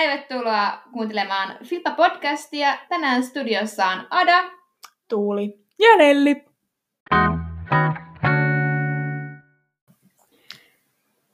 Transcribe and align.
Tervetuloa 0.00 0.82
kuuntelemaan 0.92 1.58
Filppa-podcastia. 1.64 2.78
Tänään 2.88 3.22
studiossa 3.22 3.86
on 3.86 4.06
Ada. 4.10 4.50
Tuuli. 5.08 5.66
Ja 5.78 5.96
Nelli. 5.96 6.44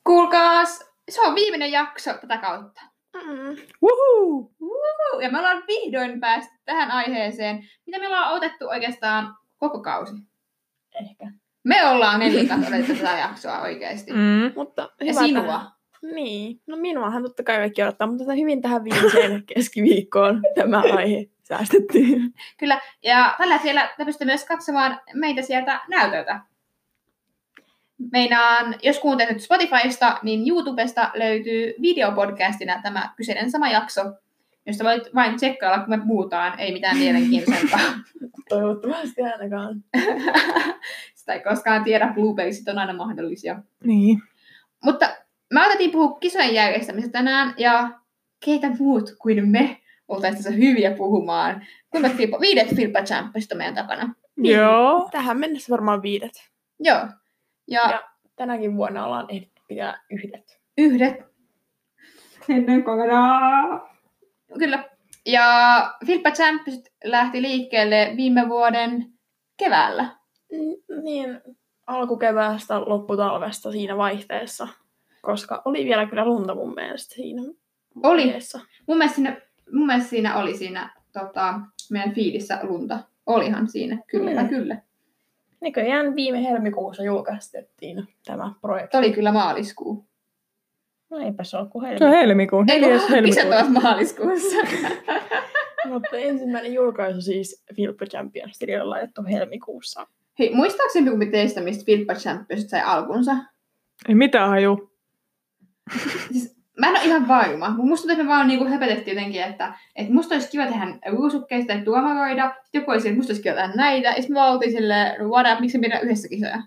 Kuulkaas, 0.05 0.93
se 1.09 1.21
on 1.21 1.34
viimeinen 1.34 1.73
jakso 1.73 2.15
tätä 2.15 2.37
kautta. 2.39 2.80
Mm. 3.15 3.57
Woohoo! 3.83 4.51
Uhu, 4.61 5.21
ja 5.21 5.30
me 5.30 5.39
ollaan 5.39 5.62
vihdoin 5.67 6.21
päästy 6.21 6.55
tähän 6.64 6.91
aiheeseen, 6.91 7.69
mitä 7.87 7.98
me 7.98 8.07
ollaan 8.07 8.33
otettu 8.33 8.69
oikeastaan 8.69 9.37
koko 9.57 9.83
kausi. 9.83 10.14
Ehkä. 11.01 11.33
Me 11.64 11.89
ollaan 11.89 12.21
kanssa 12.48 12.77
otettu 12.77 12.95
tätä 12.95 13.19
jaksoa 13.19 13.61
oikeasti. 13.61 14.12
Mm. 14.12 14.53
Mutta 14.56 14.83
Ja 15.01 15.06
hyvä 15.06 15.20
sinua. 15.20 15.42
Tähän. 15.42 15.76
Niin. 16.02 16.60
No 16.66 16.77
minuahan 16.77 17.23
totta 17.23 17.42
kai 17.42 17.56
kaikki 17.56 17.82
odottaa, 17.82 18.06
mutta 18.06 18.32
hyvin 18.32 18.62
tähän 18.62 18.84
viimeiseen 18.84 19.42
keskiviikkoon 19.55 20.42
tämä 20.55 20.82
aihe 20.96 21.27
säästettiin. 21.42 22.34
Kyllä, 22.59 22.80
ja 23.02 23.34
tällä 23.38 23.55
hetkellä 23.55 23.88
te 23.96 24.05
pystytte 24.05 24.24
myös 24.24 24.45
katsomaan 24.45 25.00
meitä 25.14 25.42
sieltä 25.42 25.80
näytöltä. 25.88 26.41
Meinaan, 28.12 28.74
jos 28.82 28.98
kuuntelet 28.98 29.32
nyt 29.32 29.42
Spotifysta, 29.42 30.19
niin 30.22 30.48
YouTubesta 30.48 31.10
löytyy 31.14 31.74
videopodcastina 31.82 32.80
tämä 32.83 33.10
kyseinen 33.16 33.50
sama 33.50 33.69
jakso, 33.70 34.02
josta 34.66 34.84
voit 34.84 35.14
vain 35.14 35.36
tsekkailla, 35.36 35.78
kun 35.78 35.91
me 35.91 36.06
puhutaan, 36.06 36.60
ei 36.60 36.72
mitään 36.72 36.97
mielenkiintoisempaa. 36.97 37.80
Toivottavasti 38.48 39.22
ainakaan. 39.22 39.84
Sitä 41.14 41.33
ei 41.33 41.41
koskaan 41.41 41.84
tiedä, 41.84 42.12
bloopersit 42.14 42.69
on 42.69 42.78
aina 42.78 42.92
mahdollisia. 42.92 43.62
Niin. 43.84 44.22
Mutta 44.84 45.16
mä 45.55 45.66
otettiin 45.66 45.91
puhua 45.91 46.19
kisojen 46.19 46.55
järjestämisestä 46.55 47.19
tänään, 47.19 47.55
ja 47.58 47.89
keitä 48.44 48.70
muut 48.78 49.14
kuin 49.19 49.48
me 49.48 49.80
oltaisiin 50.08 50.44
tässä 50.44 50.56
hyviä 50.58 50.91
puhumaan. 50.91 51.66
Kuinka 51.91 52.08
filppa, 52.08 52.41
viidet 52.41 52.69
Filppa 52.77 53.03
Championship 53.03 53.53
on 53.53 53.58
meidän 53.58 53.75
takana. 53.75 54.14
Niin. 54.36 54.56
Joo. 54.56 55.08
Tähän 55.12 55.38
mennessä 55.38 55.70
varmaan 55.70 56.03
viidet. 56.03 56.33
Joo. 56.80 56.98
Ja, 57.69 57.91
Ja- 57.91 58.03
Tänäkin 58.36 58.77
vuonna 58.77 59.06
ollaan 59.06 59.27
ehditty 59.28 59.62
pitää 59.69 60.00
yhdet. 60.11 60.61
yhdet. 60.78 61.14
Ennen 62.48 62.84
kokonaan. 62.84 63.83
Kyllä. 64.58 64.84
Ja 65.27 65.44
Filppa 66.06 66.31
Championship 66.31 66.86
lähti 67.05 67.42
liikkeelle 67.42 68.12
viime 68.16 68.48
vuoden 68.48 69.06
keväällä. 69.56 70.03
Mm, 70.53 71.03
Niin, 71.03 71.41
alkukeväästä, 71.86 72.81
lopputalvesta 72.81 73.72
siinä 73.72 73.97
vaihteessa. 73.97 74.69
Koska 75.27 75.62
oli 75.64 75.84
vielä 75.84 76.06
kyllä 76.06 76.24
lunta 76.24 76.55
mun 76.55 76.74
mielestä 76.74 77.14
siinä 77.14 77.42
Oli. 78.02 78.22
vaiheessa. 78.22 78.60
Mun 78.86 78.98
mielestä 78.98 79.14
siinä, 79.16 79.41
mun 79.72 79.86
mielestä 79.86 80.10
siinä 80.10 80.36
oli 80.36 80.56
siinä 80.56 80.94
tota, 81.12 81.60
meidän 81.91 82.12
fiidissä 82.14 82.58
lunta. 82.62 82.98
Olihan 83.27 83.69
siinä, 83.69 83.98
kyllä, 84.06 84.42
Mm. 84.42 84.48
kyllä. 84.48 84.77
Näköjään 85.60 86.16
viime 86.16 86.42
helmikuussa 86.44 87.02
julkaistettiin 87.02 88.08
tämä 88.24 88.52
projekti. 88.60 88.88
Se 88.92 88.98
oli 88.98 89.12
kyllä 89.12 89.32
maaliskuu. 89.32 90.06
No 91.10 91.19
eipä 91.19 91.44
se 91.44 91.56
ole 91.56 91.69
kuin 91.69 91.98
Se 91.98 92.04
on 92.04 92.10
helmikuu. 92.10 92.64
helmikuun. 92.64 92.70
Ei, 92.70 92.80
kun 93.00 93.10
helmikuuta. 93.10 93.56
ovat 93.56 93.82
maaliskuussa. 93.82 94.56
Mutta 95.92 96.16
ensimmäinen 96.16 96.74
julkaisu 96.74 97.20
siis 97.20 97.64
Filppa 97.77 98.06
Championshipille 98.06 98.82
on 98.82 98.91
laitettu 98.91 99.22
helmikuussa. 99.30 100.06
Hei, 100.38 100.54
muistaakseni 100.54 101.30
teistä, 101.30 101.60
mistä 101.60 101.84
Filppa 101.84 102.14
Championship 102.14 102.69
sai 102.69 102.80
alkunsa? 102.84 103.32
Ei 104.08 104.14
mitään 104.14 104.48
haju. 104.50 104.91
Siis, 106.33 106.56
mä 106.81 106.89
en 106.89 106.97
ole 106.97 107.05
ihan 107.05 107.29
varma. 107.29 107.70
Mun 107.70 107.89
Musta 107.89 108.03
tuntuu, 108.03 108.12
että 108.12 108.25
me 108.25 108.37
vaan 108.37 108.48
niinku 108.48 108.65
höpötettiin 108.65 109.17
jotenkin, 109.17 109.42
että, 109.42 109.75
että 109.97 110.12
musta 110.12 110.34
olisi 110.34 110.50
kiva 110.50 110.66
tehdä 110.66 110.87
ruusukkeista 111.10 111.72
ja 111.72 111.84
tuomaroida. 111.84 112.55
Sitten 112.62 112.81
joku 112.81 112.91
olisi, 112.91 113.09
että 113.09 113.16
musta 113.16 113.31
olisi 113.31 113.43
kiva 113.43 113.55
tehdä 113.55 113.72
näitä. 113.75 114.09
Ja 114.09 114.15
sitten 114.15 114.33
me 114.33 114.43
oltiin 114.43 114.72
silleen, 114.72 115.21
no 115.21 115.28
what 115.28 115.47
up, 115.53 115.60
miksi 115.60 115.78
me 115.78 115.83
pidetään 115.83 116.05
yhdessä 116.05 116.28
kisoja? 116.28 116.62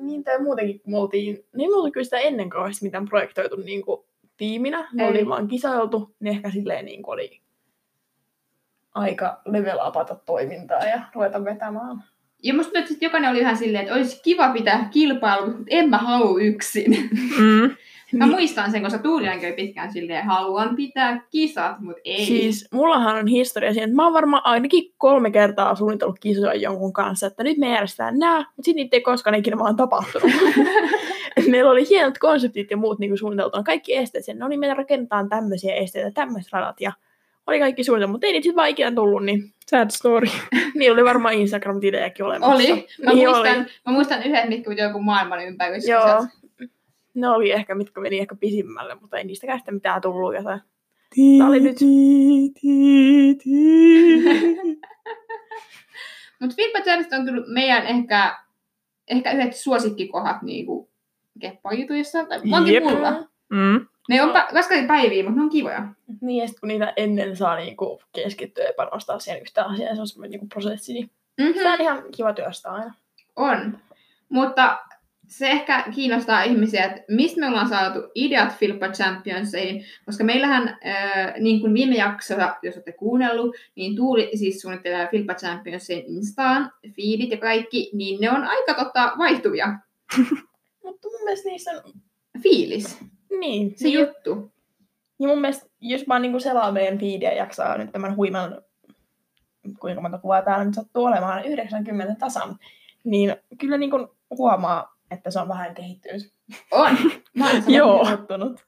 Niin 0.00 0.24
tai 0.24 0.42
muutenkin, 0.42 0.80
kun 0.80 0.92
me 0.92 0.98
oltiin, 0.98 1.44
niin 1.56 1.70
me 1.70 1.76
oltiin 1.76 1.92
kyllä 1.92 2.04
sitä 2.04 2.18
ennen 2.18 2.50
kauheasti 2.50 2.84
mitään 2.84 3.04
projektoitu 3.04 3.56
niin 3.56 3.82
kuin, 3.82 4.00
tiiminä. 4.36 4.88
Me 4.92 5.02
Ei. 5.02 5.08
oltiin 5.08 5.28
vaan 5.28 5.48
kisailtu, 5.48 6.14
niin 6.20 6.34
ehkä 6.34 6.50
silleen 6.50 6.84
niin 6.84 7.02
kuin, 7.02 7.14
oli 7.14 7.40
aika 8.94 9.40
level 9.44 9.78
upata 9.88 10.14
toimintaa 10.14 10.84
ja 10.84 11.00
ruveta 11.14 11.44
vetämään. 11.44 12.04
Ja 12.42 12.54
musta 12.54 12.68
tuntuu, 12.68 12.78
että 12.78 12.92
sit 12.92 13.02
jokainen 13.02 13.30
oli 13.30 13.38
ihan 13.38 13.56
silleen, 13.56 13.82
että 13.82 13.94
olisi 13.94 14.20
kiva 14.22 14.52
pitää 14.52 14.88
kilpailu, 14.92 15.46
mutta 15.46 15.64
en 15.68 15.90
mä 15.90 15.98
halua 15.98 16.40
yksin. 16.40 17.10
Mm. 17.38 17.76
Mä 18.12 18.24
Niin. 18.24 18.30
muistan 18.36 18.70
sen, 18.70 18.82
koska 18.82 18.98
Tuulian 18.98 19.40
käy 19.40 19.52
pitkään 19.52 19.92
silleen, 19.92 20.24
haluan 20.26 20.76
pitää 20.76 21.22
kisat, 21.30 21.80
mutta 21.80 22.00
ei. 22.04 22.26
Siis 22.26 22.68
mullahan 22.72 23.16
on 23.16 23.26
historia 23.26 23.72
siinä, 23.72 23.84
että 23.84 23.96
mä 23.96 24.04
oon 24.04 24.12
varmaan 24.14 24.42
ainakin 24.46 24.92
kolme 24.98 25.30
kertaa 25.30 25.74
suunnitellut 25.74 26.18
kisoja 26.18 26.54
jonkun 26.54 26.92
kanssa, 26.92 27.26
että 27.26 27.42
nyt 27.44 27.58
me 27.58 27.70
järjestetään 27.70 28.18
nää, 28.18 28.38
mutta 28.38 28.62
sitten 28.62 28.76
niitä 28.76 28.96
ei 28.96 29.00
koskaan 29.00 29.34
ikinä 29.34 29.58
vaan 29.58 29.76
tapahtunut. 29.76 30.30
Meillä 31.50 31.70
oli 31.70 31.88
hienot 31.88 32.18
konseptit 32.18 32.70
ja 32.70 32.76
muut 32.76 32.98
niin 32.98 33.18
suunniteltuna, 33.18 33.62
kaikki 33.62 33.96
esteet 33.96 34.24
sen, 34.24 34.38
no 34.38 34.48
niin 34.48 34.60
me 34.60 34.74
rakennetaan 34.74 35.28
tämmöisiä 35.28 35.74
esteitä, 35.74 36.10
tämmöiset 36.10 36.52
radat 36.52 36.80
ja 36.80 36.92
oli 37.46 37.58
kaikki 37.58 37.84
suunniteltu, 37.84 38.12
mutta 38.12 38.26
ei 38.26 38.32
niitä 38.32 38.42
sitten 38.44 38.56
vaan 38.56 38.68
ikinä 38.68 38.92
tullut, 38.92 39.24
niin 39.24 39.52
Sad 39.70 39.90
story. 39.90 40.26
niillä 40.78 40.94
oli 40.94 41.04
varmaan 41.04 41.34
Instagram-tilejäkin 41.34 42.26
olemassa. 42.26 42.54
Oli. 42.54 42.86
Mä, 43.04 43.12
Niin 43.12 43.28
muistan, 43.28 43.56
oli. 43.58 43.66
mä 43.86 43.92
muistan 43.92 44.22
yhdet, 44.22 44.48
mitkä 44.48 44.72
joku 44.84 45.00
maailman 45.02 45.44
ympärys. 45.46 45.88
Joo. 45.88 46.26
Ne 47.14 47.28
oli 47.28 47.50
ehkä, 47.52 47.74
mitkä 47.74 48.00
meni 48.00 48.18
ehkä 48.18 48.34
pisimmälle, 48.34 48.94
mutta 48.94 49.16
ei 49.18 49.24
niistäkään 49.24 49.58
sitten 49.58 49.74
mitään 49.74 50.00
tullut. 50.02 50.34
Tää 51.38 51.46
oli 51.48 51.60
nyt- 51.60 51.78
Mutta 56.40 56.56
Challenge 56.84 57.16
on 57.16 57.24
kyllä 57.24 57.44
meidän 57.46 57.86
ehkä, 57.86 58.38
ehkä 59.08 59.32
yhdet 59.32 59.56
suosikkikohat 59.56 60.42
niinku 60.42 60.90
keppajutuissa. 61.40 62.24
Tai 62.24 62.40
onkin 62.52 62.74
Jep. 62.74 62.84
mulla. 62.84 63.10
Mm. 63.50 63.86
Ne 64.08 64.22
on 64.22 64.30
pa- 64.30 64.54
raskaita 64.54 64.86
päiviä, 64.86 65.22
mutta 65.22 65.36
ne 65.36 65.42
on 65.42 65.50
kivoja. 65.50 65.88
Niin, 66.20 66.42
ja 66.42 66.48
sit 66.48 66.60
kun 66.60 66.68
niitä 66.68 66.92
ennen 66.96 67.36
saa 67.36 67.56
niinku 67.56 68.02
keskittyä 68.12 68.64
ja 68.64 68.72
panostaa 68.76 69.18
siihen 69.18 69.42
yhtään 69.42 69.70
asiaan, 69.70 69.96
se 69.96 70.00
on 70.00 70.08
semmoinen 70.08 70.30
niinku 70.30 70.46
prosessi, 70.46 70.92
niin 70.92 71.10
Mm-hmm. 71.38 71.54
sitä 71.54 71.72
on 71.72 71.80
ihan 71.80 72.02
kiva 72.16 72.32
työstää 72.32 72.72
aina. 72.72 72.94
On. 73.36 73.78
Mutta 74.28 74.78
se 75.32 75.50
ehkä 75.50 75.84
kiinnostaa 75.94 76.42
ihmisiä, 76.42 76.84
että 76.84 77.02
mistä 77.08 77.40
me 77.40 77.48
ollaan 77.48 77.68
saatu 77.68 77.98
ideat 78.14 78.52
Filppa 78.52 78.88
Championsiin, 78.88 79.84
koska 80.06 80.24
meillähän, 80.24 80.68
äh, 80.68 81.34
niin 81.40 81.60
kuin 81.60 81.74
viime 81.74 81.94
jaksossa, 81.94 82.56
jos 82.62 82.74
olette 82.74 82.92
kuunnellut, 82.92 83.56
niin 83.74 83.96
Tuuli 83.96 84.30
siis 84.34 84.60
suunnittelee 84.60 85.08
Filppa 85.10 85.34
Championsiin 85.34 86.04
Instaan, 86.06 86.72
feedit 86.82 87.30
ja 87.30 87.36
kaikki, 87.36 87.90
niin 87.92 88.20
ne 88.20 88.30
on 88.30 88.44
aika 88.44 88.74
tota, 88.74 89.12
vaihtuvia. 89.18 89.66
Mutta 90.84 91.08
mun 91.08 91.24
mielestä 91.24 91.48
niissä 91.48 91.70
on... 91.70 91.92
Fiilis, 92.42 92.98
Niin, 93.40 93.72
se 93.76 93.84
niin 93.84 93.98
juttu. 93.98 94.52
Ja 95.20 95.28
mun 95.28 95.40
mielestä, 95.40 95.66
jos 95.80 96.06
mä 96.06 96.18
niinku 96.18 96.40
selaan 96.40 96.74
meidän 96.74 96.98
feedia 96.98 97.30
ja 97.30 97.36
jaksaa 97.36 97.78
nyt 97.78 97.92
tämän 97.92 98.16
huiman, 98.16 98.62
kuinka 99.80 100.00
monta 100.00 100.18
kuvaa 100.18 100.42
täällä 100.42 100.64
nyt 100.64 100.74
sattuu 100.74 101.04
olemaan, 101.04 101.44
90 101.44 102.14
tasan, 102.18 102.56
niin 103.04 103.36
kyllä 103.58 103.78
niinku 103.78 104.16
huomaa, 104.30 104.92
että 105.12 105.30
se 105.30 105.40
on 105.40 105.48
vähän 105.48 105.74
kehittynyt. 105.74 106.32
On. 106.70 106.98
Mä 107.38 107.48
samaa 107.48 107.62
Joo. 107.68 108.04
Muuttunut. 108.04 108.60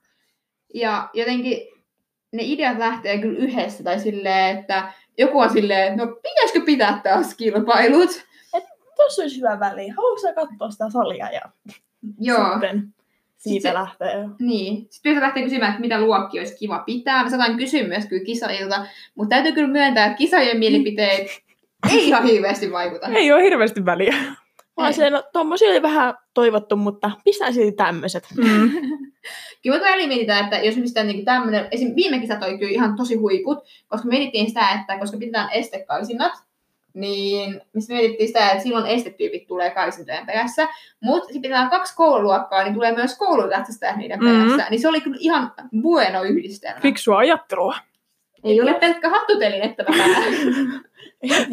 Ja 0.75 1.09
jotenkin 1.12 1.59
ne 2.32 2.43
ideat 2.43 2.78
lähtee 2.78 3.19
kyllä 3.19 3.38
yhdessä, 3.38 3.84
tai 3.84 4.00
silleen, 4.00 4.59
että 4.59 4.93
joku 5.19 5.41
on 5.41 5.50
silleen, 5.50 5.93
että 5.93 6.06
no 6.06 6.16
pitäisikö 6.22 6.60
pitää 6.65 7.00
taas 7.04 7.34
kilpailut? 7.34 8.10
Tuossa 8.97 9.22
olisi 9.22 9.37
hyvä 9.37 9.60
väli. 9.60 9.88
Haluatko 9.88 10.21
sä 10.21 10.33
katsoa 10.33 10.71
sitä 10.71 10.91
salia? 10.91 11.31
Ja 11.31 11.41
Joo. 12.21 12.53
sitten 12.53 12.95
siitä 13.36 13.69
se- 13.69 13.74
lähtee. 13.74 14.28
Niin. 14.41 14.86
Sitten 14.91 15.21
lähtee 15.21 15.42
kysymään, 15.42 15.71
että 15.71 15.80
mitä 15.80 16.01
luokki 16.01 16.39
olisi 16.39 16.57
kiva 16.59 16.78
pitää. 16.78 17.22
Mä 17.22 17.30
saatan 17.30 17.57
kysyä 17.57 17.83
myös 17.83 18.07
kyllä 18.07 18.24
kisailta, 18.24 18.86
mutta 19.15 19.34
täytyy 19.36 19.53
kyllä 19.53 19.69
myöntää, 19.69 20.07
että 20.07 20.19
kisaajien 20.19 20.59
mielipiteet 20.59 21.27
ei 21.92 22.09
ihan 22.09 22.24
hirveästi 22.24 22.72
vaikuta. 22.72 23.07
Ei 23.09 23.33
ole 23.33 23.42
hirveästi 23.42 23.84
väliä. 23.84 24.15
Mä 24.76 24.84
oon 24.84 24.92
silleen, 24.94 25.12
no 25.12 25.22
tommosia 25.32 25.68
oli 25.71 25.82
vähän 25.82 26.15
toivottu, 26.34 26.76
mutta 26.76 27.10
pistää 27.24 27.53
silti 27.53 27.72
tämmöiset. 27.72 28.24
Mm. 28.36 28.71
Kyllä 29.62 29.78
me 29.78 29.84
väliin 29.84 30.09
mietitään, 30.09 30.44
että 30.44 30.59
jos 30.59 30.76
mistä 30.76 31.04
niin 31.04 31.24
tämmöinen, 31.24 31.68
esim. 31.71 31.92
viime 31.97 32.18
kisat 32.18 32.42
oli 32.42 32.59
kyllä 32.59 32.72
ihan 32.72 32.97
tosi 32.97 33.15
huiput, 33.15 33.59
koska 33.88 34.09
mietittiin 34.09 34.47
sitä, 34.48 34.68
että 34.80 34.98
koska 34.98 35.16
pidetään 35.16 35.48
estekaisinat, 35.53 36.32
niin 36.94 37.60
mistä 37.74 37.94
mietittiin 37.94 38.26
sitä, 38.26 38.50
että 38.50 38.62
silloin 38.62 38.86
estetyypit 38.86 39.47
tulee 39.47 39.71
kaisintojen 39.71 40.26
perässä, 40.26 40.68
mutta 41.00 41.24
sitten 41.24 41.42
pitää 41.42 41.68
kaksi 41.71 41.97
koululuokkaa, 41.97 42.65
niin 42.65 42.74
tulee 42.74 42.92
myös 42.94 43.18
koulukatsastajat 43.18 43.97
niiden 43.97 44.18
Mhm. 44.24 44.28
perässä. 44.42 44.66
Niin 44.71 44.80
se 44.80 44.88
oli 44.88 45.00
kyllä 45.00 45.16
ihan 45.21 45.53
bueno 45.82 46.22
yhdistelmä. 46.22 46.80
Fiksua 46.80 47.18
ajattelua. 47.18 47.76
Ei 48.44 48.60
ole 48.60 48.74
pelkkä 48.74 49.09
hattutelinettä 49.09 49.84
vähän. 49.88 50.24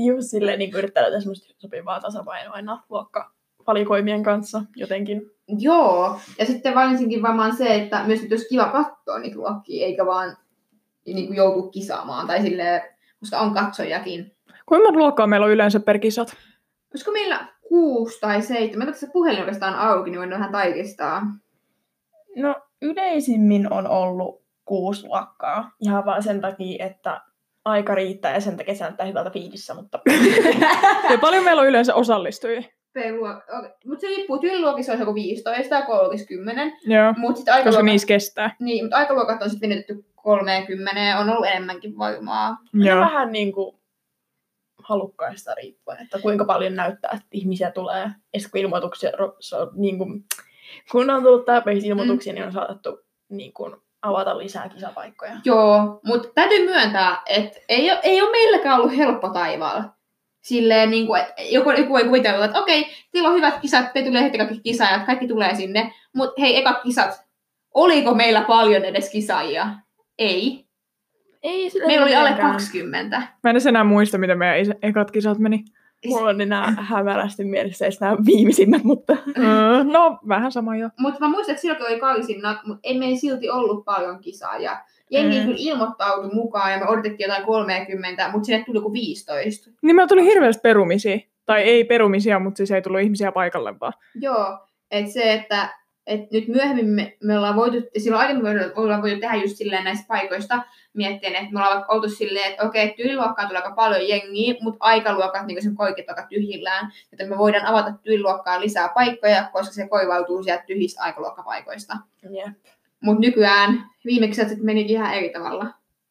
Just 0.07 0.29
silleen 0.29 0.59
niin 0.59 0.75
yrittää 0.77 1.03
löytää 1.03 1.19
semmoista 1.19 1.53
sopivaa 1.57 1.99
tasapainoa 1.99 2.53
aina 2.53 2.83
luokkavalikoimien 2.89 4.23
kanssa 4.23 4.61
jotenkin. 4.75 5.21
Joo, 5.47 6.19
ja 6.39 6.45
sitten 6.45 6.75
varsinkin 6.75 7.21
varmaan 7.21 7.55
se, 7.55 7.75
että 7.75 8.03
myös 8.03 8.21
nyt 8.21 8.31
olisi 8.31 8.49
kiva 8.49 8.69
katsoa 8.69 9.19
niitä 9.19 9.37
luokkia, 9.37 9.85
eikä 9.85 10.05
vaan 10.05 10.37
niin 11.05 11.27
kuin 11.27 11.37
joutua 11.37 11.71
kisaamaan. 11.71 12.27
Tai 12.27 12.41
silleen, 12.41 12.81
koska 13.19 13.39
on 13.39 13.53
katsojakin. 13.53 14.35
Kuinka 14.65 14.87
monta 14.87 14.99
luokkaa 14.99 15.27
meillä 15.27 15.45
on 15.45 15.51
yleensä 15.51 15.79
per 15.79 15.99
kisat? 15.99 16.35
Olisiko 16.93 17.11
meillä 17.11 17.47
kuusi 17.69 18.19
tai 18.19 18.41
seitsemän? 18.41 18.87
Mä 18.87 18.91
tässä 18.91 19.07
puhelin 19.13 19.39
oikeastaan 19.39 19.75
auki, 19.75 20.09
niin 20.09 20.19
voin 20.19 20.29
vähän 20.29 20.51
tarkistaa. 20.51 21.21
No 22.35 22.55
yleisimmin 22.81 23.73
on 23.73 23.87
ollut 23.87 24.41
kuusi 24.65 25.07
luokkaa. 25.07 25.71
Ihan 25.81 26.05
vaan 26.05 26.23
sen 26.23 26.41
takia, 26.41 26.85
että 26.85 27.21
aika 27.65 27.95
riittää 27.95 28.33
ja 28.33 28.39
sen 28.41 28.57
takia 28.57 28.75
se 28.75 28.83
näyttää 28.83 29.05
hyvältä 29.05 29.29
fiidissä, 29.29 29.73
mutta 29.73 29.99
Ja 31.11 31.17
paljon 31.21 31.43
meillä 31.43 31.61
on 31.61 31.67
yleensä 31.67 31.95
osallistujia. 31.95 32.61
Mutta 33.85 34.01
se 34.01 34.07
riippuu, 34.07 34.39
tyyliluokissa 34.39 34.91
olisi 34.91 35.01
joku 35.01 35.15
15 35.15 35.75
ja 35.75 35.85
kouluissa 35.85 36.27
10. 36.27 36.73
Joo, 36.85 37.13
Mutta 37.17 37.37
sitten 37.37 37.53
koska 37.53 37.53
aikaluokat, 37.53 37.85
niissä 37.85 38.07
kestää. 38.07 38.55
niin, 38.59 38.85
mutta 38.85 38.97
aikaluokat 38.97 39.41
on 39.41 39.49
sitten 39.49 39.69
venytetty 39.69 40.05
30 40.15 40.99
ja 40.99 41.19
on 41.19 41.29
ollut 41.29 41.45
enemmänkin 41.45 41.97
voimaa. 41.97 42.57
ja 42.73 42.91
Joo. 42.91 42.99
vähän 42.99 43.31
niin 43.31 43.51
kuin 43.51 43.75
halukkaista 44.83 45.53
riippuen, 45.53 46.01
että 46.01 46.19
kuinka 46.19 46.45
paljon 46.45 46.75
näyttää, 46.75 47.11
että 47.13 47.27
ihmisiä 47.31 47.71
tulee. 47.71 48.09
Ja 48.33 48.39
sit 48.39 48.51
kun 48.51 48.61
ilmoituksia, 48.61 49.11
on 49.19 49.71
niin 49.75 49.97
kuin, 49.97 50.23
kun 50.91 51.09
on 51.09 51.23
tullut 51.23 51.45
tarpeeksi 51.45 51.87
ilmoituksia, 51.87 52.33
mm. 52.33 52.35
niin 52.35 52.45
on 52.45 52.53
saatettu 52.53 52.99
niin 53.29 53.53
kuin, 53.53 53.75
avata 54.01 54.37
lisää 54.37 54.69
kisapaikkoja. 54.69 55.31
Joo, 55.45 55.99
mutta 56.05 56.27
täytyy 56.35 56.65
myöntää, 56.65 57.21
että 57.25 57.59
ei 57.69 57.91
ole, 57.91 57.99
ei 58.03 58.21
ole 58.21 58.31
meilläkään 58.31 58.79
ollut 58.79 58.97
helppo 58.97 59.29
taivaalla. 59.29 59.83
Silleen, 60.41 60.89
niin 60.89 61.07
kuin, 61.07 61.21
että 61.21 61.33
joku, 61.41 61.71
joku 61.71 61.97
ei 61.97 62.03
kuvitella, 62.03 62.45
että 62.45 62.59
okei, 62.59 62.85
teillä 63.11 63.29
on 63.29 63.35
hyvät 63.35 63.59
kisat, 63.59 63.93
te 63.93 64.03
tulee 64.03 64.23
heti 64.23 64.37
kaikki 64.37 64.59
kisaajat, 64.63 65.05
kaikki 65.05 65.27
tulee 65.27 65.55
sinne. 65.55 65.93
Mutta 66.15 66.41
hei, 66.41 66.57
eka 66.57 66.73
kisat, 66.73 67.25
oliko 67.73 68.13
meillä 68.13 68.41
paljon 68.41 68.85
edes 68.85 69.09
kisaajia? 69.11 69.69
Ei. 70.17 70.65
Ei 71.43 71.71
Meillä 71.87 72.05
oli 72.05 72.15
alle 72.15 72.29
mitenkään. 72.29 72.53
20. 72.53 73.17
Mä 73.17 73.49
en 73.49 73.51
edes 73.51 73.67
enää 73.67 73.83
muista, 73.83 74.17
miten 74.17 74.37
meidän 74.37 74.75
ekat 74.81 75.11
kisat 75.11 75.37
meni. 75.37 75.63
Mulla 76.07 76.29
on 76.29 76.41
enää 76.41 76.71
hämärästi 76.79 77.43
mielessä 77.45 77.85
edes 77.85 77.99
nämä 77.99 78.17
viimeisimmät, 78.25 78.83
mutta 78.83 79.17
Öö, 79.37 79.83
no, 79.83 80.19
vähän 80.27 80.51
sama 80.51 80.75
jo. 80.75 80.89
Mutta 80.99 81.19
mä 81.19 81.27
muistan, 81.27 81.53
että 81.53 81.61
silloin 81.61 81.83
oli 81.83 81.99
karsinnat, 81.99 82.57
mutta 82.65 82.79
ei 82.83 82.99
meillä 82.99 83.17
silti 83.17 83.49
ollut 83.49 83.85
paljon 83.85 84.19
kisaajia. 84.19 84.77
Jengi 85.11 85.39
Mm. 85.39 85.45
kyllä 85.45 85.57
ilmoittautui 85.59 86.29
mukaan 86.33 86.71
ja 86.71 86.77
me 86.79 86.87
odotettiin 86.87 87.27
jotain 87.27 87.45
30, 87.45 88.29
mutta 88.31 88.45
sinne 88.45 88.63
tuli 88.65 88.77
joku 88.77 88.93
15. 88.93 89.69
Niin 89.81 89.95
meillä 89.95 90.07
tuli 90.07 90.23
hirveästi 90.25 90.61
perumisia. 90.61 91.17
Tai 91.45 91.61
ei 91.61 91.83
perumisia, 91.83 92.39
mutta 92.39 92.57
siis 92.57 92.71
ei 92.71 92.81
tullut 92.81 93.01
ihmisiä 93.01 93.31
paikalle 93.31 93.79
vaan. 93.79 93.93
Joo, 94.15 94.59
että 94.91 95.11
se, 95.11 95.33
että 95.33 95.77
et 96.07 96.31
nyt 96.31 96.47
myöhemmin 96.47 96.87
me, 96.87 97.17
me 97.23 97.37
ollaan 97.37 97.55
voitu, 97.55 97.77
ja 97.95 98.01
silloin 98.01 98.21
aiemmin 98.21 98.43
me 98.43 98.71
ollaan 98.75 99.01
voitu 99.01 99.19
tehdä 99.19 99.35
just 99.35 99.55
silleen 99.57 99.83
näistä 99.83 100.05
paikoista, 100.07 100.63
miettien, 100.93 101.35
että 101.35 101.53
me 101.53 101.59
ollaan 101.59 101.75
vaikka 101.75 101.93
oltu 101.93 102.09
silleen, 102.09 102.51
että 102.51 102.63
okei, 102.63 102.93
tyyliluokkaan 102.97 103.47
tulee 103.47 103.61
aika 103.61 103.75
paljon 103.75 104.07
jengiä, 104.07 104.55
mutta 104.61 104.77
aikaluokat, 104.79 105.45
niin 105.47 105.61
sen 105.63 105.75
koikit 105.75 106.09
aika 106.09 106.27
tyhjillään, 106.29 106.91
joten 107.11 107.29
me 107.29 107.37
voidaan 107.37 107.65
avata 107.65 107.93
tyyliluokkaan 108.03 108.61
lisää 108.61 108.89
paikkoja, 108.95 109.49
koska 109.53 109.73
se 109.73 109.87
koivautuu 109.87 110.43
sieltä 110.43 110.63
tyhjistä 110.67 111.03
aikaluokkapaikoista. 111.03 111.97
yeah. 112.35 112.51
Mutta 113.01 113.21
nykyään 113.21 113.83
viimeksi 114.05 114.45
se 114.49 114.57
meni 114.61 114.81
ihan 114.81 115.13
eri 115.13 115.29
tavalla. 115.29 115.65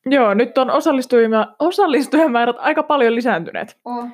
Joo, 0.06 0.34
nyt 0.34 0.58
on 0.58 0.70
osallistujamäärät 1.58 2.56
aika 2.58 2.82
paljon 2.82 3.14
lisääntyneet. 3.14 3.76
Oh. 3.84 4.08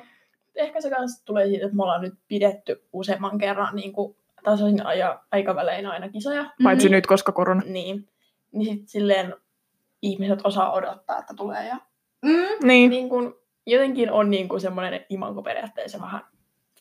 ehkä 0.55 0.81
se 0.81 0.89
kanssa 0.89 1.25
tulee 1.25 1.47
siitä, 1.47 1.65
että 1.65 1.75
me 1.77 1.83
ollaan 1.83 2.01
nyt 2.01 2.13
pidetty 2.27 2.83
useamman 2.93 3.37
kerran 3.37 3.75
niin 3.75 3.93
kuin 3.93 4.15
tasaisin 4.43 4.85
aja, 4.85 5.19
aikavälein 5.31 5.85
aina 5.87 6.09
kisoja. 6.09 6.45
Paitsi 6.63 6.87
Mhm. 6.87 6.91
nyt, 6.95 7.07
koska 7.07 7.31
korona. 7.31 7.61
Niin, 7.65 8.07
niin 8.51 8.65
sitten 8.65 8.87
silleen 8.87 9.33
ihmiset 10.01 10.39
osaa 10.43 10.71
odottaa, 10.73 11.19
että 11.19 11.33
tulee. 11.33 11.67
Ja 11.67 11.77
Mm, 12.25 12.67
Niin. 12.67 12.89
niin 12.89 13.09
kuin, 13.09 13.33
jotenkin 13.65 14.11
on 14.11 14.29
niin 14.31 14.49
kuin 14.49 14.61
semmoinen 14.61 15.05
imanko 15.09 15.41
periaatteessa 15.41 16.01
vähän 16.01 16.21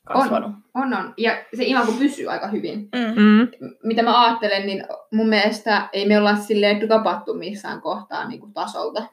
kasvanut. 0.04 0.50
on, 0.74 0.94
on. 0.94 1.14
Ja 1.16 1.32
se 1.56 1.64
imago 1.64 1.92
pysyy 1.98 2.30
aika 2.30 2.46
hyvin. 2.46 2.78
Mm. 2.94 3.22
Mm. 3.22 3.48
Mitä 3.82 4.02
mä 4.02 4.24
ajattelen, 4.24 4.66
niin 4.66 4.84
mun 5.12 5.28
mielestä 5.28 5.88
ei 5.92 6.08
me 6.08 6.18
olla 6.18 6.36
silleen 6.36 6.80
dropattu 6.80 7.34
missään 7.34 7.80
kohtaa 7.80 8.28
niin 8.28 8.40
kuin 8.40 8.52
tasolta. 8.54 9.06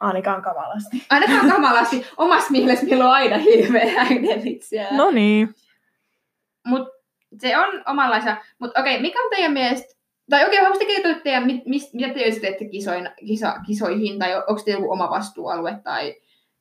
Ainakaan 0.00 0.42
kamalasti. 0.42 1.02
Ainakaan 1.10 1.50
kamalasti. 1.54 2.06
Omassa 2.16 2.50
mielessä 2.50 2.86
meillä 2.86 3.04
on 3.04 3.12
aina 3.12 3.38
hirveä 3.38 3.94
äänenvitsiä. 4.00 4.86
No 4.90 5.10
niin. 5.10 5.54
Mut 6.66 6.88
se 7.40 7.58
on 7.58 7.82
omanlaisia. 7.86 8.36
Mutta 8.58 8.80
okei, 8.80 9.00
mikä 9.00 9.20
on 9.24 9.30
teidän 9.30 9.52
mielestä, 9.52 9.95
tai 10.30 10.46
okei, 10.46 10.58
haluaisitte 10.58 10.94
kertoa 10.94 11.22
teidän, 11.22 11.46
mit, 11.46 11.62
mitä 11.92 12.14
te 12.14 12.40
teette 12.40 12.64
kisoin, 12.64 13.10
kisa, 13.26 13.54
kisoihin, 13.66 14.18
tai 14.18 14.36
onko 14.36 14.62
teillä 14.64 14.80
joku 14.80 14.92
oma 14.92 15.10
vastuualue, 15.10 15.78
tai 15.84 16.14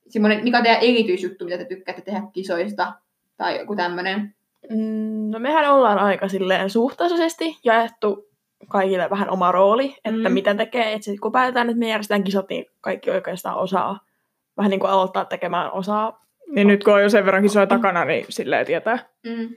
semmoinen, 0.10 0.44
mikä 0.44 0.58
on 0.58 0.64
teidän 0.64 0.82
erityisjuttu, 0.84 1.46
mitä 1.46 1.58
te 1.58 1.66
tykkäätte 1.66 2.02
tehdä 2.02 2.22
kisoista, 2.34 2.94
tai 3.38 3.60
joku 3.60 3.76
tämmöinen. 3.76 4.36
Mm, 4.70 5.32
No 5.32 5.40
mehän 5.40 5.72
ollaan 5.74 6.00
aika 6.00 6.28
silleen 6.28 6.70
suhtaisesti 6.70 7.58
jaettu 7.64 8.28
kaikille 8.68 9.10
vähän 9.10 9.30
oma 9.30 9.52
rooli, 9.52 9.96
että 10.06 10.30
Mm. 10.30 10.34
mitä 10.34 10.56
tekee. 10.56 10.94
Et 10.94 11.04
sit 11.04 11.20
kun 11.20 11.32
päätetään, 11.32 11.70
että 11.70 11.80
me 11.80 11.90
järjestetään 11.90 12.24
kisat, 12.24 12.50
niin 12.50 12.66
kaikki 12.82 13.12
oikeastaan 13.12 13.58
osaa 13.58 14.00
vähän 14.58 14.70
niin 14.70 14.80
kuin 14.80 14.90
aloittaa 14.92 15.26
tekemään 15.26 15.72
osaa. 15.72 16.26
Niin 16.48 16.68
nyt 16.68 16.84
kun 16.84 16.94
on 16.94 17.02
jo 17.04 17.10
sen 17.10 17.26
verran 17.26 17.44
kisoja 17.44 17.68
takana, 17.68 18.06
niin 18.06 18.26
silleen 18.30 18.66
tietää. 18.66 19.00
Mm. 19.24 19.56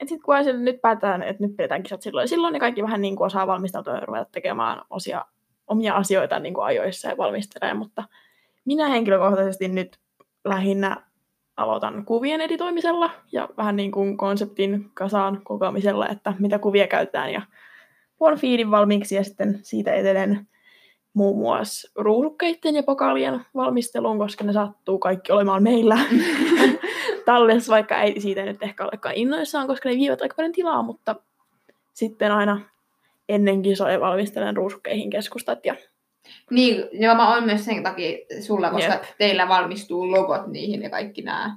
Et 0.00 0.08
sit 0.08 0.22
kun 0.22 0.34
aina 0.34 0.52
nyt 0.52 0.80
päätetään, 0.80 1.22
että 1.22 1.46
nyt 1.46 1.56
pidetään 1.56 1.82
kisat 1.82 2.02
silloin 2.02 2.22
ja 2.24 2.28
silloin, 2.28 2.52
niin 2.52 2.60
kaikki 2.60 2.82
vähän 2.82 3.00
niin 3.00 3.16
kuin 3.16 3.26
osaa 3.26 3.46
valmistautua 3.46 3.94
ja 3.94 4.06
ruveta 4.06 4.30
tekemään 4.32 4.82
osia, 4.90 5.24
omia 5.66 5.94
asioita 5.94 6.38
niin 6.38 6.54
kuin 6.54 6.64
ajoissa 6.64 7.08
ja 7.08 7.16
valmistelee. 7.16 7.74
Mutta 7.74 8.04
minä 8.64 8.88
henkilökohtaisesti 8.88 9.68
nyt 9.68 9.98
lähinnä 10.44 10.96
aloitan 11.56 12.04
kuvien 12.04 12.40
editoimisella 12.40 13.10
ja 13.32 13.48
vähän 13.56 13.76
niin 13.76 13.92
kuin 13.92 14.16
konseptin 14.16 14.90
kasaan 14.94 15.40
kokoamisella, 15.44 16.08
että 16.08 16.34
mitä 16.38 16.58
kuvia 16.58 16.86
käytetään 16.86 17.32
ja 17.32 17.42
luon 18.20 18.38
fiidin 18.38 18.70
valmiiksi 18.70 19.14
ja 19.14 19.24
sitten 19.24 19.58
siitä 19.62 19.92
etenen 19.94 20.46
muun 21.14 21.38
muassa 21.38 21.92
ruusukkeiden 22.02 22.76
ja 22.76 22.82
pokaalien 22.82 23.40
valmisteluun, 23.54 24.18
koska 24.18 24.44
ne 24.44 24.52
sattuu 24.52 24.98
kaikki 24.98 25.32
olemaan 25.32 25.62
meillä 25.62 25.98
tallessa, 27.24 27.72
vaikka 27.72 28.02
ei 28.02 28.20
siitä 28.20 28.42
nyt 28.42 28.62
ehkä 28.62 28.84
olekaan 28.84 29.14
innoissaan, 29.14 29.66
koska 29.66 29.88
ne 29.88 29.94
vievät 29.94 30.22
aika 30.22 30.34
paljon 30.34 30.52
tilaa, 30.52 30.82
mutta 30.82 31.16
sitten 31.92 32.32
aina 32.32 32.60
ennen 33.28 33.62
kisoja 33.62 34.00
valmistelen 34.00 34.56
ruusukkeihin 34.56 35.10
keskustat 35.10 35.66
ja 35.66 35.74
Niin, 36.50 36.84
ja 36.92 37.14
mä 37.14 37.34
oon 37.34 37.44
myös 37.44 37.64
sen 37.64 37.82
takia 37.82 38.18
sulla, 38.40 38.70
koska 38.70 38.92
Jep. 38.92 39.02
teillä 39.18 39.48
valmistuu 39.48 40.10
logot 40.10 40.46
niihin 40.46 40.82
ja 40.82 40.90
kaikki 40.90 41.22
nämä. 41.22 41.56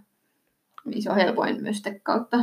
Niin 0.85 1.01
se 1.01 1.09
on 1.09 1.15
helpoin 1.15 1.61
myös 1.61 1.77
sitä 1.77 1.99
kautta. 2.03 2.37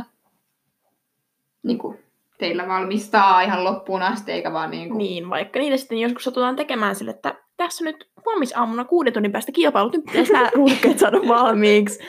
Niin 1.63 1.77
kuin 1.77 1.99
teillä 2.37 2.67
valmistaa 2.67 3.41
ihan 3.41 3.63
loppuun 3.63 4.01
asti, 4.01 4.31
eikä 4.31 4.53
vaan 4.53 4.71
niin 4.71 4.89
kuin... 4.89 4.97
niin, 4.97 5.29
vaikka 5.29 5.59
niitä 5.59 5.77
sitten 5.77 5.97
joskus 5.97 6.23
satutaan 6.23 6.55
tekemään 6.55 6.95
sille, 6.95 7.11
että 7.11 7.35
tässä 7.57 7.85
nyt 7.85 8.09
huomisaamuna 8.25 8.85
kuuden 8.85 9.13
tunnin 9.13 9.31
päästä 9.31 9.51
kilpailut, 9.51 9.93
nyt 9.93 10.05
pitäisi 10.05 10.33
nämä 10.33 10.49
saada 10.95 11.17
valmiiksi. 11.27 11.99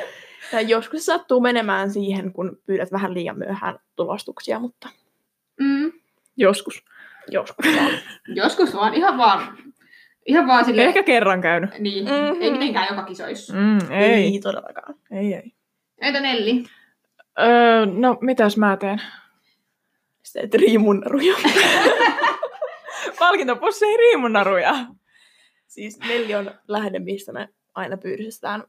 Ja 0.53 0.61
joskus 0.61 1.01
se 1.01 1.05
sattuu 1.05 1.41
menemään 1.41 1.91
siihen, 1.91 2.33
kun 2.33 2.59
pyydät 2.67 2.93
vähän 2.93 3.15
liian 3.15 3.39
myöhään 3.39 3.79
tulostuksia, 3.97 4.59
mutta 4.59 4.89
Mm, 5.61 5.93
Joskus. 6.37 6.85
joskus 7.31 7.67
vaan. 7.77 7.93
joskus 8.27 8.75
vaan, 8.75 8.95
ihan 8.95 9.19
vaan, 9.19 9.59
ihan 10.27 10.47
vaan 10.47 10.65
silleen, 10.65 10.89
Ehkä 10.89 11.03
kerran 11.03 11.41
käynyt. 11.41 11.79
niin, 11.79 12.05
Mhm. 12.05 12.43
ei 12.43 12.51
mitenkään 12.51 12.87
joka 12.91 13.03
kisoissa. 13.03 13.55
Mm, 13.55 13.79
ei. 13.93 14.13
Ei 14.13 14.41
todellakaan. 14.43 14.95
Ei, 15.11 15.35
ei. 15.35 15.53
Entä 16.01 16.21
Nelli? 16.21 16.65
Öö, 17.41 17.87
no, 17.87 18.19
mitäs 18.21 18.57
mä 18.57 18.77
teen? 18.77 19.03
Sitten 20.23 20.45
et 20.45 20.55
riimunnaruja. 20.55 21.35
Palkintopussi 23.19 23.85
ei 23.85 23.97
riimunnaruja. 23.97 24.75
siis 25.67 25.99
Nelli 25.99 26.35
on 26.35 26.51
lähde, 26.69 26.99
mistä 26.99 27.33
me 27.33 27.49
aina 27.75 27.97
pyydystetään 27.97 28.65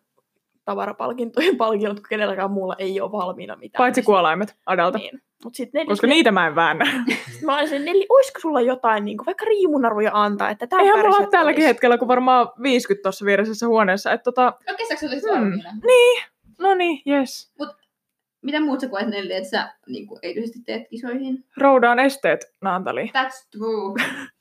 tavarapalkintojen 0.65 1.58
palkinnot, 1.63 2.00
kun 2.00 2.10
kenelläkään 2.10 2.51
muulla 2.51 2.75
ei 2.79 3.01
ole 3.01 3.12
valmiina 3.12 3.55
mitään. 3.55 3.79
Paitsi 3.84 4.01
kuolaimet 4.01 4.55
Adalta. 4.65 4.98
Niin. 4.98 5.22
Mut 5.43 5.55
sit 5.55 5.74
Nelli, 5.74 5.88
Koska 5.88 6.08
niitä 6.08 6.32
mä 6.32 6.48
en 6.48 6.55
väännä. 6.55 6.86
Mä 7.46 7.58
olisin, 7.58 7.86
Nelli, 7.86 8.05
olisiko 8.10 8.39
sulla 8.39 8.62
jotain 8.62 9.05
niin 9.05 9.17
kuin, 9.17 9.25
vaikka 9.25 9.46
riimunaruja 9.46 10.12
antaa, 10.13 10.50
että 10.50 10.67
tämä 10.67 10.82
Eihän 10.82 11.00
mulla 11.00 11.17
ole 11.17 11.27
tälläkin 11.27 11.63
hetkellä, 11.63 11.98
kun 11.98 12.08
varmaan 12.08 12.50
50 12.63 13.03
tuossa 13.03 13.25
vieressässä 13.25 13.67
huoneessa. 13.67 14.12
Että 14.12 14.24
tota, 14.24 14.53
No 14.70 14.75
kesäksi 14.77 15.05
olisit 15.05 15.24
Hmm. 15.24 15.39
valmiina. 15.39 15.70
no 16.60 16.74
niin, 16.74 17.01
yes. 17.08 17.53
Mitä 18.41 18.60
muut 18.62 18.79
sä 18.79 18.88
koet 18.88 19.08
Nelli, 19.08 19.34
että 19.34 19.50
sä 19.50 19.74
niin 19.88 20.08
kuin, 20.08 20.20
erityisesti 20.24 20.60
teet 20.65 20.88
kisoihin? 20.89 21.46
Roudaan 21.58 22.00
esteet, 22.00 22.51
Naantali. 22.62 23.12
That's 23.17 23.48
true. 23.58 23.93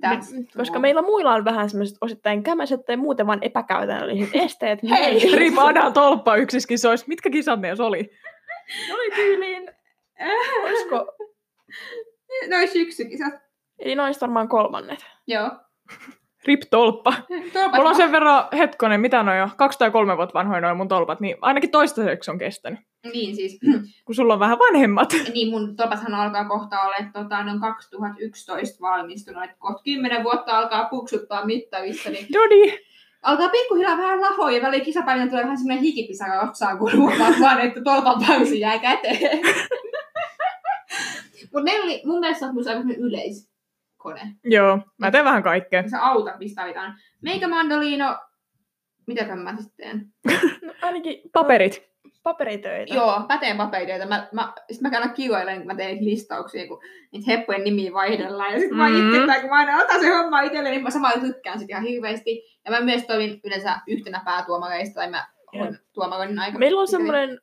True. 0.00 0.44
Koska 0.56 0.78
meillä 0.78 1.02
muilla 1.02 1.32
on 1.34 1.44
vähän 1.44 1.70
semmoiset 1.70 1.98
osittain 2.00 2.42
kämäiset 2.42 2.84
tai 2.86 2.96
muuten 2.96 3.26
vaan 3.26 3.38
epäkäytännölliset 3.42 4.30
esteet. 4.44 4.78
Hei! 4.90 5.36
Riipa 5.36 5.62
Adan 5.66 5.92
tolppa 5.92 6.36
yksissä 6.36 6.68
kisoissa. 6.68 7.06
Mitkä 7.08 7.30
kisat 7.30 7.60
ne 7.60 7.68
jos 7.68 7.80
oli? 7.80 8.10
Ne 8.88 8.94
oli 8.94 9.10
tyyliin, 9.14 9.70
olisiko, 10.62 11.16
Noin 12.50 12.68
syksykisat. 12.68 13.34
eli 13.78 13.94
noista 13.94 14.26
varmaan 14.26 14.48
kolmannet. 14.48 15.06
Joo. 15.26 15.50
Rip 16.46 16.60
tolppa. 16.70 17.12
Tolpat 17.52 17.74
Mulla 17.74 17.88
on 17.88 17.96
sen 17.96 18.12
verran, 18.12 18.44
hetkonen, 18.58 19.00
mitä 19.00 19.22
noin 19.22 19.38
jo, 19.38 19.48
kaksi 19.56 19.78
tai 19.78 19.90
kolme 19.90 20.16
vuotta 20.16 20.38
vanhoja 20.38 20.60
noin 20.60 20.76
mun 20.76 20.88
tolpat, 20.88 21.20
niin 21.20 21.36
ainakin 21.40 21.70
toistaiseksi 21.70 22.30
on 22.30 22.38
kestänyt. 22.38 22.80
Niin 23.12 23.36
siis, 23.36 23.58
Kun 24.04 24.14
sulla 24.14 24.32
on 24.34 24.40
vähän 24.40 24.58
vanhemmat. 24.58 25.08
niin 25.34 25.50
mun 25.50 25.76
tolpathan 25.76 26.14
alkaa 26.14 26.44
kohta 26.48 26.80
olla, 26.80 26.96
että 26.96 27.22
tota, 27.22 27.44
ne 27.44 27.50
on 27.50 27.60
2011 27.60 28.78
valmistunut, 28.80 29.44
että 29.44 29.56
kohta 29.58 29.82
10 29.82 30.24
vuotta 30.24 30.58
alkaa 30.58 30.84
puksuttaa 30.84 31.46
mittavissa, 31.46 32.10
niin 32.10 32.26
Dodi. 32.32 32.78
alkaa 33.22 33.48
pikkuhiljaa 33.48 33.96
vähän 33.96 34.20
lahoa 34.20 34.50
ja 34.50 34.62
väliin 34.62 34.84
kisapäivänä 34.84 35.30
tulee 35.30 35.42
vähän 35.42 35.58
semmoinen 35.58 35.84
hikipisara 35.84 36.40
otsaan, 36.48 36.78
kun 36.78 36.92
huomaat 36.96 37.40
vaan, 37.40 37.60
että 37.60 37.80
tolpan 37.84 38.24
pausi 38.26 38.60
jää 38.60 38.78
käteen. 38.78 39.40
Mutta 41.52 41.70
mun 42.06 42.20
mielestä 42.20 42.52
myös 42.52 42.66
aika 42.66 42.80
semmoinen 42.80 43.02
yleiskone. 44.10 44.36
Joo, 44.44 44.78
mä 44.98 45.10
teen 45.10 45.24
vähän 45.24 45.42
kaikkea. 45.42 45.88
Sä 45.88 46.06
autat, 46.06 46.38
mistä 46.38 46.60
tarvitaan. 46.60 46.94
Meikä 47.22 47.48
mandoliino, 47.48 48.18
mitä 49.06 49.36
mä 49.36 49.56
sitten 49.56 49.76
teen? 49.76 50.12
No, 50.62 50.72
ainakin 50.82 51.20
Paperit. 51.32 51.88
paperitöitä. 52.22 52.94
Joo, 52.94 53.20
mä 53.28 53.38
teen 53.38 53.56
paperitöitä. 53.56 54.06
Mä, 54.06 54.28
mä, 54.32 54.52
sit 54.72 54.80
mä 54.82 54.90
käyn 54.90 55.10
kiroilen, 55.14 55.56
kun 55.58 55.66
mä 55.66 55.74
teen 55.74 56.04
listauksia, 56.04 56.68
kun 56.68 56.80
niitä 57.12 57.30
heppujen 57.30 57.64
nimiä 57.64 57.92
vaihdellaan. 57.92 58.52
Ja 58.52 58.60
sit 58.60 58.70
mä 58.70 58.88
Mm. 58.88 59.14
itse, 59.14 59.40
kun 59.40 59.50
mä 59.50 59.56
aina 59.56 59.82
otan 59.82 60.00
se 60.00 60.08
homma 60.08 60.40
itselleni, 60.40 60.74
niin 60.74 60.82
mä 60.82 60.90
samalla 60.90 61.20
tykkään 61.20 61.58
sit 61.58 61.70
ihan 61.70 61.82
hirveästi. 61.82 62.42
Ja 62.64 62.70
mä 62.70 62.80
myös 62.80 63.04
toimin 63.06 63.40
yleensä 63.44 63.78
yhtenä 63.86 64.22
päätuomareista, 64.24 64.94
tai 64.94 65.10
mä 65.10 65.26
olen 65.54 65.78
tuomaroinnin 65.92 66.38
aika. 66.38 66.58
Meillä 66.58 66.80
on 66.80 66.88
semmoinen 66.88 67.40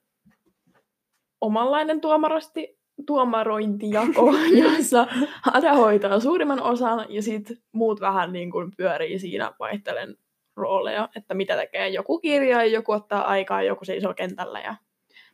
omanlainen 1.41 2.01
tuomarasti, 2.01 2.77
tuomarointijako, 3.05 4.33
jossa 4.63 5.07
Ada 5.53 5.73
hoitaa 5.73 6.19
suurimman 6.19 6.61
osan 6.61 7.05
ja 7.09 7.21
sitten 7.21 7.57
muut 7.71 8.01
vähän 8.01 8.33
niin 8.33 8.51
kuin 8.51 8.71
pyörii 8.77 9.19
siinä 9.19 9.51
vaihtelen 9.59 10.15
rooleja, 10.55 11.09
että 11.15 11.33
mitä 11.33 11.55
tekee. 11.55 11.87
Joku 11.87 12.19
kirjaa, 12.19 12.63
joku 12.63 12.91
ottaa 12.91 13.27
aikaa, 13.27 13.63
joku 13.63 13.85
seisoo 13.85 14.13
kentällä. 14.13 14.59
Ja... 14.59 14.75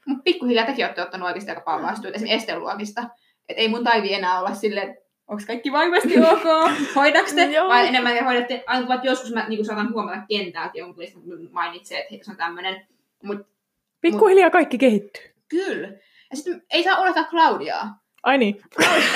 Mutta 0.05 0.23
pikkuhiljaa 0.23 0.65
tekin 0.65 0.85
olette 0.85 1.01
ottanut 1.01 1.27
oikeasti 1.27 1.51
aika 1.51 1.61
paljon 1.61 1.87
vastuuta, 1.87 2.15
esimerkiksi 2.15 2.37
esteluokista. 2.37 3.01
Että 3.49 3.61
ei 3.61 3.67
mun 3.67 3.83
taivi 3.83 4.13
enää 4.13 4.39
olla 4.39 4.53
silleen, 4.53 4.97
onko 5.27 5.43
kaikki 5.47 5.71
varmasti 5.71 6.19
ok, 6.31 6.71
hoidaks 6.95 7.33
te? 7.33 7.49
Vai 7.67 7.87
enemmän 7.87 8.13
te 8.13 8.23
hoidatte, 8.23 8.63
aina 8.67 9.01
joskus 9.03 9.33
mä 9.33 9.49
niin 9.49 9.65
saatan 9.65 9.93
huomata 9.93 10.21
kentältä 10.29 10.77
jonkun, 10.77 11.03
mainitsee, 11.51 11.99
että 12.11 12.25
se 12.25 12.31
on 12.31 12.37
tämmöinen. 12.37 12.87
Mutta 13.23 13.47
Pikkuhiljaa 14.01 14.49
kaikki 14.49 14.77
kehittyy. 14.77 15.23
kyllä. 15.47 15.89
Ja 16.31 16.37
sitten 16.37 16.61
ei 16.69 16.83
saa 16.83 17.01
unohtaa 17.01 17.23
Claudiaa. 17.23 17.99
Ai 18.23 18.37
niin. 18.37 18.61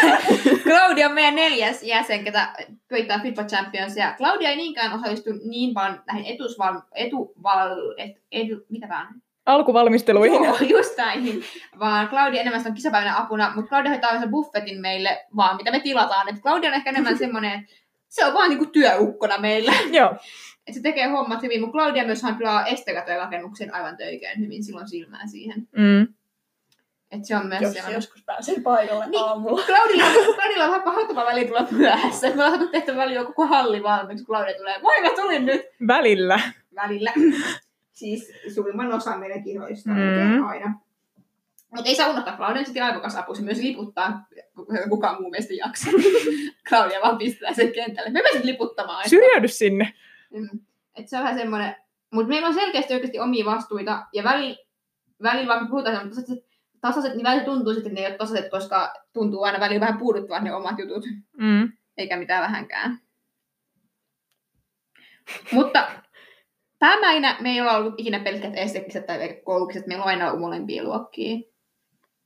Claudia 0.67 1.07
on 1.07 1.13
meidän 1.13 1.35
neljäs 1.35 1.83
jäsen, 1.83 2.23
ketä 2.23 2.53
pöytää 2.89 3.19
FIFA 3.19 3.43
Champions. 3.43 3.97
Ja 3.97 4.13
Claudia 4.17 4.49
ei 4.49 4.55
niinkään 4.55 4.93
osallistu 4.93 5.29
niin 5.49 5.73
vaan 5.75 6.03
näihin 6.07 6.33
etusval... 6.33 6.81
Etuval... 6.95 7.93
Et, 7.97 8.11
edu, 8.31 8.65
mitä 8.69 8.89
vaan? 8.89 9.07
Alkuvalmisteluihin. 9.45 10.43
Joo, 10.43 10.57
just 10.79 10.97
näihin. 10.97 11.43
Vaan 11.79 12.09
Claudia 12.09 12.41
enemmän 12.41 12.67
on 12.67 12.73
kisapäivänä 12.73 13.17
apuna, 13.17 13.51
mutta 13.55 13.69
Claudia 13.69 13.91
hoitaa 13.91 14.19
sen 14.19 14.31
buffetin 14.31 14.81
meille, 14.81 15.25
vaan 15.35 15.55
mitä 15.55 15.71
me 15.71 15.79
tilataan. 15.79 16.29
Et 16.29 16.41
Claudia 16.41 16.69
on 16.69 16.75
ehkä 16.75 16.89
enemmän 16.89 17.17
semmoinen, 17.17 17.67
se 18.09 18.25
on 18.25 18.33
vaan 18.33 18.49
niinku 18.49 18.65
työukkona 18.65 19.37
meillä. 19.37 19.73
Joo. 19.91 20.15
Et 20.67 20.73
se 20.73 20.81
tekee 20.81 21.07
hommat 21.07 21.43
hyvin, 21.43 21.61
mutta 21.61 21.77
Claudia 21.77 22.05
myös 22.05 22.21
pilaa 22.37 22.65
estekätöjen 22.65 23.19
rakennuksen 23.19 23.73
aivan 23.73 23.97
töikään 23.97 24.39
hyvin, 24.39 24.63
silloin 24.63 24.87
silmää 24.87 25.27
siihen. 25.27 25.67
Mm. 25.77 26.13
Et 27.13 27.25
se 27.25 27.35
on 27.35 27.47
myös 27.47 27.61
Jos 27.61 27.73
sellainen. 27.73 27.97
joskus 27.97 28.23
pääsee 28.23 28.55
paikalle 28.63 29.07
Niin. 29.07 29.23
aamulla. 29.23 29.61
Claudilla, 29.65 30.03
Claudilla 30.35 30.63
on 30.63 30.69
vähän 30.69 30.83
pahoittava 30.83 31.25
väli 31.25 31.45
tulla 31.45 31.67
myöhässä. 31.71 32.27
Me 32.35 32.45
ollaan 32.45 32.69
tehty 32.69 32.95
väliin 32.95 33.25
koko 33.25 33.45
halli 33.47 33.83
valmiiksi, 33.83 34.25
kun 34.25 34.35
Claudia 34.35 34.57
tulee. 34.57 34.79
Moi, 34.81 35.01
mä 35.01 35.09
tulin 35.09 35.45
nyt! 35.45 35.61
Välillä. 35.87 36.39
Välillä. 36.75 37.13
siis 37.91 38.31
suurimman 38.55 38.93
osan 38.93 39.19
meidän 39.19 39.43
kiroista 39.43 39.89
Mm. 39.89 40.47
aina. 40.47 40.73
Mutta 41.75 41.89
ei 41.89 41.95
saa 41.95 42.09
unohtaa, 42.09 42.37
Claudia 42.37 42.63
sitten 42.65 42.83
aivokas 42.83 43.15
apu. 43.15 43.35
Se 43.35 43.41
myös 43.41 43.57
liputtaa, 43.61 44.25
kun 44.55 44.67
kukaan 44.89 45.21
muu 45.21 45.29
meistä 45.31 45.53
jaksa. 45.53 45.89
Claudia 46.69 46.99
vaan 47.03 47.17
pistää 47.17 47.53
sen 47.53 47.71
kentälle. 47.71 48.09
Me 48.09 48.21
pääsit 48.23 48.43
liputtamaan. 48.43 49.09
Syrjäydy 49.09 49.47
sinne. 49.47 49.93
Mm. 50.31 50.49
Et 50.95 51.07
se 51.09 51.17
on 51.17 51.23
vähän 51.23 51.37
semmoinen, 51.39 51.75
mutta 52.11 52.29
meillä 52.29 52.47
on 52.47 52.53
selkeästi 52.53 52.93
oikeasti 52.93 53.19
omia 53.19 53.45
vastuita, 53.45 54.05
ja 54.13 54.23
välillä, 54.23 54.57
välillä 55.23 55.47
vaikka 55.47 55.65
puhutaan 55.69 55.95
semmoiset 55.97 56.25
tasaiset, 56.83 57.15
niin 57.15 57.23
välillä 57.23 57.45
tuntuu 57.45 57.73
sitten, 57.73 57.91
että 57.91 58.01
ne 58.01 58.05
ei 58.05 58.11
ole 58.11 58.17
tasaiset, 58.17 58.51
koska 58.51 58.93
tuntuu 59.13 59.43
aina 59.43 59.59
välillä 59.59 59.79
vähän 59.79 59.99
puuduttavan 59.99 60.43
ne 60.43 60.53
omat 60.55 60.79
jutut, 60.79 61.05
Mm. 61.37 61.71
eikä 61.97 62.17
mitään 62.17 62.41
vähänkään. 62.43 62.99
Mutta 65.51 65.91
päämäinä 66.79 67.37
me 67.39 67.49
ei 67.49 67.61
olla 67.61 67.77
ollut 67.77 67.93
ikinä 67.97 68.19
pelkät 68.19 68.53
estekiset 68.55 69.05
tai 69.05 69.41
koulukiset, 69.45 69.87
meillä 69.87 70.03
on 70.03 70.09
aina 70.09 70.27
ollut 70.27 70.41
molempia 70.41 70.83
luokkia. 70.83 71.37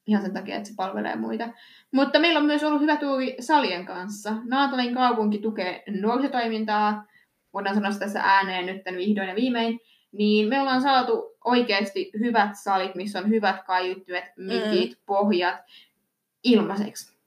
Ihan 0.07 0.21
sen 0.23 0.33
takia, 0.33 0.55
että 0.55 0.69
se 0.69 0.75
palvelee 0.77 1.15
muita. 1.15 1.49
Mutta 1.93 2.19
meillä 2.19 2.39
on 2.39 2.45
myös 2.45 2.63
ollut 2.63 2.81
hyvä 2.81 2.97
tuuri 2.97 3.35
salien 3.39 3.85
kanssa. 3.85 4.33
Naantalin 4.45 4.93
kaupunki 4.93 5.37
tukee 5.37 5.83
nuorisotoimintaa, 6.01 7.05
voidaan 7.53 7.75
sanoa 7.75 7.91
tässä 7.99 8.21
ääneen 8.23 8.65
nyt 8.65 8.81
vihdoin 8.97 9.29
ja 9.29 9.35
viimein, 9.35 9.79
niin 10.11 10.49
me 10.49 10.61
ollaan 10.61 10.81
saatu 10.81 11.36
oikeasti 11.47 12.11
hyvät 12.19 12.49
salit, 12.53 12.95
missä 12.95 13.19
on 13.19 13.29
hyvät 13.29 13.65
kaiuttimet, 13.65 14.23
mikit, 14.37 14.91
mm. 14.91 15.03
pohjat 15.05 15.55
ilmaiseksi. 16.43 17.17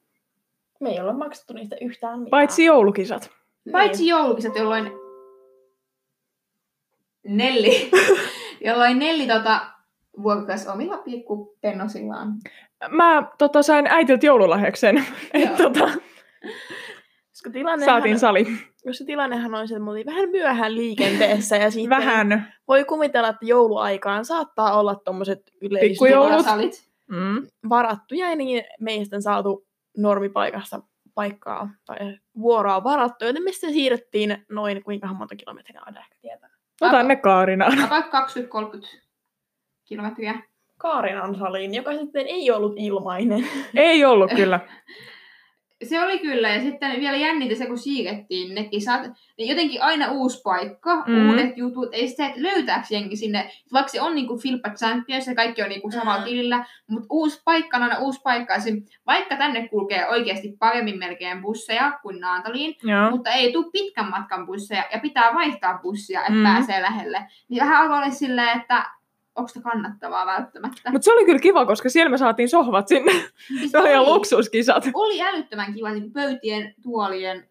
Me 0.81 0.91
ei 0.91 1.01
olla 1.01 1.13
maksettu 1.13 1.53
niistä 1.53 1.77
yhtään 1.81 2.19
mitään. 2.19 2.31
Paitsi 2.31 2.65
joulukisat. 2.65 3.31
Paitsi 3.73 4.07
joulukisat, 4.07 4.57
jolloin 4.57 4.93
Nelli, 7.29 7.91
jolloin 8.67 8.99
Nelli 8.99 9.27
tota, 9.27 9.61
vuokrasi 10.23 10.69
omilla 10.69 10.97
pikkupennosillaan. 10.99 12.35
Mä 12.89 13.31
tota, 13.39 13.63
sain 13.63 13.87
äitiltä 13.87 14.27
joululahjaksi 14.27 14.81
sen. 14.81 15.07
Et, 15.35 15.57
tota, 15.63 15.91
Koska 17.41 17.51
tilannehan, 17.51 17.95
saatiin 17.95 18.19
sali. 18.19 18.47
koska 18.85 19.05
tilannehan 19.05 19.55
on 19.55 19.69
se, 19.69 19.75
että 19.75 19.85
me 19.85 19.91
oltiin 19.91 20.07
vähän 20.07 20.29
myöhään 20.31 20.75
liikenteessä 20.75 21.57
ja 21.57 21.71
sitten 21.71 21.91
Vähän. 21.91 22.53
voi 22.69 22.85
kuvitella, 22.85 23.29
että 23.29 23.47
jouluaikaan 23.47 24.25
saattaa 24.25 24.79
olla 24.79 25.01
yleiset 25.61 26.45
Salit. 26.45 26.91
Mm. 27.07 27.47
varattuja 27.69 28.31
ja 28.31 28.37
niin 28.37 28.65
me 28.81 28.93
ei 28.93 29.05
sitten 29.05 29.23
saatu 29.23 29.67
normipaikasta 29.97 30.83
paikkaa 31.15 31.71
tai 31.87 31.97
vuoroa 32.41 32.85
varattu, 32.85 33.25
joten 33.25 33.43
me 33.43 33.53
sitten 33.53 33.73
siirrettiin 33.73 34.45
noin 34.49 34.83
kuinka 34.85 35.07
monta 35.07 35.37
kilometriä 35.37 35.81
Ada 35.87 36.01
ehkä 36.01 36.17
tietää. 36.21 36.51
Ota 36.81 36.91
tänne 36.93 37.17
Kaarina. 37.17 37.67
About 37.67 38.05
20-30 38.95 39.01
kilometriä. 39.85 40.43
Kaarinan 40.77 41.39
saliin, 41.39 41.75
joka 41.75 41.93
sitten 41.97 42.27
ei 42.27 42.51
ollut 42.51 42.75
ilmainen. 42.77 43.47
Ei 43.75 44.05
ollut 44.05 44.31
kyllä. 44.37 44.61
Se 45.89 46.01
oli 46.05 46.19
kyllä, 46.19 46.49
ja 46.49 46.61
sitten 46.61 47.01
vielä 47.01 47.17
jännitä 47.17 47.55
se, 47.55 47.67
kun 47.67 47.79
siirrettiin 47.79 48.55
ne 48.55 48.65
kisat, 48.65 49.01
niin 49.39 49.49
jotenkin 49.49 49.83
aina 49.83 50.11
uusi 50.11 50.41
paikka, 50.45 50.97
Mm. 51.07 51.15
mm. 51.15 51.31
uudet 51.31 51.57
jutut, 51.57 51.89
ei 51.93 52.09
se, 52.09 52.27
että 52.27 52.43
löytääks 52.43 52.91
jengi 52.91 53.17
sinne, 53.17 53.51
vaikka 53.73 53.89
se 53.93 54.01
on 54.01 54.15
niinku 54.15 54.39
Filppa 54.39 54.71
Champions 54.71 55.27
ja 55.27 55.35
kaikki 55.35 55.63
on 55.63 55.69
niinku 55.69 55.91
samalla 55.91 56.19
Mm. 56.21 56.25
tilillä, 56.25 56.65
mutta 56.87 57.07
uusi 57.11 57.41
paikka 57.45 57.77
on 57.77 57.83
aina 57.83 57.99
uusi 57.99 58.21
paikka, 58.25 58.55
Esim, 58.55 58.83
vaikka 59.07 59.37
tänne 59.37 59.69
kulkee 59.69 60.09
oikeasti 60.09 60.57
paremmin 60.59 60.99
melkein 60.99 61.43
busseja 61.43 61.99
kuin 62.03 62.21
Naantaliin, 62.21 62.75
Joo. 62.83 63.11
mutta 63.11 63.31
ei 63.31 63.53
tule 63.53 63.71
pitkän 63.73 64.11
matkan 64.11 64.47
busseja 64.47 64.85
ja 64.93 64.99
pitää 64.99 65.35
vaihtaa 65.35 65.79
bussia, 65.83 66.21
että 66.21 66.33
Mm. 66.33 66.39
mm. 66.39 66.45
pääsee 66.45 66.83
lähelle, 66.83 67.27
niin 67.49 67.63
vähän 67.63 67.81
alkoi 67.83 67.97
olla 67.99 68.11
silleen, 68.11 68.61
että 68.61 68.87
onko 69.37 69.49
se 69.49 69.61
kannattavaa 69.63 70.27
välttämättä. 70.27 70.91
Mutta 70.91 71.05
se 71.05 71.13
oli 71.13 71.25
kyllä 71.25 71.39
kiva, 71.39 71.67
koska 71.67 71.89
siellä 71.89 72.11
me 72.11 72.19
saatiin 72.19 72.49
sohvat 72.49 72.89
sinne. 72.89 73.13
Siis 73.59 73.71
Se 73.71 73.79
oli 73.79 73.89
ihan 73.91 74.05
oli- 74.05 74.13
luksuskisat. 74.13 74.85
oli 74.95 75.23
älyttömän 75.23 75.75
kiva 75.75 75.91
niin 75.91 76.13
pöytien, 76.13 76.75
tuolien, 76.83 77.49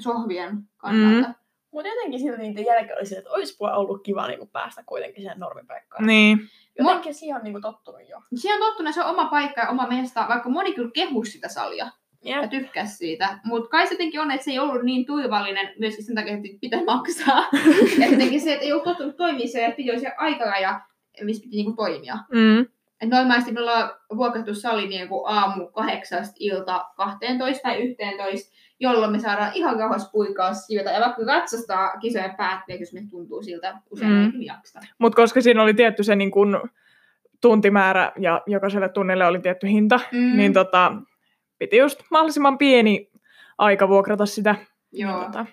sohvien 0.00 0.58
kannalta. 0.76 1.28
Mm. 1.28 1.34
Mutta 1.72 1.88
jotenkin 1.88 2.20
silti 2.20 2.42
niiden 2.42 2.64
jälkeen 2.66 2.98
oli 2.98 3.06
se, 3.06 3.16
että 3.18 3.30
olisi 3.30 3.56
ollut 3.60 4.02
kiva 4.02 4.26
niinku 4.26 4.46
päästä 4.46 4.82
kuitenkin 4.86 5.22
siihen 5.22 5.38
normipaikkaan. 5.38 6.06
Niin. 6.06 6.38
Jotenkin 6.78 7.14
siihen 7.14 7.36
on 7.36 7.42
niinku 7.44 7.60
tottunut 7.60 8.08
jo. 8.08 8.20
Siihen 8.34 8.62
on 8.62 8.68
tottunut, 8.68 8.94
se 8.94 9.04
on 9.04 9.10
oma 9.10 9.24
paikka 9.24 9.60
ja 9.60 9.68
oma 9.70 9.86
mesta, 9.86 10.26
vaikka 10.28 10.48
moni 10.48 10.72
kyllä 10.74 10.90
kehusi 10.94 11.30
sitä 11.30 11.48
salia 11.48 11.90
ja 12.24 12.40
Ja 12.42 12.48
tykkäsi 12.48 12.96
siitä. 12.96 13.38
Mutta 13.44 13.68
kai 13.68 13.86
se 13.86 13.94
jotenkin 13.94 14.20
on, 14.20 14.30
että 14.30 14.44
se 14.44 14.50
ei 14.50 14.58
ollut 14.58 14.82
niin 14.82 15.06
turvallinen 15.06 15.72
myöskin 15.78 16.04
sen 16.04 16.14
takia, 16.14 16.34
että 16.34 16.48
pitää 16.60 16.84
maksaa. 16.84 17.48
ja 18.00 18.06
jotenkin 18.10 18.40
se, 18.40 18.52
että 18.52 18.64
ei 18.64 18.72
ollut 18.72 18.84
tottunut 18.84 19.16
toimia 19.16 19.48
se, 19.48 19.64
että 19.64 19.76
piti 19.76 19.90
olla 19.90 20.00
se 20.00 20.12
aikaraja, 20.18 20.80
missä 21.24 21.42
piti 21.42 21.56
niinku 21.56 21.72
toimia. 21.72 22.18
Mm. 22.32 22.66
Et 23.00 23.08
normaalisti 23.08 23.52
me 23.52 23.60
ollaan 23.60 23.90
vuokrattu 24.16 24.54
sali 24.54 24.88
niin 24.88 25.08
kuin 25.08 25.22
aamu 25.26 25.66
kahdeksasta 25.66 26.36
ilta 26.38 26.84
12 26.96 27.62
tai 27.62 27.82
11, 27.82 28.52
jolloin 28.80 29.12
me 29.12 29.18
saadaan 29.18 29.50
ihan 29.54 29.78
rauhassa 29.78 30.10
puikaa 30.12 30.54
sieltä 30.54 30.90
ja 30.90 31.00
vaikka 31.00 31.22
ratsastaa 31.26 31.96
kisojen 31.96 32.34
päätteeksi, 32.36 32.82
jos 32.82 32.92
me 32.92 33.10
tuntuu 33.10 33.42
siltä, 33.42 33.78
usein 33.90 34.10
Mm. 34.12 34.32
kyllä 34.32 34.44
jaksa. 34.44 34.80
Mutta 34.98 35.16
koska 35.16 35.40
siinä 35.40 35.62
oli 35.62 35.74
tietty 35.74 36.02
se 36.02 36.16
niin 36.16 36.30
kun, 36.30 36.60
tuntimäärä 37.40 38.12
ja 38.18 38.42
jokaiselle 38.46 38.88
tunnille 38.88 39.26
oli 39.26 39.38
tietty 39.40 39.66
hinta, 39.68 40.00
Mm. 40.12 40.36
niin 40.36 40.52
tota, 40.52 40.92
piti 41.58 41.76
just 41.76 42.02
mahdollisimman 42.10 42.58
pieni 42.58 43.10
aika 43.58 43.88
vuokrata 43.88 44.26
sitä. 44.26 44.54
Joo. 44.92 45.12
Niin, 45.20 45.24
tota, 45.24 45.46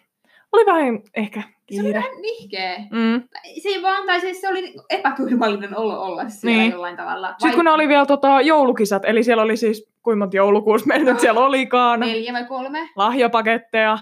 Oli 0.54 0.66
vähän 0.66 1.00
ehkä 1.16 1.42
Se 1.42 1.48
oli 1.76 1.84
kiire. 1.84 2.00
vähän 2.00 2.22
nihkeä. 2.22 2.78
Mm. 2.92 3.24
Se 3.64 3.70
ei 3.70 3.82
vaan, 3.82 4.06
tai 4.08 4.20
siis 4.22 4.42
se 4.42 4.50
oli 4.50 4.74
epäturvallinen 4.90 5.78
olo 5.78 6.02
olla 6.02 6.30
siellä 6.30 6.58
Niin. 6.62 6.72
jollain 6.72 6.98
tavalla. 6.98 7.30
Sitten 7.30 7.54
kun 7.56 7.66
ne 7.66 7.72
oli 7.72 7.88
vielä 7.88 8.06
tota, 8.06 8.42
joulukisat, 8.42 9.06
eli 9.06 9.24
siellä 9.24 9.44
oli 9.44 9.58
siis, 9.58 9.90
kuinka 10.04 10.18
monta 10.20 10.38
joulukuussa 10.38 10.88
meillä 10.88 11.12
nyt 11.12 11.20
siellä 11.20 11.40
olikaan, 11.46 12.00
Neljä 12.00 12.34
vai 12.34 12.46
kolme. 12.46 12.90
lahjapaketteja, 12.96 13.98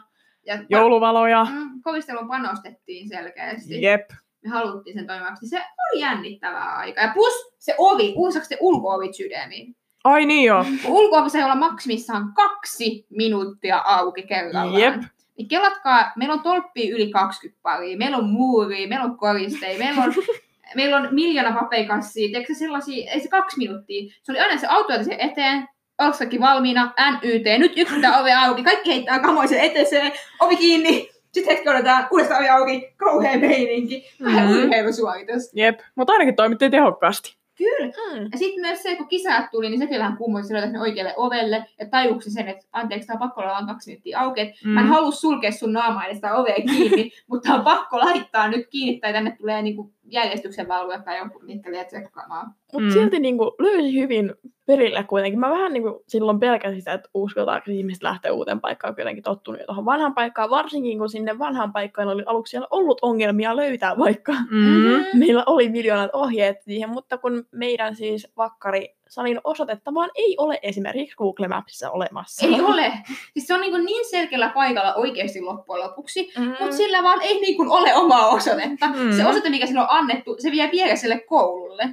Ja 0.46 0.58
jouluvaloja, 0.70 1.48
Mm, 1.52 1.82
kovistelun 1.84 2.28
panostettiin 2.28 3.10
selkeästi. 3.10 3.82
jep. 3.82 4.02
Me 4.44 4.50
haluttiin 4.50 4.94
sen 4.98 5.08
toimivaksi. 5.08 5.48
Se 5.48 5.58
oli 5.58 6.02
jännittävää 6.02 6.76
aikaa. 6.76 7.04
Ja 7.04 7.12
plus 7.14 7.34
se 7.60 7.76
ovi, 7.78 8.14
uusaks 8.18 8.48
se 8.48 8.58
ulko-ovit 8.60 9.16
sydämiin. 9.16 9.76
Ai 10.04 10.26
niin 10.26 10.44
joo. 10.48 10.66
Ulko-ovi 10.88 11.30
sai 11.30 11.44
olla 11.44 11.56
maksimissaan 11.56 12.34
kaksi 12.34 13.06
minuuttia 13.10 13.82
auki 13.86 14.24
kerrallaan. 14.24 14.82
Jep. 14.82 15.02
Niin 15.38 15.48
kelatkaa, 15.48 16.12
meillä 16.16 16.34
on 16.34 16.42
tolppia 16.44 16.96
yli 16.96 17.12
20 17.12 17.60
paria, 17.64 17.98
meillä 17.98 18.18
on 18.18 18.30
muuria, 18.30 18.88
meillä 18.88 19.06
on 19.06 19.18
koristeja, 19.18 19.80
meillä 19.80 20.04
on, 20.04 20.14
meillä 20.76 20.98
on 20.98 21.08
miljoona 21.12 21.60
papeikassia, 21.60 22.28
tiedätkö 22.30 22.54
sellaisia, 22.56 23.12
ei 23.12 23.20
se 23.20 23.28
kaksi 23.28 23.58
minuuttia. 23.58 24.14
Se 24.24 24.32
oli 24.32 24.40
aina 24.40 24.58
se 24.58 24.68
auto 24.68 25.04
se 25.04 25.16
eteen, 25.20 25.68
Olssakin 26.02 26.42
valmiina, 26.42 26.94
NYT, 27.12 27.60
nyt 27.60 27.74
yksittää 27.78 28.20
ove 28.22 28.34
auki, 28.34 28.64
kaikki 28.64 28.90
heittää 28.94 29.20
kamoisen 29.20 29.60
eteeseen, 29.60 30.12
ovi 30.40 30.58
kiinni, 30.58 31.10
sitten 31.32 31.54
hetki 31.56 31.70
odotetaan, 31.70 32.08
uudestaan 32.12 32.40
ovi 32.40 32.50
auki, 32.50 32.94
kauhea 32.98 33.38
meininki, 33.38 34.04
vähän 34.24 34.50
Mhm. 34.50 34.64
urheilusuoritus. 34.64 35.52
Jep, 35.56 35.80
mutta 35.96 36.14
ainakin 36.14 36.36
toimittiin 36.36 36.72
tehokkaasti. 36.72 37.38
Kyllä. 37.62 37.94
Mm. 38.20 38.30
Ja 38.32 38.38
sitten 38.38 38.62
myös 38.62 38.84
se, 38.84 38.96
kun 38.96 39.08
kisat 39.08 39.52
tuli, 39.52 39.70
niin 39.70 39.80
sekin 39.80 40.00
vähän 40.00 40.18
kummoisi, 40.18 40.48
se 40.48 40.80
oikealle 40.80 41.14
ovelle 41.18 41.66
ja 41.80 41.86
tajuksi 41.90 42.32
sen, 42.32 42.48
että 42.48 42.66
anteeksi, 42.72 43.08
tämä 43.08 43.16
on 43.16 43.20
pakko 43.20 43.42
olla 43.42 43.52
vain 43.54 43.66
kaksi 43.68 43.90
minuuttia 43.92 44.20
auki. 44.20 44.42
Et 44.42 44.50
Mä 44.66 44.80
en 44.80 44.86
Mm. 44.86 44.92
halua 44.92 45.12
sulkea 45.12 45.52
sun 45.52 45.74
naamaa 45.74 46.06
edes 46.06 46.18
sitä 46.18 46.36
ovea 46.36 46.56
kiinni, 46.56 47.12
mutta 47.30 47.54
on 47.54 47.62
pakko 47.64 48.00
laittaa 48.00 48.48
nyt 48.48 48.68
kiinni 48.70 49.00
tai 49.00 49.14
tänne 49.14 49.36
tulee 49.38 49.62
niinku 49.62 49.94
järjestyksen 50.04 50.68
valvojat 50.68 51.06
tai 51.06 51.18
joku, 51.18 51.40
mitkä 51.40 51.72
liian 51.72 51.86
tsekkaamaan. 51.86 52.54
Mutta 52.74 52.88
Mm. 52.88 52.92
silti 52.94 53.20
niinku 53.20 53.56
löysi 53.60 54.00
hyvin 54.00 54.34
perille 54.66 55.04
kuitenkin. 55.04 55.40
Mä 55.40 55.50
vähän 55.50 55.74
niinku 55.74 56.04
silloin 56.08 56.40
pelkäsin 56.40 56.80
sitä, 56.82 56.94
että 56.94 57.10
uskaltaako 57.14 57.72
ihmiset 57.72 58.04
lähteä 58.04 58.34
uuteen 58.34 58.62
paikkaan, 58.62 58.96
kun 58.96 59.02
jotenkin 59.02 59.24
tottunut 59.24 59.60
jo 59.62 59.66
tuohon 59.66 59.86
vanhaan 59.86 60.14
paikkaan. 60.14 60.50
Varsinkin 60.50 60.98
kun 61.00 61.10
sinne 61.10 61.40
vanhaan 61.40 61.74
paikkaan 61.74 62.08
oli 62.08 62.24
aluksi 62.26 62.52
siellä 62.52 62.68
ollut 62.72 63.00
ongelmia 63.02 63.56
löytää, 63.56 63.98
vaikka 63.98 64.34
Mm. 64.52 65.20
meillä 65.20 65.44
oli 65.46 65.70
miljoonat 65.70 66.10
ohjeet 66.14 66.62
siihen, 66.62 66.90
mutta 66.90 67.18
kun 67.18 67.46
meidän 67.52 67.96
siis 67.96 68.28
vakkari 68.38 68.96
salin 69.10 69.42
osoitetta 69.44 69.94
vaan 69.94 70.10
ei 70.16 70.36
ole 70.38 70.60
esimerkiksi 70.62 71.16
Google 71.18 71.48
Mapsissa 71.48 71.92
olemassa. 71.92 72.48
Ei 72.48 72.62
ole. 72.62 72.92
Siis 73.34 73.48
se 73.48 73.54
on 73.54 73.62
niinku 73.62 73.78
niin 73.78 74.06
selkeällä 74.10 74.52
paikalla 74.56 74.94
oikeasti 74.96 75.42
loppujen 75.42 75.84
lopuksi, 75.84 76.32
Mm. 76.38 76.46
mutta 76.60 76.76
sillä 76.76 77.04
vaan 77.04 77.22
ei 77.22 77.40
niinku 77.42 77.66
ole 77.70 77.96
omaa 77.96 78.28
osoitetta. 78.30 78.88
Mm. 78.88 79.12
Se 79.18 79.26
osoite, 79.28 79.50
mikä 79.50 79.66
sille 79.66 79.80
on 79.82 79.88
annettu, 79.90 80.36
se 80.40 80.52
vie 80.52 80.70
viereiselle 80.72 81.20
koululle. 81.20 81.90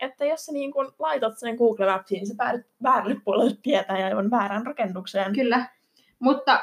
Että 0.00 0.24
jos 0.24 0.44
sä 0.44 0.52
niin 0.52 0.72
kun 0.72 0.94
laitat 0.98 1.38
sen 1.38 1.56
Google 1.56 1.92
Mapsiin, 1.92 2.18
niin 2.18 2.26
sä 2.26 2.34
päädyt 2.36 2.66
väärälle 2.82 3.16
puolelle 3.24 3.56
tietä 3.62 3.98
ja 3.98 4.06
aivan 4.06 4.30
väärään 4.30 4.66
rakennukseen. 4.66 5.32
Kyllä. 5.32 5.66
Mutta 6.18 6.60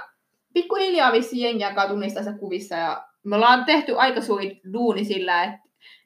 pikkuhiljaa 0.54 1.12
vissiin 1.12 1.44
jengi 1.44 1.64
alkaa 1.64 1.88
tunnistaa 1.88 2.24
sitä 2.24 2.38
kuvissa 2.38 2.76
ja 2.76 3.08
me 3.24 3.36
ollaan 3.36 3.66
tehty 3.66 3.96
aika 3.98 4.22
suuri 4.22 4.62
duuni 4.74 5.06
sillä, 5.06 5.44
että 5.44 5.60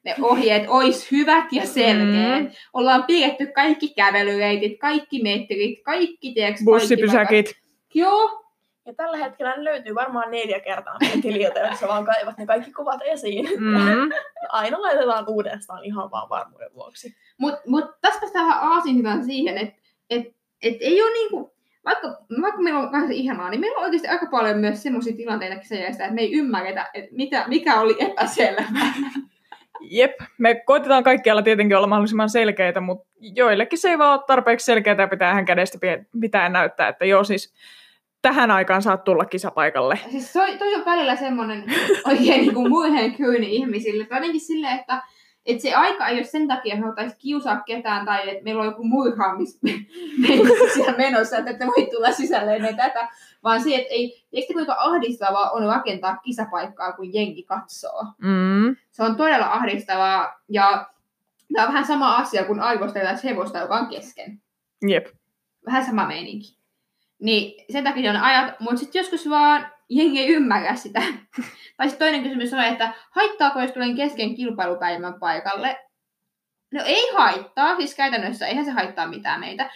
ne 0.04 0.14
ohjeet 0.22 0.64
ois 0.78 1.10
hyvät 1.10 1.44
ja 1.52 1.66
selkeät. 1.66 2.42
Mm. 2.42 2.50
Ollaan 2.72 3.04
piirretty 3.04 3.46
kaikki 3.46 3.88
kävelyreitit, 3.88 4.78
kaikki 4.80 5.22
metrit, 5.22 5.82
kaikki 5.84 6.32
tiedätkö, 6.34 6.64
Bussipysäkit. 6.64 7.46
paikat. 7.46 7.62
Joo, 7.94 8.41
Ja 8.86 8.94
tällä 8.94 9.16
hetkellä 9.16 9.56
ne 9.56 9.64
löytyy 9.64 9.94
varmaan 9.94 10.30
neljä 10.30 10.60
kertaa 10.60 10.96
meidän 11.00 11.22
tililtä, 11.22 11.60
jos 11.60 11.80
sä 11.80 11.88
vaan 11.88 12.04
kaivat 12.04 12.38
ne 12.38 12.46
kaikki 12.46 12.72
kuvat 12.72 13.00
esiin. 13.04 13.48
Mm. 13.60 14.10
Aina 14.48 14.82
laitetaan 14.82 15.24
uudestaan 15.28 15.84
ihan 15.84 16.10
vaan 16.10 16.28
varmuuden 16.28 16.74
vuoksi. 16.74 17.16
mutta 17.38 17.60
mut 17.66 17.84
tässä 18.00 18.20
päästään 18.20 18.46
vähän 18.46 18.72
aasinsiltaan 18.72 19.24
siihen, 19.24 19.58
että 19.58 19.74
et, 20.10 20.26
et 20.62 20.76
ei 20.80 21.02
ole 21.02 21.12
niinku, 21.12 21.54
vaikka, 21.84 22.08
vaikka 22.42 22.60
meillä 22.60 22.80
on 22.80 22.90
kanssa 22.90 23.12
ihanaa, 23.12 23.50
niin 23.50 23.60
meillä 23.60 23.78
on 23.78 23.84
oikeasti 23.84 24.08
aika 24.08 24.26
paljon 24.26 24.58
myös 24.58 24.82
semmoisia 24.82 25.16
tilanteita 25.16 25.56
että 25.88 26.10
me 26.10 26.20
ei 26.20 26.32
ymmärretä, 26.32 26.90
että 26.94 27.10
mitä, 27.14 27.44
mikä 27.48 27.80
oli 27.80 27.96
epäselvää. 27.98 28.92
Jep, 29.80 30.12
me 30.38 30.54
koitetaan 30.54 31.04
kaikkialla 31.04 31.42
tietenkin 31.42 31.76
olla 31.76 31.86
mahdollisimman 31.86 32.30
selkeitä, 32.30 32.80
mutta 32.80 33.08
joillekin 33.20 33.78
se 33.78 33.90
ei 33.90 33.98
vaan 33.98 34.12
ole 34.12 34.26
tarpeeksi 34.26 34.64
selkeää 34.64 34.96
ja 34.98 35.08
pitää 35.08 35.34
hän 35.34 35.44
kädestä 35.44 35.78
pitää 36.20 36.48
näyttää, 36.48 36.88
että 36.88 37.04
joo 37.04 37.24
siis 37.24 37.54
tähän 38.22 38.50
aikaan 38.50 38.82
saat 38.82 39.04
tulla 39.04 39.24
kisapaikalle. 39.24 39.98
Siis 40.10 40.32
toi, 40.32 40.58
toi 40.58 40.74
on 40.74 40.84
välillä 40.84 41.16
semmoinen 41.16 41.64
oikein 42.04 42.40
niin 42.40 42.54
kuin 42.54 42.68
murheen 42.68 43.14
kyyni 43.14 43.56
ihmisille. 43.56 44.04
Tai 44.04 44.18
jotenkin 44.18 44.40
silleen, 44.40 44.78
että, 44.78 45.02
että 45.46 45.62
se 45.62 45.74
aika 45.74 46.06
ei 46.06 46.16
ole 46.16 46.24
sen 46.24 46.48
takia, 46.48 46.72
että 46.72 46.80
me 46.80 46.82
haluttaisiin 46.82 47.18
kiusaa 47.18 47.60
ketään 47.60 48.06
tai 48.06 48.30
että 48.30 48.44
meillä 48.44 48.60
on 48.60 48.66
joku 48.66 48.84
murhaamis 48.84 49.60
siellä 50.74 50.96
menossa, 50.96 51.38
että 51.38 51.50
ette 51.50 51.66
voi 51.66 51.88
tulla 51.90 52.12
sisälle 52.12 52.56
ennen 52.56 52.76
tätä. 52.76 53.08
Vaan 53.44 53.62
se, 53.62 53.74
että 53.74 53.94
ei, 53.94 54.24
eikö 54.32 54.46
te 54.46 54.54
kuinka 54.54 54.76
ahdistavaa 54.78 55.50
on 55.50 55.66
rakentaa 55.66 56.16
kisapaikkaa, 56.16 56.92
kun 56.92 57.14
jengi 57.14 57.42
katsoo. 57.42 58.04
Mm. 58.18 58.76
Se 58.90 59.02
on 59.02 59.16
todella 59.16 59.46
ahdistavaa 59.46 60.40
ja 60.48 60.86
tämä 61.52 61.66
on 61.66 61.72
vähän 61.72 61.86
sama 61.86 62.16
asia 62.16 62.44
kuin 62.44 62.60
arvostellaan 62.60 63.18
hevosta, 63.24 63.58
joka 63.58 63.76
on 63.76 63.88
kesken 63.88 64.42
Jep. 64.88 65.06
vähän 65.66 65.86
sama 65.86 66.06
meininki. 66.06 66.61
Niin 67.22 67.64
sen 67.72 67.84
takia 67.84 68.10
on 68.10 68.16
ajat, 68.16 68.60
mutta 68.60 68.76
sitten 68.76 69.00
joskus 69.00 69.30
vaan 69.30 69.66
jengi 69.88 70.20
ei 70.20 70.28
ymmärrä 70.28 70.74
sitä. 70.74 71.02
tai 71.76 71.88
sitten 71.88 72.06
toinen 72.06 72.22
kysymys 72.22 72.52
on, 72.52 72.64
että 72.64 72.92
haittaako 73.10 73.60
jos 73.60 73.72
tulen 73.72 73.96
kesken 73.96 74.34
kilpailupäivän 74.34 75.14
paikalle? 75.20 75.78
No 76.74 76.82
ei 76.84 77.12
haittaa, 77.14 77.76
siis 77.76 77.94
käytännössä 77.94 78.46
eihän 78.46 78.64
se 78.64 78.70
haittaa 78.70 79.06
mitään 79.06 79.40
meitä. 79.40 79.70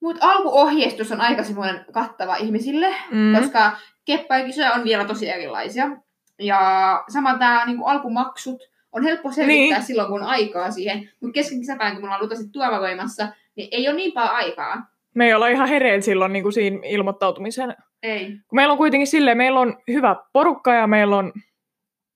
Mutta 0.00 0.30
alkuohjeistus 0.30 1.12
on 1.12 1.20
aika 1.20 1.42
semmoinen 1.42 1.84
kattava 1.92 2.36
ihmisille, 2.36 2.94
Mm. 3.10 3.36
koska 3.40 3.76
keppaikisoja 4.04 4.72
on 4.72 4.84
vielä 4.84 5.04
tosi 5.04 5.28
erilaisia. 5.30 5.90
Ja 6.38 6.60
sama 7.08 7.38
tämä 7.38 7.66
niinku 7.66 7.84
alkumaksut 7.84 8.62
on 8.92 9.02
helppo 9.04 9.32
selvittää 9.32 9.78
Niin. 9.78 9.86
silloin, 9.86 10.08
kun 10.08 10.22
on 10.22 10.28
aikaa 10.28 10.70
siihen. 10.70 11.10
Mutta 11.20 11.34
kesken 11.34 11.60
kisapäivän, 11.60 11.92
kun 11.94 12.02
me 12.02 12.06
ollaan 12.06 12.20
luultavasti 12.20 12.50
tuomavoimassa, 12.52 13.28
niin 13.56 13.68
ei 13.72 13.88
ole 13.88 13.96
niin 13.96 14.12
paljon 14.12 14.34
aikaa. 14.34 14.91
Me 15.14 15.26
ei 15.26 15.34
olla 15.34 15.48
ihan 15.48 15.68
hereillä 15.68 16.00
silloin 16.00 16.32
niin 16.32 16.42
kuin 16.42 16.52
siinä 16.52 16.78
ilmoittautumisen. 16.84 17.74
Ei. 18.02 18.26
Kun 18.26 18.56
meillä 18.56 18.72
on 18.72 18.78
kuitenkin 18.78 19.06
silleen, 19.06 19.36
meillä 19.36 19.60
on 19.60 19.78
hyvä 19.88 20.16
porukka 20.32 20.74
ja 20.74 20.86
meillä 20.86 21.16
on, 21.16 21.32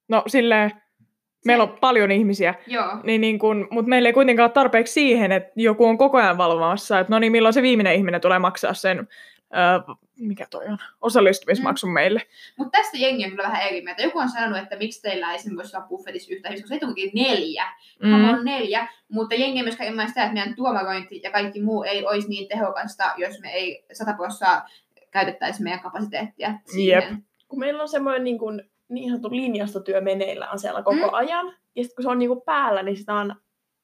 no 0.09 0.23
silleen, 0.27 0.71
meillä 1.47 1.63
on 1.65 1.77
paljon 1.81 2.11
ihmisiä, 2.11 2.55
Joo. 2.67 2.97
niin 3.03 3.21
niin 3.21 3.39
kun, 3.39 3.69
mutta 3.71 3.89
meillä 3.89 4.09
ei 4.09 4.13
kuitenkaan 4.13 4.45
ole 4.45 4.53
tarpeeksi 4.53 4.93
siihen, 4.93 5.33
että 5.33 5.53
joku 5.57 5.85
on 5.85 5.99
koko 5.99 6.19
ajan 6.19 6.39
valvomassa, 6.39 6.99
että 7.01 7.13
no 7.13 7.19
niin, 7.19 7.33
milloin 7.33 7.55
se 7.55 7.63
viimeinen 7.63 7.95
ihminen 7.95 8.21
tulee 8.21 8.39
maksaa 8.39 8.75
sen, 8.75 9.09
öö, 9.55 9.95
mikä 10.21 10.47
toi 10.51 10.67
on, 10.67 10.79
osallistumismaksun 11.01 11.91
mm. 11.91 11.95
meille. 11.95 12.23
Mutta 12.57 12.79
tästä 12.79 12.97
jengi 12.97 13.25
on 13.25 13.31
kyllä 13.31 13.43
vähän 13.43 13.63
eri 13.63 13.81
mieltä. 13.81 14.03
Joku 14.03 14.19
on 14.19 14.29
sanonut, 14.29 14.59
että 14.59 14.77
miksi 14.77 15.03
teillä 15.03 15.33
ei 15.33 15.39
sen 15.39 15.57
voisi 15.57 15.77
olla 15.77 15.87
buffetissa 15.87 16.35
yhtä 16.35 16.49
koska 16.49 16.69
se 16.69 16.87
onkin 16.87 17.11
neljä. 17.15 17.65
Mm. 18.03 18.25
On 18.25 18.45
neljä, 18.45 18.89
mutta 19.09 19.35
jengi 19.35 19.59
ei 19.59 19.63
myöskään 19.63 19.91
ymmärrä 19.91 20.09
sitä, 20.09 20.23
että 20.23 20.35
meidän 20.35 20.57
tuomarointi 20.57 21.21
ja 21.23 21.31
kaikki 21.31 21.63
muu 21.63 21.83
ei 21.83 22.07
olisi 22.07 22.29
niin 22.29 22.49
tehokasta, 22.49 23.05
jos 23.17 23.41
me 23.41 23.53
ei 23.53 23.87
100 23.93 24.13
prosenttia 24.13 24.63
käytettäisi 25.11 25.63
meidän 25.63 25.81
kapasiteettia 25.81 26.55
siihen. 26.65 27.25
Kun 27.49 27.59
meillä 27.59 27.83
on 27.83 27.89
semmoinen 27.89 28.25
niin, 28.25 28.39
kuin, 28.39 28.63
niin 28.89 29.09
sanottu 29.09 29.31
linjastotyö 29.31 30.01
meneillään 30.01 30.59
siellä 30.59 30.83
koko 30.83 30.97
Mm. 30.97 31.03
mm. 31.03 31.15
ajan, 31.15 31.47
ja 31.47 31.83
sitten 31.83 31.97
kun 31.97 32.03
se 32.03 32.09
on 32.09 32.19
niin 32.19 32.29
kuin 32.29 32.43
päällä, 32.43 32.83
niin 32.83 32.97
sitä 32.97 33.15
on 33.15 33.35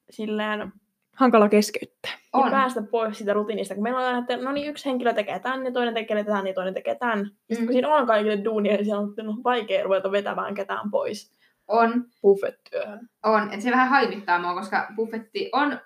silleen 0.09 0.71
Hankala 1.13 1.49
keskeyttää. 1.49 2.11
On. 2.33 2.43
on. 2.43 2.51
päästä 2.51 2.81
pois 2.91 3.17
siitä 3.17 3.33
rutiinista. 3.33 3.73
Kun 3.75 3.83
meillä 3.83 3.99
on 3.99 4.05
aina, 4.05 4.19
että 4.19 4.37
no 4.37 4.51
niin, 4.51 4.69
yksi 4.69 4.85
henkilö 4.85 5.13
tekee 5.13 5.39
tämän, 5.39 5.65
ja 5.65 5.71
toinen 5.71 5.93
tekee 5.93 6.23
tämän, 6.23 6.47
ja 6.47 6.53
toinen 6.53 6.73
tekee 6.73 6.95
tämän. 6.95 7.19
Ja 7.19 7.25
sitten 7.25 7.59
Mm. 7.59 7.65
kun 7.65 7.73
siinä 7.73 7.95
on 7.95 8.07
kaikille 8.07 8.43
duunia, 8.43 8.73
niin 8.73 8.85
siellä 8.85 9.01
on 9.01 9.13
no, 9.23 9.37
vaikea 9.43 9.83
ruveta 9.83 10.11
vetämään 10.11 10.55
ketään 10.55 10.91
pois 10.91 11.31
On, 11.67 12.05
buffettyöhön. 12.21 13.09
on. 13.23 13.43
että 13.43 13.61
se 13.61 13.71
vähän 13.71 13.89
haivittaa 13.89 14.39
mua, 14.39 14.53
koska 14.53 14.87
buffetti 14.95 15.49
on 15.53 15.79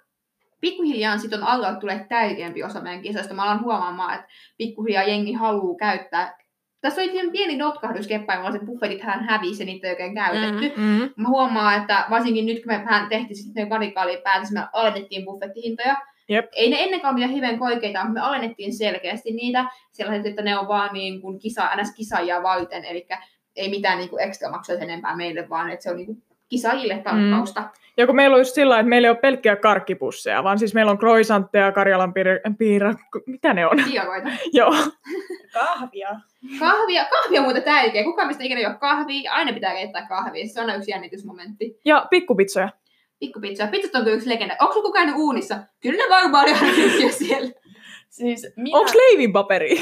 pikkuhiljaa 0.62 1.18
sit 1.18 1.34
on 1.34 1.44
alkaa 1.44 1.76
tulee 1.76 2.06
tärkeämpi 2.10 2.63
osa 2.63 2.82
meidän 2.82 3.02
kisoista. 3.02 3.34
Mä 3.34 3.44
alan 3.44 3.63
huomaamaan, 3.63 4.16
että 4.16 4.28
pikkuhiljaa 4.58 5.04
jengi 5.04 5.34
haluaa 5.34 5.78
käyttää. 5.78 6.38
Tässä 6.88 7.02
oli 7.02 7.12
ihan 7.13 7.32
pieni 7.32 7.58
notkahdus 7.58 8.08
keppaimella, 8.08 8.50
että 8.50 8.65
buffetithan 8.65 9.23
hävisi 9.23 9.63
ja 9.63 9.65
niitä 9.65 9.88
ei 9.88 9.93
oikein 9.93 10.15
käytetty. 10.15 10.73
Mm. 10.78 11.10
Mä 11.15 11.28
huomaan, 11.28 11.82
että 11.82 12.06
varsinkin 12.10 12.45
nyt 12.45 12.58
kun 12.63 12.73
me 12.73 12.84
vähän 12.86 13.10
tehtiin 13.10 13.36
sitten 13.36 13.71
radikaalia 13.71 14.21
päätös, 14.23 14.52
me 14.52 14.67
alennettiin 14.73 15.26
buffettihintoja. 15.26 15.95
Jep. 16.30 16.45
Ei 16.56 16.69
ne 16.69 16.84
ennenkaan 16.84 17.13
ole 17.13 17.19
mitään 17.19 17.34
hirveän 17.34 17.60
korkeita, 17.60 18.00
mutta 18.00 18.13
me 18.13 18.28
alennettiin 18.28 18.73
selkeästi 18.73 19.32
niitä 19.32 19.65
sellaiset, 19.91 20.26
että 20.26 20.41
ne 20.41 20.60
on 20.60 20.67
vaan 20.67 20.89
niin 20.93 21.21
kuin 21.21 21.39
kisa, 21.39 21.69
ns. 21.76 21.95
kisaajia 21.95 22.43
varten, 22.43 22.86
eli 22.86 23.08
ei 23.56 23.69
mitään 23.69 23.97
niin 23.97 24.10
kuin 24.10 24.23
ekstra 24.23 24.52
maksuja 24.52 24.78
sen 24.78 24.89
enempää 24.89 25.15
meille, 25.15 25.50
vaan 25.50 25.69
että 25.69 25.84
se 25.84 25.91
on 25.91 25.97
niin 25.97 26.06
kuin 26.06 26.23
kisaajille 26.50 27.02
palkkausta. 27.04 27.69
Ja 27.97 28.06
kun 28.06 28.15
meillä 28.15 28.34
on 28.34 28.41
just 28.41 28.56
sillä 28.56 28.80
että 28.80 28.89
meillä 28.89 29.06
ei 29.06 29.10
ole 29.10 29.17
pelkkiä 29.17 29.56
karkkipusseja, 29.56 30.43
vaan 30.43 30.60
siis 30.60 30.73
meillä 30.73 30.91
on 30.91 30.97
croissantteja, 30.97 31.71
Karjalan 31.71 32.13
piir- 32.13 32.56
piirakko, 32.58 33.19
mitä 33.26 33.54
ne 33.54 33.65
on? 33.65 33.78
Diogoita. 33.91 34.30
Joo. 34.54 34.76
Kahvia. 35.54 36.10
Kahvia, 36.60 37.06
kahvia 37.06 37.40
on 37.40 37.44
muuten 37.46 37.64
tärkeä. 37.64 38.04
Kukaan 38.04 38.28
mistä 38.28 38.44
ikinä 38.44 38.70
ole 38.70 38.78
kahvia, 38.78 39.32
aina 39.32 39.54
pitää 39.54 39.74
keittää 39.74 40.08
kahvia. 40.08 40.48
Se 40.48 40.60
on 40.62 40.66
aina 40.66 40.78
yksi 40.78 40.92
jännitysmomentti. 40.92 41.80
Ja 41.86 42.08
pikkupizzoja. 42.10 42.70
Pikkupizza. 43.20 43.68
Pizzat 43.68 43.96
on 43.96 44.04
kyllä 44.04 44.16
yksi 44.16 44.30
legenda. 44.30 44.56
Onko 44.60 44.74
sulla 44.74 44.86
kukaan 44.86 45.14
uunissa? 45.16 45.58
Kyllä 45.82 46.04
ne 46.04 46.10
varmaan 46.10 46.44
oli 46.44 46.54
aina 46.54 47.04
jo 47.04 47.10
siellä. 47.10 47.52
Siis 48.10 48.48
minä, 48.56 48.80
Onks 48.80 48.96
leivinpaperi? 48.96 49.76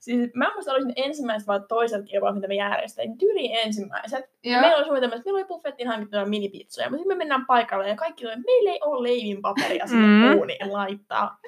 siis 0.00 0.30
mä 0.34 0.50
muista 0.54 0.72
olisin 0.72 0.92
ensimmäiset 0.96 1.46
vai 1.48 1.60
toiset 1.68 2.04
kilpailut, 2.04 2.36
mitä 2.36 2.48
me 2.48 2.54
järjestettiin. 2.54 3.18
Tyyli 3.18 3.52
ensimmäiset. 3.52 4.24
Joo. 4.44 4.60
Meillä 4.60 4.76
oli 4.76 4.84
suunnitelma, 4.84 5.14
että 5.14 5.24
meillä 5.26 5.38
oli 5.38 5.44
buffettiin 5.48 5.88
hankittuja 5.88 6.26
minipizzoja, 6.26 6.90
mutta 6.90 6.98
sitten 6.98 7.16
me 7.16 7.18
mennään 7.18 7.46
paikalle 7.46 7.88
ja 7.88 7.96
kaikki 7.96 8.26
oli, 8.26 8.32
että 8.32 8.44
meillä 8.46 8.70
ei 8.72 8.80
ole 8.84 9.08
leivinpaperia 9.08 9.86
sinne 9.86 10.06
Mm. 10.06 10.34
mm. 10.34 10.38
uuniin 10.38 10.72
laittaa. 10.72 11.38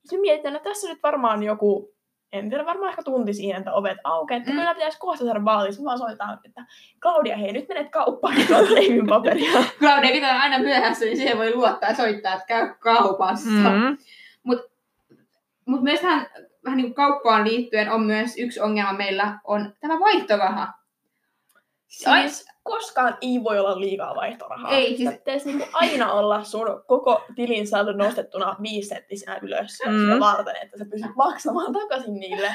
Sitten 0.00 0.18
me 0.18 0.20
mietitään, 0.20 0.56
että 0.56 0.68
tässä 0.68 0.88
nyt 0.88 1.02
varmaan 1.02 1.42
joku, 1.42 1.91
en 2.32 2.48
tiedä, 2.48 2.66
varmaan 2.66 2.90
ehkä 2.90 3.02
tunti 3.02 3.34
siihen, 3.34 3.58
että 3.58 3.72
ovet 3.72 3.98
aukeaa, 4.04 4.38
että 4.38 4.50
Mm. 4.50 4.56
kyllä 4.56 4.74
pitäisi 4.74 4.98
kohta 4.98 5.24
saada. 5.24 5.40
Mä 5.40 5.52
vaan 5.84 5.98
soitan, 5.98 6.38
että 6.44 6.64
Claudia, 7.00 7.36
hei, 7.36 7.52
nyt 7.52 7.68
menet 7.68 7.90
kauppaan 7.90 8.40
ja 8.40 8.46
tuot 8.46 8.70
leivinpaperia. 8.70 9.50
Claudia 9.80 10.12
pitää 10.12 10.40
aina 10.40 10.58
myöhässä, 10.58 11.04
niin 11.04 11.16
siihen 11.16 11.38
voi 11.38 11.54
luottaa 11.54 11.88
ja 11.90 11.96
soittaa, 11.96 12.34
että 12.34 12.46
käy 12.46 12.74
kaupassa. 12.78 13.50
Mm. 13.50 13.98
Mutta 14.42 14.70
myös 15.66 16.00
tähän 16.00 16.26
vähän 16.64 16.76
niin 16.76 16.86
kuin 16.86 16.94
kauppaan 16.94 17.44
liittyen 17.44 17.90
on 17.90 18.02
myös 18.02 18.38
yksi 18.38 18.60
ongelma 18.60 18.92
meillä 18.92 19.38
on 19.44 19.72
tämä 19.80 20.00
vaihtoraha. 20.00 20.68
Ai- 22.06 22.28
Siis 22.28 22.46
koskaan 22.62 23.16
ei 23.20 23.40
voi 23.44 23.58
olla 23.58 23.80
liikaa 23.80 24.14
vaihtorahaa. 24.14 24.70
Ei, 24.70 24.96
siis... 24.96 25.10
Pitäisi 25.10 25.46
niinku 25.48 25.66
aina 25.72 26.12
olla 26.12 26.44
sun 26.44 26.66
koko 26.86 27.22
tilin 27.36 27.66
saldo 27.66 27.92
nostettuna 27.92 28.56
viisenttisenä 28.62 29.38
ylös 29.42 29.78
Mm. 29.86 30.00
sitä 30.04 30.20
varten, 30.20 30.56
että 30.62 30.78
sä 30.78 30.84
pystyt 30.90 31.16
maksamaan 31.16 31.72
takaisin 31.72 32.14
niille. 32.14 32.54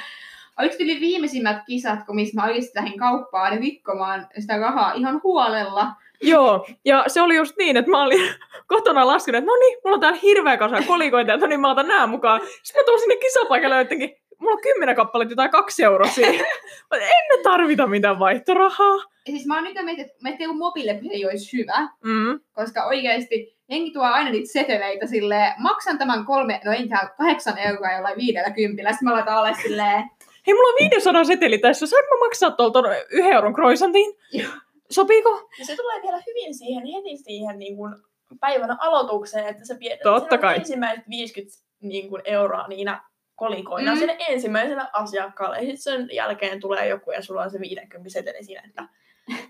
Oliko 0.59 0.75
yli 0.79 0.99
viimeisimmät 0.99 1.57
kisat, 1.65 1.99
kun 2.05 2.15
missä 2.15 2.35
mä 2.41 2.45
oikeasti 2.47 2.71
lähdin 2.75 2.99
kauppaan 2.99 3.57
rikkomaan 3.57 4.27
sitä 4.39 4.57
rahaa 4.57 4.93
ihan 4.93 5.21
huolella. 5.23 5.87
Joo, 6.21 6.65
ja 6.85 7.03
se 7.07 7.21
oli 7.21 7.35
just 7.35 7.55
niin, 7.57 7.77
että 7.77 7.91
mä 7.91 8.03
olin 8.03 8.21
kotona 8.67 9.07
laskenut, 9.07 9.39
että 9.39 9.51
no 9.51 9.55
niin, 9.59 9.77
mulla 9.83 9.95
on 9.95 10.01
täällä 10.01 10.19
hirveä 10.23 10.57
kasa 10.57 10.81
kolikoita, 10.87 11.33
että 11.33 11.45
no 11.45 11.49
niin, 11.49 11.59
mä 11.59 11.71
otan 11.71 11.87
nää 11.87 12.07
mukaan. 12.07 12.41
Sitten 12.63 12.81
mä 12.81 12.85
tuun 12.85 12.99
sinne 12.99 13.15
kisapaikalle 13.15 13.75
ja 13.75 13.81
jotenkin, 13.81 14.15
mulla 14.39 14.53
on 14.53 14.61
kymmenen 14.61 14.95
kappaletta 14.95 15.31
jotain 15.31 15.51
kaksi 15.51 15.83
euroa 15.83 16.07
siinä. 16.07 16.31
Mä 16.91 16.97
en 16.97 17.37
me 17.37 17.43
tarvita 17.43 17.87
mitään 17.87 18.19
vaihtorahaa. 18.19 18.95
Ja 18.95 19.31
siis 19.31 19.45
mä 19.45 19.55
oon 19.55 19.63
nyt 19.63 19.73
miettinyt, 19.73 19.99
että 19.99 20.17
mä 20.23 20.29
etteikö 20.29 20.53
mobiilepeli 20.53 21.25
olisi 21.25 21.57
hyvä, 21.57 21.87
Mm. 22.03 22.39
koska 22.53 22.85
oikeasti 22.85 23.57
jengi 23.69 23.91
tuo 23.91 24.03
aina 24.03 24.29
niitä 24.29 24.51
seteleitä 24.51 25.07
silleen, 25.07 25.53
maksan 25.57 25.97
tämän 25.97 26.25
kolme, 26.25 26.61
no 26.65 26.71
ei 26.71 26.87
tää 26.87 27.09
kahdeksan 27.17 27.57
euroa 27.57 27.91
jollain 27.93 28.17
viidellä 28.17 28.49
kympillä. 28.51 28.91
Sitten 28.91 29.07
mä 29.09 29.13
laitan 29.13 29.33
alle 29.37 29.53
silleen, 29.61 30.03
Hei, 30.47 30.53
mulla 30.53 30.69
on 30.69 30.89
500 30.91 31.23
seteli 31.23 31.57
tässä. 31.57 31.87
Saanko 31.87 32.15
mä 32.15 32.25
maksaa 32.25 32.51
tuolta 32.51 32.79
yhden 33.11 33.31
euron 33.33 33.53
croissantin? 33.53 34.13
Joo. 34.33 34.51
Sopiiko? 34.91 35.49
Ja 35.59 35.65
se 35.65 35.75
tulee 35.75 36.01
vielä 36.01 36.21
hyvin 36.27 36.53
siihen, 36.55 36.83
heti 36.85 37.17
siihen 37.17 37.59
niin 37.59 37.75
kuin 37.77 37.93
päivän 38.39 38.77
aloitukseen, 38.81 39.47
että 39.47 39.63
Totta 40.03 40.29
sen 40.29 40.39
kai. 40.39 40.55
ensimmäiset 40.55 41.05
50 41.09 41.57
niin 41.81 42.09
kuin, 42.09 42.21
euroa 42.25 42.67
niinä 42.67 43.01
kolikoina 43.37 43.91
Mm. 43.91 43.95
mm. 43.95 43.99
sille 43.99 44.17
ensimmäiselle 44.29 44.83
asiakkaalle. 44.93 45.55
Ja 45.55 45.61
sitten 45.61 45.77
sen 45.77 46.09
jälkeen 46.11 46.59
tulee 46.59 46.87
joku 46.87 47.11
ja 47.11 47.21
sulla 47.21 47.41
on 47.41 47.51
se 47.51 47.59
50 47.59 48.09
seteli 48.09 48.43
siinä, 48.43 48.63
että 48.67 48.87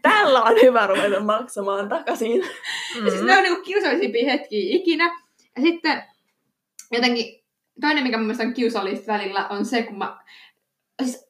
tällä 0.02 0.42
on 0.42 0.56
hyvä 0.64 0.88
ruveta 0.88 1.20
maksamaan 1.20 1.90
takaisin. 1.90 2.42
Ja 3.06 3.12
siis 3.12 3.24
ne 3.24 3.38
on 3.38 3.44
niinku 3.44 3.62
kiusallisimpia 3.62 4.32
hetkiä 4.32 4.76
ikinä. 4.76 5.20
Ja 5.56 5.62
sitten 5.62 6.04
jotenkin 6.92 7.44
toinen, 7.82 8.04
mikä 8.04 8.18
mun 8.18 8.26
mielestä 8.26 8.44
on 8.44 8.54
kiusallista 8.54 9.14
välillä, 9.14 9.48
on 9.48 9.66
se, 9.66 9.84
kun 9.84 9.98
mä... 9.98 10.18
Siis, 11.04 11.28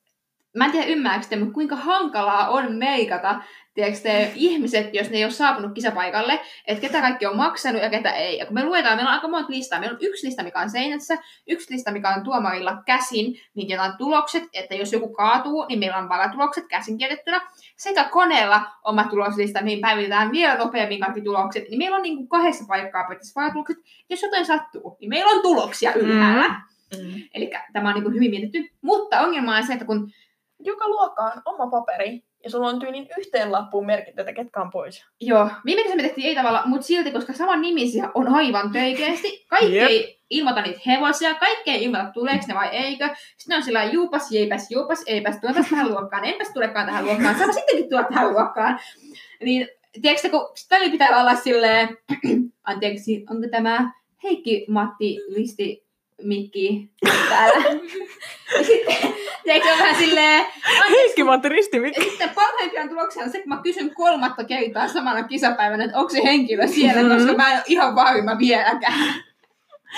mä 0.56 0.66
en 0.66 0.72
tiedä 0.72 0.88
ymmärrätkö 0.88 1.28
te, 1.30 1.36
mutta 1.36 1.54
kuinka 1.54 1.76
hankalaa 1.76 2.50
on 2.50 2.76
meikata 2.76 3.42
tiedätkö 3.78 4.00
te, 4.02 4.32
ihmiset, 4.36 4.94
jos 4.94 5.10
ne 5.10 5.18
ei 5.18 5.24
ole 5.24 5.32
saapunut 5.32 5.74
kisapaikalle, 5.74 6.40
että 6.68 6.82
ketä 6.82 7.02
kaikki 7.02 7.26
on 7.26 7.38
maksanut 7.38 7.82
ja 7.82 7.90
ketä 7.90 8.12
ei. 8.12 8.38
Ja 8.38 8.46
kun 8.46 8.54
me 8.54 8.66
luetaan, 8.66 8.96
meillä 8.96 9.10
on 9.10 9.16
aika 9.16 9.28
monta 9.28 9.52
listaa. 9.52 9.80
Meillä 9.80 9.94
on 9.94 10.00
yksi 10.02 10.28
lista, 10.28 10.44
mikä 10.44 10.60
on 10.60 10.70
seinässä, 10.70 11.18
yksi 11.48 11.74
lista, 11.74 11.92
mikä 11.92 12.10
on 12.10 12.24
tuomarilla 12.24 12.82
käsin, 12.86 13.40
niin 13.56 13.70
jotain 13.70 13.98
tulokset, 13.98 14.44
että 14.54 14.76
jos 14.76 14.94
joku 14.94 15.14
kaatuu, 15.14 15.66
niin 15.70 15.80
meillä 15.80 15.98
on 15.98 16.10
varatulokset 16.10 16.68
käsin 16.68 16.98
kirjoitettuna. 16.98 17.42
Sekä 17.76 18.04
koneella 18.04 18.62
oma 18.84 19.04
tuloslista, 19.04 19.62
niin 19.62 19.82
päivitetään 19.82 20.32
vielä 20.32 20.58
nopeammin 20.58 21.00
kaikki 21.00 21.22
tulokset. 21.22 21.70
Niin 21.70 21.78
meillä 21.78 21.98
on 21.98 22.04
niin 22.04 22.18
kuin 22.18 22.30
kahdessa 22.30 22.66
paikkaa 22.68 23.04
periaatteessa 23.04 23.42
varatulokset. 23.42 23.78
Jos 24.10 24.22
jotain 24.22 24.46
sattuu, 24.46 24.98
niin 25.00 25.10
meillä 25.10 25.32
on 25.32 25.42
tuloksia 25.42 25.94
ylhäällä. 25.94 26.50
Mm. 26.50 27.22
Eli 27.34 27.52
tämä 27.74 27.90
on 27.90 27.96
niin 27.96 28.04
kuin 28.04 28.16
hyvin 28.16 28.32
mietitty. 28.32 28.70
Mutta 28.82 29.20
ongelma 29.20 29.58
on 29.58 29.64
se, 29.64 29.74
että 29.74 29.86
kun 29.86 30.12
Joka 30.60 30.88
luokka 30.88 31.24
on 31.24 31.42
oma 31.46 31.68
paperi, 31.68 32.24
ja 32.48 32.52
sulla 32.52 32.68
on 32.68 32.80
tyylin 32.80 33.08
yhteen 33.18 33.52
lappuun 33.52 33.86
merkitty, 33.86 34.22
että 34.22 34.34
ketkä 34.34 34.62
on 34.62 34.72
pois. 34.72 35.06
Joo, 35.22 35.50
viime 35.66 35.84
kesänä 35.84 35.96
me 35.96 36.04
tehtiin 36.04 36.28
ei 36.28 36.36
tavalla, 36.36 36.64
mutta 36.66 36.88
silti, 36.88 37.12
koska 37.12 37.34
saman 37.34 37.62
nimisiä 37.62 38.10
on 38.14 38.28
aivan 38.28 38.72
töikeästi. 38.72 39.46
Kaikki 39.50 39.76
Jep. 39.76 39.90
ei 39.90 40.20
ilmoita 40.30 40.62
niitä 40.62 40.80
hevosia, 40.86 41.36
kaikki 41.36 41.72
ei 41.72 41.84
ilmoita 41.84 42.12
tuleeko 42.14 42.46
ne 42.48 42.56
vai 42.56 42.68
eikö. 42.68 43.10
Sitten 43.38 43.58
on 43.58 43.64
sillä 43.64 43.84
juupas, 43.84 44.32
jeipäs, 44.32 44.72
juupas, 44.72 45.04
eipäs, 45.06 45.38
tuotas 45.42 45.70
tähän 45.70 45.90
luokkaan, 45.90 46.26
enpäs 46.26 46.50
tulekaan 46.54 46.86
tähän 46.86 47.06
luokkaan, 47.06 47.40
sama 47.40 47.54
sittenkin 47.54 47.90
tulla 47.90 48.04
tähän 48.04 48.34
luokkaan. 48.34 48.80
Niin, 49.44 49.68
tiedätkö, 50.02 50.30
kun 50.30 50.54
välillä 50.72 50.92
pitää 50.92 51.22
olla 51.22 51.36
silleen, 51.36 51.98
anteeksi, 52.64 53.26
onko 53.30 53.48
tämä 53.52 53.92
Heikki, 54.24 54.66
Matti, 54.70 55.18
Listi, 55.28 55.88
Mikki 56.24 56.90
täällä? 57.30 57.70
ja 58.58 58.64
sitten, 58.64 59.14
tiedätkö, 59.48 59.70
vähän 59.84 59.96
silleen, 59.96 60.46
Heikki 60.90 61.24
Matti 61.24 61.50
Ristimik. 61.50 61.98
ja 61.98 62.04
sitten 62.04 62.30
parhaimpia 62.30 62.88
tuloksia 62.88 63.24
on 63.24 63.30
se, 63.32 63.40
kun 63.40 63.50
mä 63.50 63.60
kysyn 63.64 63.96
kolmatta 63.96 64.44
kertaa 64.44 64.88
samana 64.88 65.24
kisapäivänä, 65.24 65.84
että 65.84 65.98
onko 65.98 66.10
se 66.10 66.24
henkilö 66.24 66.68
siellä, 66.68 67.04
Mhm. 67.04 67.18
koska 67.18 67.34
mä 67.34 67.52
en 67.52 67.58
ole 67.58 67.64
ihan 67.68 67.96
varma 67.96 68.38
vieläkään. 68.40 69.14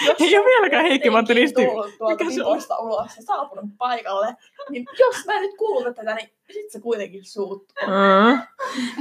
Jos 0.07 0.15
Ei 0.21 0.37
ole 0.37 0.45
vieläkään 0.45 0.85
Heikki 0.85 1.09
Matti 1.09 1.33
Risti. 1.33 1.61
Risti. 1.61 1.97
Mikä 2.09 2.31
se 2.35 2.43
on? 2.43 2.57
ulos 2.79 3.15
ja 3.17 3.23
saapunut 3.23 3.65
paikalle, 3.77 4.27
niin 4.69 4.85
jos 4.99 5.25
mä 5.25 5.33
en 5.33 5.41
nyt 5.41 5.57
kuuluta 5.57 5.93
tätä, 5.93 6.15
niin 6.15 6.29
sit 6.53 6.71
se 6.71 6.79
kuitenkin 6.79 7.25
suuttuu. 7.25 7.75
Mm. 7.87 8.39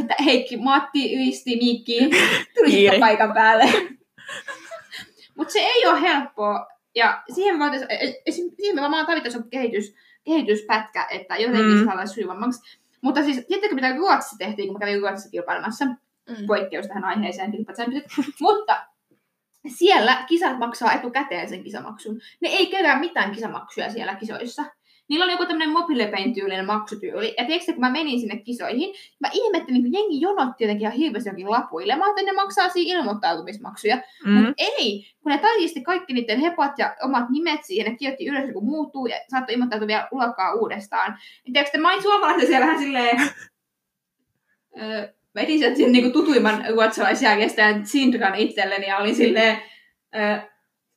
Että 0.00 0.14
Heikki, 0.24 0.56
Matti, 0.56 1.28
Ysti, 1.28 1.56
Mikki, 1.56 2.10
tuli 2.58 2.70
sitten 2.70 3.00
paikan 3.00 3.32
päälle. 3.34 3.64
Mutta 5.36 5.52
se 5.52 5.58
ei 5.58 5.86
ole 5.86 6.00
helppoa. 6.00 6.66
Ja 6.94 7.22
siihen 7.34 7.58
me, 7.58 7.64
voitais, 7.70 7.82
esim, 8.26 8.50
siihen 8.56 8.82
varmaan 8.82 9.06
tarvittaisiin 9.06 9.38
joku 9.40 9.48
kehitys, 9.50 9.94
kehityspätkä, 10.28 11.06
että 11.10 11.36
jotenkin 11.36 11.78
Mm. 11.78 11.84
saadaan 11.84 12.08
sujuvammaksi. 12.08 12.78
Mutta 13.00 13.22
siis, 13.22 13.44
tiedättekö 13.46 13.74
mitä 13.74 13.96
Ruotsissa 13.96 14.36
tehtiin, 14.38 14.68
kun 14.68 14.74
mä 14.74 14.78
kävin 14.78 15.00
Ruotsissa 15.00 15.30
kilpailemassa? 15.30 15.84
Mm. 15.84 16.46
poikkeus 16.46 16.86
tähän 16.86 17.04
aiheeseen. 17.04 17.50
Mutta 18.40 18.86
siellä 19.68 20.24
kisat 20.28 20.58
maksaa 20.58 20.92
etukäteen 20.92 21.48
sen 21.48 21.64
kisamaksun. 21.64 22.20
Ne 22.40 22.48
ei 22.48 22.66
kerää 22.66 22.98
mitään 23.00 23.30
kisamaksuja 23.34 23.90
siellä 23.92 24.14
kisoissa. 24.14 24.64
Niillä 25.08 25.24
on 25.24 25.30
joku 25.30 25.46
tämmöinen 25.46 25.70
mobilepein 25.70 26.34
tyylinen 26.34 26.66
maksutyyli. 26.66 27.34
Ja 27.38 27.44
tiedätkö, 27.44 27.72
kun 27.72 27.80
mä 27.80 27.90
menin 27.90 28.20
sinne 28.20 28.36
kisoihin, 28.36 28.94
mä 29.20 29.28
ihmettelin, 29.32 29.82
kun 29.82 29.92
jengi 29.92 30.20
jonotti 30.20 30.64
jotenkin 30.64 30.86
ihan 30.86 30.98
hirveästi 30.98 31.28
jonkin 31.28 31.50
lapuille. 31.50 31.96
Mä 31.96 32.04
ajattelin, 32.04 32.28
että 32.28 32.40
ne 32.40 32.42
maksaa 32.42 32.68
siinä 32.68 32.98
ilmoittautumismaksuja. 32.98 33.96
Mm. 33.96 34.30
Mm. 34.30 34.36
Mutta 34.36 34.52
ei, 34.56 35.06
kun 35.22 35.32
ne 35.32 35.38
tarkisti 35.38 35.82
kaikki 35.82 36.12
niiden 36.12 36.40
hepat 36.40 36.78
ja 36.78 36.96
omat 37.02 37.30
nimet 37.30 37.64
siihen, 37.64 37.90
ne 37.90 37.96
kirjoitti 37.96 38.26
ylös, 38.26 38.52
kun 38.52 38.64
muuttuu 38.64 39.06
ja 39.06 39.16
saattoi 39.30 39.54
ilmoittautua 39.54 39.86
vielä 39.86 40.08
luokkaa 40.10 40.54
uudestaan. 40.54 41.18
Niin 41.44 41.52
tiedätkö, 41.52 41.78
mä 41.78 41.92
olin 41.92 42.02
suomalaisen 42.02 42.46
siellä 42.46 42.66
vähän 42.66 42.78
silleen... 42.78 43.16
mä 45.34 45.40
etin 45.40 45.58
sieltä 45.58 45.76
sen 45.76 45.92
niinku 45.92 46.10
tutuimman 46.10 46.64
ruotsalaisjärjestäjän 46.70 47.86
Sindran 47.86 48.34
itselleni 48.34 48.86
ja 48.86 48.98
olin 48.98 49.14
silleen... 49.14 49.58
Öö, 50.16 50.38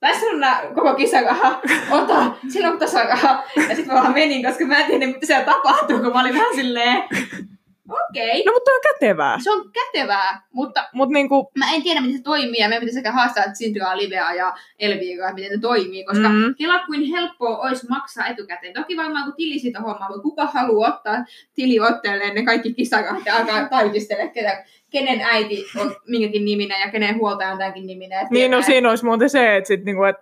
tässä 0.02 0.26
on 0.26 0.40
nää 0.40 0.62
koko 0.76 0.96
kisaraha, 0.96 1.62
ota, 1.92 2.32
silloin 2.50 2.80
tasaraha. 2.80 3.44
Ja 3.56 3.76
sitten 3.76 3.88
mä 3.88 3.94
vaan 3.94 4.14
menin, 4.14 4.46
koska 4.46 4.66
mä 4.66 4.78
en 4.78 4.86
tiedä, 4.86 5.08
mitä 5.08 5.26
siellä 5.26 5.46
tapahtuu, 5.46 6.00
kun 6.00 6.14
mä 6.14 6.22
olin 6.22 6.34
vähän 6.34 6.56
silleen, 6.56 7.04
okei, 8.10 8.30
okay. 8.30 8.44
No 8.46 8.52
mutta 8.52 8.72
on 8.72 8.82
kätevää. 8.94 9.38
se 9.44 9.52
on 9.52 9.72
kätevää, 9.72 10.42
mutta 10.54 10.90
Mut 10.94 11.10
niinku, 11.10 11.52
mä 11.58 11.66
en 11.74 11.84
tiedä, 11.84 12.02
miten 12.02 12.18
se 12.18 12.24
toimii, 12.24 12.62
ja 12.62 12.70
meidän 12.70 12.80
pitäisi 12.80 12.96
sekä 13.00 13.12
haastaa 13.12 13.44
Sindraa, 13.54 13.98
Livea 13.98 14.34
ja 14.34 14.54
Elviiraa, 14.80 15.30
että 15.30 15.36
miten 15.36 15.52
ne 15.52 15.58
toimii, 15.62 16.04
koska 16.06 16.30
Mm. 16.30 16.56
kela 16.58 16.80
kuin 16.86 17.04
helppoa 17.04 17.58
olisi 17.58 17.88
maksaa 17.90 18.28
etukäteen. 18.28 18.74
Toki 18.74 18.98
varmaan 18.98 19.24
kun 19.26 19.34
tili 19.38 19.60
siitä 19.60 19.80
hommaa, 19.82 20.08
mutta 20.10 20.22
kuka 20.22 20.46
haluaa 20.46 20.90
ottaa 20.94 21.16
tiliotteelleen 21.56 22.36
ne 22.36 22.44
kaikki 22.44 22.74
kisarahat 22.74 23.26
ja 23.26 23.38
alkaa 23.38 23.70
tarkistella, 23.70 24.28
ketä, 24.28 24.64
kenen 24.90 25.22
äiti 25.22 25.66
on 25.80 25.96
minkäkin 26.08 26.46
niminen 26.46 26.82
ja 26.82 26.92
kenen 26.92 27.16
huoltaja 27.18 27.52
on 27.52 27.58
tämänkin 27.58 27.86
niminen. 27.88 28.28
niin 28.30 28.52
no 28.52 28.62
siinä 28.62 28.90
olisi 28.90 29.06
muuten 29.06 29.30
se, 29.30 29.56
että 29.58 29.68
sit 29.68 29.84
niinku, 29.86 30.04
et 30.04 30.16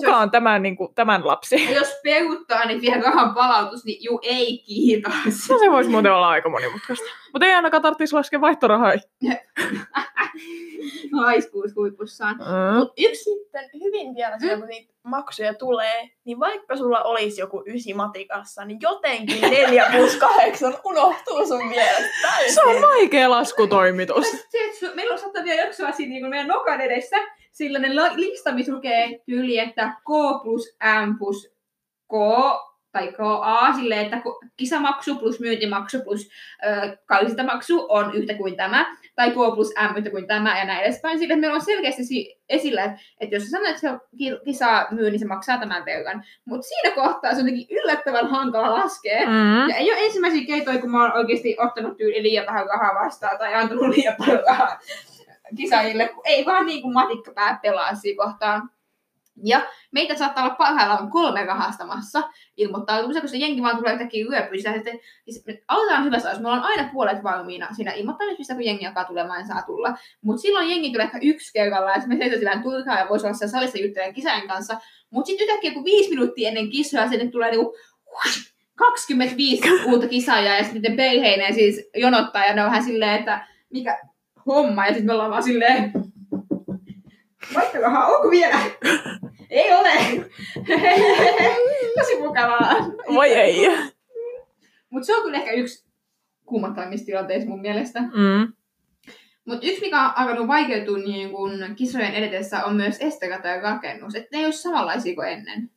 Kuka 0.00 0.16
on 0.16 0.30
tämän, 0.30 0.62
niin 0.62 0.76
kuin, 0.76 0.94
tämän 0.94 1.26
lapsi? 1.26 1.64
Ja 1.64 1.70
jos 1.78 2.00
peuttaa, 2.02 2.64
niin 2.64 2.80
vielä 2.80 3.02
rahan 3.02 3.34
palautus, 3.34 3.84
niin 3.84 4.04
juu 4.04 4.20
ei 4.22 4.58
kiitos. 4.58 5.12
No 5.50 5.58
se 5.58 5.70
voisi 5.70 5.90
muuten 5.90 6.12
olla 6.12 6.28
aika 6.28 6.48
monimutkaista. 6.48 7.06
Mutta 7.32 7.46
ei 7.46 7.54
ainakaan 7.54 7.82
tarvitsisi 7.82 8.14
laskea 8.14 8.40
vaihtorahaa. 8.40 8.92
Laiskuus 11.12 11.76
huipussaan. 11.76 12.36
Mm. 12.36 12.78
Mut 12.78 12.92
yksi 12.98 13.24
sitten 13.24 13.70
hyvin 13.84 14.14
vielä 14.14 14.38
siellä, 14.38 14.58
kun 14.58 14.68
niitä 14.68 14.92
maksuja 15.02 15.54
tulee, 15.54 16.10
niin 16.24 16.40
vaikka 16.40 16.76
sulla 16.76 17.02
olisi 17.02 17.40
joku 17.40 17.62
ysi 17.66 17.94
matikassa, 17.94 18.64
niin 18.64 18.78
jotenkin 18.80 19.40
4 19.40 19.86
plus 19.96 20.16
8 20.16 20.74
unohtuu 20.84 21.46
sun 21.46 21.66
mielestä 21.66 22.08
täysin. 22.22 22.54
Se 22.54 22.62
on 22.62 22.82
vaikea 22.82 23.30
laskutoimitus. 23.30 24.26
Se, 24.30 24.94
meillä 24.94 25.12
on 25.12 25.18
saattaa 25.18 25.44
vielä 25.44 25.62
jaksoa 25.62 25.92
siinä 25.92 26.12
niin 26.12 26.28
meidän 26.28 26.48
nokan 26.48 26.80
edessä 26.80 27.16
sellainen 27.58 27.96
la- 27.96 28.16
lista, 28.16 28.52
missä 28.52 28.72
lukee 28.72 29.20
tyyli, 29.26 29.58
että 29.58 29.92
K 30.00 30.42
plus 30.42 30.76
M 31.06 31.18
plus 31.18 31.50
K 32.08 32.14
tai 32.92 33.12
KA 33.12 33.72
silleen, 33.76 34.04
että 34.04 34.22
kisamaksu 34.56 35.14
plus 35.14 35.40
myyntimaksu 35.40 36.00
plus 36.04 36.28
ö, 36.66 36.96
kallistamaksu 37.06 37.86
on 37.88 38.14
yhtä 38.14 38.34
kuin 38.34 38.56
tämä, 38.56 38.96
tai 39.16 39.30
K 39.30 39.34
plus 39.34 39.72
M 39.92 39.96
yhtä 39.96 40.10
kuin 40.10 40.26
tämä 40.26 40.58
ja 40.58 40.64
näin 40.64 40.84
edespäin. 40.84 41.18
Sille, 41.18 41.34
että 41.34 41.40
meillä 41.40 41.54
on 41.54 41.64
selkeästi 41.64 42.04
si- 42.04 42.38
esillä, 42.48 42.84
että, 43.20 43.36
jos 43.36 43.42
sä 43.44 43.50
sanoit, 43.50 43.68
että 43.70 43.80
se 43.80 43.98
ki- 44.18 44.38
kisa 44.44 44.86
myy, 44.90 45.10
niin 45.10 45.18
se 45.20 45.26
maksaa 45.26 45.58
tämän 45.58 45.84
verran. 45.84 46.24
Mutta 46.44 46.66
siinä 46.66 46.94
kohtaa 46.94 47.30
se 47.34 47.40
on 47.40 47.46
jotenkin 47.46 47.76
yllättävän 47.76 48.26
hankala 48.30 48.74
laskea. 48.74 49.26
Mm. 49.26 49.68
Ja 49.68 49.76
ei 49.76 49.92
ole 49.92 50.00
ensimmäisiä 50.00 50.46
keitoja, 50.46 50.78
kun 50.78 50.90
mä 50.90 51.02
oon 51.02 51.12
oikeasti 51.16 51.56
ottanut 51.58 51.96
tyyli 51.96 52.22
liian 52.22 52.46
vähän 52.46 52.66
rahaa 52.66 53.04
vastaan 53.04 53.38
tai 53.38 53.54
antanut 53.54 53.88
liian 53.96 54.14
paljon 54.18 54.42
rahaa 54.46 54.78
kisaajille, 55.56 56.08
kun 56.08 56.22
ei 56.24 56.46
vaan 56.46 56.66
niin 56.66 56.82
kuin 56.82 56.94
matikka 56.94 57.32
pää 57.32 57.58
pelaa 57.62 57.94
siinä 57.94 58.24
kohtaan. 58.24 58.70
Ja 59.44 59.66
meitä 59.90 60.14
saattaa 60.16 60.44
olla 60.44 60.54
parhaillaan 60.54 61.10
kolme 61.10 61.44
rahastamassa 61.44 62.22
ilmoittautumisia, 62.56 63.22
koska 63.22 63.36
jengi 63.36 63.62
vaan 63.62 63.76
tulee 63.76 63.92
yhtäkkiä 63.92 64.26
yöpyisiä. 64.30 64.72
Sitten, 64.72 65.00
siis 65.24 65.46
me 65.46 65.62
aloitetaan 65.68 66.04
hyvässä 66.04 66.28
ajassa. 66.28 66.42
Me 66.42 66.48
ollaan 66.48 66.64
aina 66.64 66.90
puolet 66.92 67.22
valmiina 67.22 67.74
siinä 67.74 67.92
ilmoittautumisessa, 67.92 68.54
kun 68.54 68.64
jengi 68.64 68.86
alkaa 68.86 69.04
tulemaan 69.04 69.46
saa 69.46 69.62
tulla. 69.62 69.98
Mutta 70.20 70.42
silloin 70.42 70.70
jengi 70.70 70.92
tulee 70.92 71.04
ehkä 71.04 71.18
yksi 71.22 71.52
kerralla 71.52 71.90
ja 71.90 72.00
sitten 72.00 72.18
me 72.18 72.24
seisoo 72.24 72.38
sillä 72.38 72.62
turhaa 72.62 72.98
ja 72.98 73.06
voisi 73.08 73.26
olla 73.26 73.36
siellä 73.36 73.52
salissa 73.52 73.78
juttelemaan 73.78 74.14
kisaajien 74.14 74.48
kanssa. 74.48 74.80
Mutta 75.10 75.26
sitten 75.26 75.46
yhtäkkiä, 75.46 75.72
kun 75.72 75.84
viisi 75.84 76.10
minuuttia 76.10 76.48
ennen 76.48 76.70
kisoja, 76.70 77.08
sinne 77.08 77.30
tulee 77.30 77.50
niinku 77.50 77.76
25 78.74 79.62
uutta 79.86 80.08
kisaajaa 80.08 80.56
ja 80.56 80.64
sitten 80.64 80.96
perheineen 80.96 81.54
siis 81.54 81.90
jonottaa 81.94 82.44
ja 82.44 82.54
ne 82.54 82.62
on 82.62 82.70
vähän 82.70 82.84
silleen, 82.84 83.18
että 83.18 83.46
mikä 83.70 83.98
homma. 84.48 84.86
Ja 84.86 84.92
sitten 84.92 85.06
me 85.06 85.12
ollaan 85.12 85.30
vaan 85.30 85.42
silleen, 85.42 85.92
vaihtorahaa, 87.54 88.06
onko 88.06 88.30
vielä? 88.30 88.60
Ei 89.50 89.72
ole. 89.72 89.92
Tosi 91.98 92.20
mukavaa. 92.20 92.74
Voi 93.14 93.28
ei. 93.28 93.68
Mutta 94.90 95.06
se 95.06 95.16
on 95.16 95.22
kyllä 95.22 95.38
ehkä 95.38 95.52
yksi 95.52 95.88
kuumattavimmista 96.46 97.06
tilanteista 97.06 97.48
mun 97.48 97.60
mielestä. 97.60 98.00
Mm. 98.00 98.52
Mutta 99.44 99.66
yksi, 99.66 99.80
mikä 99.80 100.04
on 100.04 100.12
alkanut 100.16 100.48
vaikeutua 100.48 100.98
niin 100.98 101.30
kun 101.30 101.52
kisojen 101.76 102.14
edetessä, 102.14 102.64
on 102.64 102.76
myös 102.76 102.96
estekatojen 103.00 103.62
rakennus. 103.62 104.14
Että 104.14 104.28
ne 104.32 104.38
ei 104.38 104.44
ole 104.44 104.52
samanlaisia 104.52 105.14
kuin 105.14 105.28
ennen. 105.28 105.70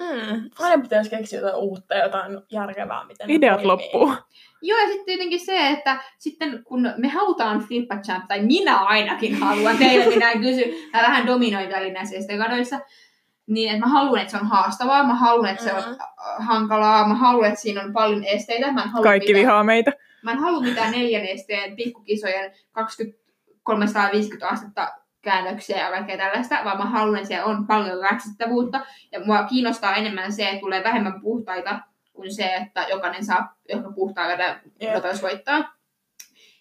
Mm. 0.00 0.50
Aina 0.58 0.82
pitäisi 0.82 1.10
keksiä 1.10 1.40
jotain 1.40 1.62
uutta, 1.62 1.94
jotain 1.94 2.38
järkevää, 2.50 3.04
miten 3.04 3.30
Ideat 3.30 3.62
toimii. 3.62 3.66
loppuu. 3.66 4.14
Joo, 4.62 4.78
ja 4.78 4.86
sitten 4.86 5.06
tietenkin 5.06 5.40
se, 5.40 5.68
että 5.68 6.00
sitten 6.18 6.64
kun 6.64 6.92
me 6.96 7.08
halutaan 7.08 7.60
Flippa 7.60 7.96
tai 8.28 8.42
minä 8.42 8.76
ainakin 8.76 9.34
haluan, 9.34 9.78
teille 9.78 10.06
minä 10.06 10.30
en 10.30 10.40
kysy, 10.40 10.64
mä 10.92 11.02
vähän 11.02 11.26
dominoin 11.26 11.70
välillä 11.70 11.92
näissä 11.92 12.16
estekadoissa, 12.16 12.80
niin 13.46 13.70
että 13.70 13.86
mä 13.86 13.92
haluan, 13.92 14.20
että 14.20 14.30
se 14.30 14.36
on 14.36 14.46
haastavaa, 14.46 15.06
mä 15.06 15.14
haluan, 15.14 15.48
että 15.50 15.64
se 15.64 15.72
on 15.72 15.82
äh, 15.82 16.46
hankalaa, 16.46 17.08
mä 17.08 17.14
haluan, 17.14 17.48
että 17.48 17.60
siinä 17.60 17.82
on 17.82 17.92
paljon 17.92 18.24
esteitä, 18.24 18.72
mä 18.72 18.82
en 18.82 18.88
halua 18.88 19.04
Kaikki 19.04 19.28
mitään, 19.28 19.40
vihaa 19.40 19.64
meitä. 19.64 19.92
mä 20.22 20.32
en 20.32 20.38
halua 20.38 20.60
mitään 20.60 20.92
neljän 20.92 21.26
esteen 21.26 21.76
pikkukisojen 21.76 22.52
20, 22.72 23.20
350 23.62 24.48
astetta 24.48 24.92
käännöksiä 25.22 25.84
ja 25.84 25.90
kaikkea 25.90 26.16
tällaista, 26.16 26.64
vaan 26.64 26.78
mä 26.78 26.84
haluan, 26.84 27.16
että 27.16 27.28
siellä 27.28 27.44
on 27.46 27.66
paljon 27.66 28.00
räksyttävyyttä. 28.10 28.80
Ja 29.12 29.20
mua 29.24 29.42
kiinnostaa 29.42 29.94
enemmän 29.94 30.32
se, 30.32 30.48
että 30.48 30.60
tulee 30.60 30.84
vähemmän 30.84 31.20
puhtaita 31.20 31.80
kuin 32.12 32.34
se, 32.34 32.54
että 32.54 32.86
jokainen 32.90 33.24
saa 33.24 33.56
joka 33.68 33.92
puhtaa 33.92 34.30
Jep. 34.30 34.94
ratoissa 34.94 35.22
voittaa. 35.22 35.74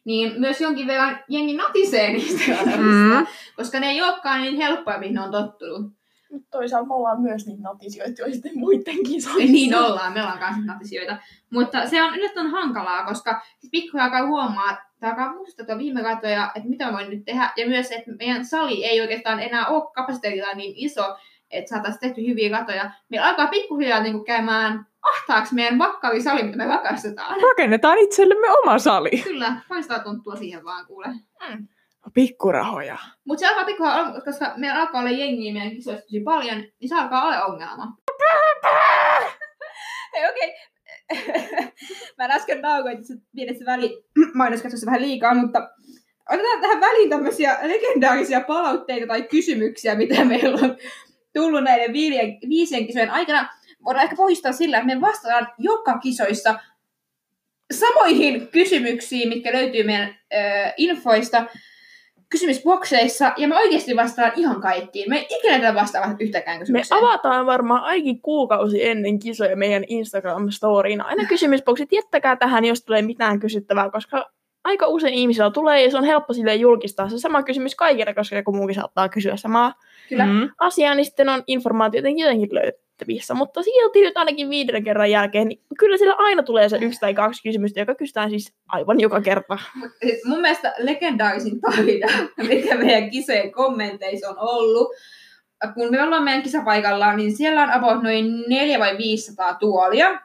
Niin 0.05 0.39
myös 0.41 0.61
jonkin 0.61 0.87
verran 0.87 1.19
jengi 1.27 1.57
natisee 1.57 2.09
niistä 2.13 2.51
Mm. 2.77 3.27
koska 3.55 3.79
ne 3.79 3.89
ei 3.89 4.01
olekaan 4.01 4.41
niin 4.41 4.57
helppoja, 4.57 4.97
mihin 4.97 5.15
ne 5.15 5.21
on 5.21 5.31
tottunut. 5.31 5.98
Mut 6.31 6.49
toisaalta 6.51 6.87
me 6.87 6.93
ollaan 6.93 7.21
myös 7.21 7.47
niitä 7.47 7.63
notisioita, 7.63 8.21
joita 8.21 8.33
sitten 8.33 8.59
muiden 8.59 9.03
kisoissa. 9.03 9.51
niin 9.51 9.75
ollaan, 9.75 10.13
me 10.13 10.21
ollaan 10.21 10.39
kanssa 10.39 10.65
natisioita. 10.65 11.17
Mutta 11.49 11.87
se 11.87 12.03
on 12.03 12.13
nyt 12.13 12.37
on 12.37 12.51
hankalaa, 12.51 13.05
koska 13.05 13.41
siis 13.59 13.71
pikkuhiljaa 13.71 14.05
alkaa 14.05 14.27
huomaa, 14.27 14.77
tai 14.99 15.09
alkaa 15.09 15.33
muistuttaa 15.33 15.77
viime 15.77 16.03
katoja, 16.03 16.51
että 16.55 16.69
mitä 16.69 16.91
voin 16.93 17.09
nyt 17.09 17.25
tehdä. 17.25 17.51
Ja 17.57 17.67
myös, 17.67 17.91
että 17.91 18.11
meidän 18.19 18.45
sali 18.45 18.85
ei 18.85 19.01
oikeastaan 19.01 19.39
enää 19.39 19.67
ole 19.67 19.91
kapasiteetiltaan 19.93 20.57
niin 20.57 20.73
iso, 20.75 21.17
että 21.51 21.69
saataisiin 21.69 21.99
tehty 21.99 22.27
hyviä 22.27 22.57
katoja. 22.59 22.91
Meillä 23.09 23.27
alkaa 23.27 23.47
pikkuhiljaa 23.47 24.03
niin 24.03 24.25
käymään 24.25 24.85
ahtaaksi 25.01 25.55
meidän 25.55 25.79
vakkavi 25.79 26.21
sali, 26.21 26.43
mitä 26.43 26.57
me 26.57 26.65
rakastetaan. 26.65 27.41
Rakennetaan 27.41 27.97
itsellemme 27.97 28.49
oma 28.49 28.79
sali. 28.79 29.21
Kyllä, 29.23 29.55
paistaa 29.69 29.99
tonttua 29.99 30.35
siihen 30.35 30.65
vaan 30.65 30.85
kuule. 30.85 31.07
Pikkurahoja. 32.13 32.97
Mutta 33.25 33.39
se 33.39 33.47
alkaa 33.47 33.65
pikkuhiljaa, 33.65 34.09
olla- 34.09 34.21
koska 34.21 34.53
meillä 34.57 34.81
alkaa 34.81 35.01
olla 35.01 35.11
jengiä 35.11 35.53
meidän 35.53 35.71
kisoissa 35.71 36.01
tosi 36.05 36.19
paljon, 36.19 36.57
niin 36.79 36.89
se 36.89 36.95
alkaa 36.95 37.25
olla 37.25 37.45
ongelma. 37.45 37.97
Hei, 40.13 40.29
okei. 40.29 40.53
Mä 42.17 42.25
en 42.25 42.31
äsken 42.31 42.61
naukoin 42.61 42.97
tässä 42.97 43.13
pienessä 43.35 43.65
väli 43.65 44.03
mainoskatsossa 44.33 44.85
vähän 44.85 45.01
liikaa, 45.01 45.33
mutta 45.33 45.69
otetaan 46.29 46.61
tähän 46.61 46.81
väliin 46.81 47.09
tämmöisiä 47.09 47.57
legendaarisia 47.61 48.41
palautteita 48.41 49.07
tai 49.07 49.21
kysymyksiä, 49.21 49.95
mitä 49.95 50.25
meillä 50.25 50.59
on 50.63 50.77
tullut 51.33 51.63
näiden 51.63 51.93
viiden, 51.93 52.37
viisien 52.49 52.87
kisojen 52.87 53.11
aikana. 53.11 53.49
Voidaan 53.85 54.03
ehkä 54.03 54.15
pohjistaa 54.15 54.51
sillä, 54.51 54.77
että 54.77 54.95
me 54.95 55.01
vastataan 55.01 55.47
joka 55.57 55.97
kisoissa 55.97 56.59
samoihin 57.73 58.47
kysymyksiin, 58.47 59.29
mitkä 59.29 59.53
löytyy 59.53 59.83
meidän 59.83 60.15
ö, 60.33 60.37
infoista, 60.77 61.45
kysymysbokseissa, 62.29 63.33
ja 63.37 63.47
mä 63.47 63.59
oikeasti 63.59 63.95
vastaan 63.95 64.31
ihan 64.35 64.61
kaikkiin. 64.61 65.09
Me 65.09 65.17
ei 65.17 65.27
ikinä 65.29 65.59
tätä 65.59 65.75
vastaa 65.75 66.15
yhtäkään 66.19 66.57
Me 66.57 66.59
kysymykseen. 66.59 67.03
avataan 67.03 67.45
varmaan 67.45 67.83
ainakin 67.83 68.21
kuukausi 68.21 68.87
ennen 68.87 69.19
kisoja 69.19 69.55
meidän 69.55 69.83
Instagram-storiin. 69.87 71.01
Aina 71.01 71.25
kysymysboksit, 71.25 71.91
jättäkää 71.91 72.35
tähän, 72.35 72.65
jos 72.65 72.83
tulee 72.83 73.01
mitään 73.01 73.39
kysyttävää, 73.39 73.89
koska 73.89 74.31
aika 74.63 74.87
usein 74.87 75.13
ihmisillä 75.13 75.51
tulee 75.51 75.83
ja 75.83 75.91
se 75.91 75.97
on 75.97 76.03
helppo 76.03 76.33
sille 76.33 76.55
julkistaa 76.55 77.09
se 77.09 77.19
sama 77.19 77.43
kysymys 77.43 77.75
kaikille, 77.75 78.13
koska 78.13 78.35
joku 78.35 78.51
muukin 78.51 78.75
saattaa 78.75 79.09
kysyä 79.09 79.37
samaa 79.37 79.73
Kyllä. 80.09 80.25
Mm. 80.25 80.49
asiaa, 80.59 80.95
niin 80.95 81.05
sitten 81.05 81.29
on 81.29 81.43
informaatio 81.47 81.99
jotenkin, 81.99 82.23
jotenkin 82.23 82.49
löydettävissä. 82.99 83.33
Mutta 83.33 83.63
silti 83.63 84.01
nyt 84.01 84.17
ainakin 84.17 84.49
viiden 84.49 84.83
kerran 84.83 85.11
jälkeen, 85.11 85.47
niin 85.47 85.61
kyllä 85.79 85.97
sillä 85.97 86.15
aina 86.17 86.43
tulee 86.43 86.69
se 86.69 86.77
yksi 86.81 86.99
tai 86.99 87.13
kaksi 87.13 87.43
kysymystä, 87.43 87.79
joka 87.79 87.95
kysytään 87.95 88.29
siis 88.29 88.53
aivan 88.67 88.99
joka 88.99 89.21
kerta. 89.21 89.57
Siis 90.05 90.25
mun 90.25 90.41
mielestä 90.41 90.73
legendaarisin 90.77 91.61
tarina, 91.61 92.07
mikä 92.49 92.75
meidän 92.75 93.09
kisojen 93.09 93.51
kommenteissa 93.51 94.29
on 94.29 94.35
ollut, 94.39 94.87
kun 95.73 95.91
me 95.91 96.03
ollaan 96.03 96.23
meidän 96.23 96.43
kisapaikalla, 96.43 97.15
niin 97.15 97.37
siellä 97.37 97.63
on 97.63 97.71
about 97.71 98.03
noin 98.03 98.43
4 98.47 98.79
vai 98.79 98.97
500 98.97 99.53
tuolia. 99.53 100.21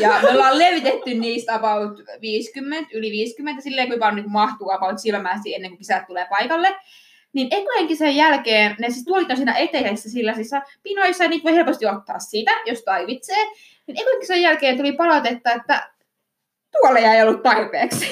Ja 0.00 0.20
me 0.22 0.28
ollaan 0.28 0.58
levitetty 0.64 1.14
niistä 1.14 1.54
about 1.54 2.00
50, 2.20 2.90
yli 2.92 3.10
50, 3.10 3.62
silleen 3.62 3.88
kuin 3.88 4.00
vaan 4.00 4.16
nyt 4.16 4.26
mahtuu 4.26 4.70
about 4.70 4.98
silmästi 4.98 5.54
ennen 5.54 5.70
kuin 5.70 5.78
kisat 5.78 6.06
tulee 6.06 6.26
paikalle. 6.30 6.76
Niin 7.36 7.48
ekojen 7.50 7.86
kisojen 7.88 8.16
jälkeen, 8.16 8.76
ne 8.78 8.90
siis 8.90 9.04
tuolit 9.04 9.30
on 9.30 9.36
siinä 9.36 9.54
eteisessä 9.54 10.10
sillä 10.10 10.34
siis 10.34 10.50
pinoissa, 10.82 11.28
niitä 11.28 11.44
voi 11.44 11.54
helposti 11.54 11.86
ottaa 11.86 12.18
siitä, 12.18 12.50
jos 12.66 12.82
taivitsee. 12.82 13.44
Niin 13.86 14.00
ekojen 14.00 14.20
kisojen 14.20 14.42
jälkeen 14.42 14.76
tuli 14.76 14.92
palautetta, 14.92 15.52
että 15.52 15.90
tuoleja 16.80 17.14
ei 17.14 17.22
ollut 17.22 17.42
tarpeeksi. 17.42 18.06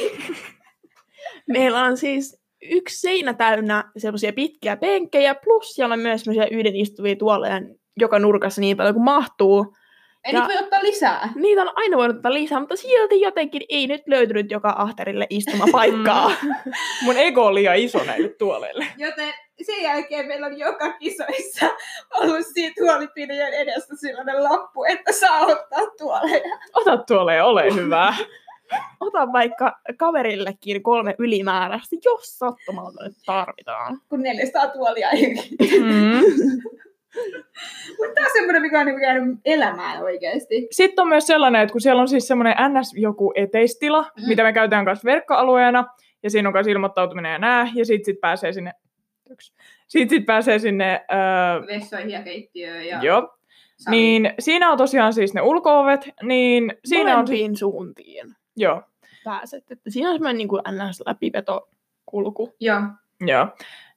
Meillä 1.54 1.82
on 1.82 1.96
siis 1.96 2.42
yksi 2.62 3.00
seinä 3.00 3.34
täynnä 3.34 3.84
semmoisia 3.96 4.32
pitkiä 4.32 4.76
penkkejä, 4.76 5.34
plus 5.34 5.74
siellä 5.74 5.92
on 5.92 6.00
myös 6.00 6.24
semmoisia 6.24 6.56
yhden 6.56 6.76
istuvia 6.76 7.16
tuoleja 7.16 7.60
joka 7.96 8.18
nurkassa 8.18 8.60
niin 8.60 8.76
paljon 8.76 8.94
kuin 8.94 9.04
mahtuu. 9.04 9.76
Ei 10.24 10.32
Ja- 10.34 10.40
niitä 10.40 10.54
voi 10.54 10.62
ottaa 10.64 10.82
lisää. 10.82 11.28
Niitä 11.34 11.62
on 11.62 11.72
aina 11.76 11.96
voinut 11.96 12.16
ottaa 12.16 12.34
lisää, 12.34 12.60
mutta 12.60 12.76
silti 12.76 13.20
jotenkin 13.20 13.62
ei 13.68 13.86
nyt 13.86 14.02
löytynyt 14.06 14.50
joka 14.50 14.74
ahterille 14.78 15.26
istumapaikkaa. 15.30 16.32
Mun 17.04 17.16
ego 17.16 17.46
on 17.46 17.54
liian 17.54 17.76
iso 17.76 18.04
näille 18.04 18.28
tuoleille. 18.28 18.86
Joten 18.96 19.32
sen 19.62 19.82
jälkeen 19.82 20.26
meillä 20.26 20.46
on 20.46 20.58
joka 20.58 20.92
kisoissa 20.92 21.66
ollut 22.14 22.46
siinä 22.52 22.74
tuolipinojen 22.78 23.52
edestä 23.54 23.94
sellainen 23.96 24.44
lappu, 24.44 24.84
että 24.84 25.12
saa 25.12 25.40
ottaa 25.40 25.86
tuoleja. 25.98 26.58
Ota 26.74 26.96
tuoleen, 26.96 27.44
ole 27.44 27.74
hyvä. 27.74 28.14
Ota 29.00 29.32
vaikka 29.32 29.78
kaverillekin 29.98 30.82
kolme 30.82 31.14
ylimääräistä, 31.18 31.96
jos 32.04 32.38
sattumalta 32.38 33.04
nyt 33.04 33.16
tarvitaan. 33.26 34.00
Kun 34.08 34.22
400 34.22 34.66
tuolia 34.68 35.10
ei 35.10 35.34
Mm. 35.80 36.20
Mutta 37.98 38.13
semmoinen, 38.34 38.62
mikä 38.62 38.80
on 38.80 38.86
niinku 38.86 39.02
jäänyt 39.02 39.38
elämään 39.44 40.02
oikeesti. 40.02 40.68
Sitten 40.70 41.02
on 41.02 41.08
myös 41.08 41.26
sellainen, 41.26 41.62
että 41.62 41.72
kun 41.72 41.80
siellä 41.80 42.02
on 42.02 42.08
siis 42.08 42.28
semmoinen 42.28 42.54
NS 42.72 42.92
joku 42.96 43.32
eteistila, 43.34 44.02
Mm. 44.02 44.28
mitä 44.28 44.42
me 44.42 44.52
käytetään 44.52 44.84
kanssa 44.84 45.04
verkkoalueena, 45.06 45.84
ja 46.22 46.30
siinä 46.30 46.48
on 46.48 46.52
myös 46.52 46.66
ilmoittautuminen 46.66 47.32
ja 47.32 47.38
nää, 47.38 47.68
ja 47.74 47.84
sitten 47.84 48.04
sit 48.04 48.20
pääsee 48.20 48.52
sinne, 48.52 48.72
sitten 49.88 50.18
sit 50.18 50.26
pääsee 50.26 50.58
sinne, 50.58 51.04
öö, 51.12 51.66
Vessoihin 51.66 52.10
ja 52.10 52.22
keittiöön 52.22 52.86
ja 52.86 52.98
joo, 53.02 53.34
niin 53.90 54.34
siinä 54.38 54.70
on 54.72 54.78
tosiaan 54.78 55.12
siis 55.12 55.34
ne 55.34 55.40
ulkoovet, 55.42 56.08
niin 56.22 56.72
siinä 56.84 57.18
on, 57.18 57.26
si- 57.26 57.32
Molempiin 57.32 57.56
suuntiin 57.56 58.34
joo, 58.56 58.82
pääset. 59.24 59.70
Että 59.70 59.90
siinä 59.90 60.08
on 60.08 60.14
semmoinen 60.14 60.36
niin 60.38 60.48
kuin 60.48 60.62
ns. 60.70 61.02
läpivetokulku. 61.06 62.54
Joo. 62.60 62.80
joo, 63.26 63.46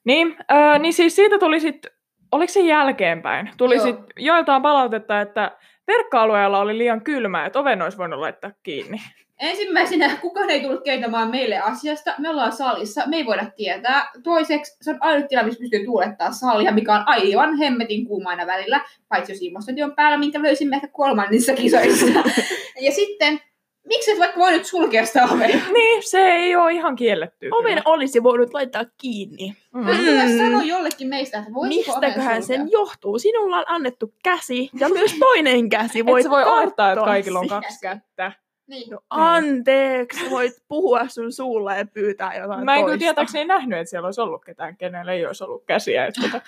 niin, 0.04 0.36
öö, 0.52 0.78
niin 0.78 0.92
siis 0.92 1.16
siitä 1.16 1.38
tuli 1.38 1.60
sitten, 1.60 1.92
oliko 2.32 2.52
se 2.52 2.60
jälkeenpäin, 2.60 3.50
tuli 3.56 3.80
sitten 3.80 4.06
joiltain 4.16 4.62
palautetta, 4.62 5.20
että 5.20 5.56
verkkoalueella 5.86 6.58
oli 6.58 6.78
liian 6.78 7.00
kylmää, 7.00 7.46
että 7.46 7.58
oven 7.58 7.82
olisi 7.82 7.98
voinut 7.98 8.20
laittaa 8.20 8.50
kiinni. 8.62 8.98
Ensimmäisenä 9.40 10.16
kukaan 10.16 10.50
ei 10.50 10.60
tullut 10.60 10.84
kertomaan 10.84 11.30
meille 11.30 11.58
asiasta. 11.58 12.14
Me 12.18 12.28
ollaan 12.28 12.52
salissa, 12.52 13.06
me 13.06 13.16
ei 13.16 13.26
voida 13.26 13.50
tietää. 13.56 14.10
Toiseksi 14.22 14.76
se 14.80 14.90
on 14.90 14.96
ainut 15.00 15.28
tila, 15.28 15.42
missä 15.42 15.60
pystyy 15.60 15.84
tuulettaa 15.84 16.32
salia, 16.32 16.72
mikä 16.72 16.94
on 16.94 17.02
aivan 17.06 17.58
hemmetin 17.58 18.06
kuumaina 18.06 18.46
välillä. 18.46 18.80
Paitsi 19.08 19.32
jos 19.32 19.42
ilmastointi 19.42 19.82
on 19.82 19.94
päällä, 19.94 20.18
minkä 20.18 20.42
löysimme 20.42 20.76
ehkä 20.76 20.88
kolmannissa 20.88 21.54
kisoissa. 21.54 22.06
ja 22.86 22.92
sitten, 22.92 23.40
miksi 23.88 24.10
et 24.10 24.18
vaikka 24.18 24.40
voinut 24.40 24.64
sulkea 24.64 25.06
sitä 25.06 25.24
ovea? 25.24 25.48
Niin, 25.74 26.02
se 26.02 26.18
ei 26.18 26.56
ole 26.56 26.72
ihan 26.72 26.96
kielletty. 26.96 27.48
Oven 27.52 27.82
olisi 27.84 28.22
voinut 28.22 28.54
laittaa 28.54 28.84
kiinni. 28.98 29.56
Mm. 29.74 29.80
Mm. 29.86 30.38
sano 30.38 30.60
jollekin 30.62 31.08
meistä, 31.08 31.38
että 31.38 31.54
voisiko 31.54 31.92
oven 31.92 32.08
Mistäköhän 32.08 32.42
sen 32.42 32.68
johtuu? 32.72 33.18
Sinulla 33.18 33.56
on 33.58 33.64
annettu 33.68 34.14
käsi 34.24 34.70
ja 34.80 34.88
myös 34.88 35.14
toinen 35.18 35.68
käsi. 35.68 36.00
Et 36.00 36.06
Voit 36.06 36.24
sä 36.24 36.30
voi 36.30 36.44
olettaa, 36.44 36.92
että 36.92 37.04
kaikilla 37.04 37.38
on 37.38 37.48
kaksi 37.48 37.80
kättä. 37.82 38.32
Niin. 38.66 38.90
No 38.90 38.98
anteeksi, 39.10 40.30
voit 40.30 40.52
puhua 40.68 41.08
sun 41.08 41.32
suulla 41.32 41.74
ja 41.74 41.86
pyytää 41.86 42.34
jotain 42.36 42.64
Mä 42.64 42.74
en 42.76 42.84
kyllä 42.84 42.98
tietääkseni 42.98 43.44
nähnyt, 43.44 43.78
että 43.78 43.90
siellä 43.90 44.06
olisi 44.06 44.20
ollut 44.20 44.44
ketään, 44.44 44.76
kenellä 44.76 45.12
ei 45.12 45.26
olisi 45.26 45.44
ollut 45.44 45.64
käsiä. 45.66 46.06
Että 46.06 46.20
tota. 46.20 46.40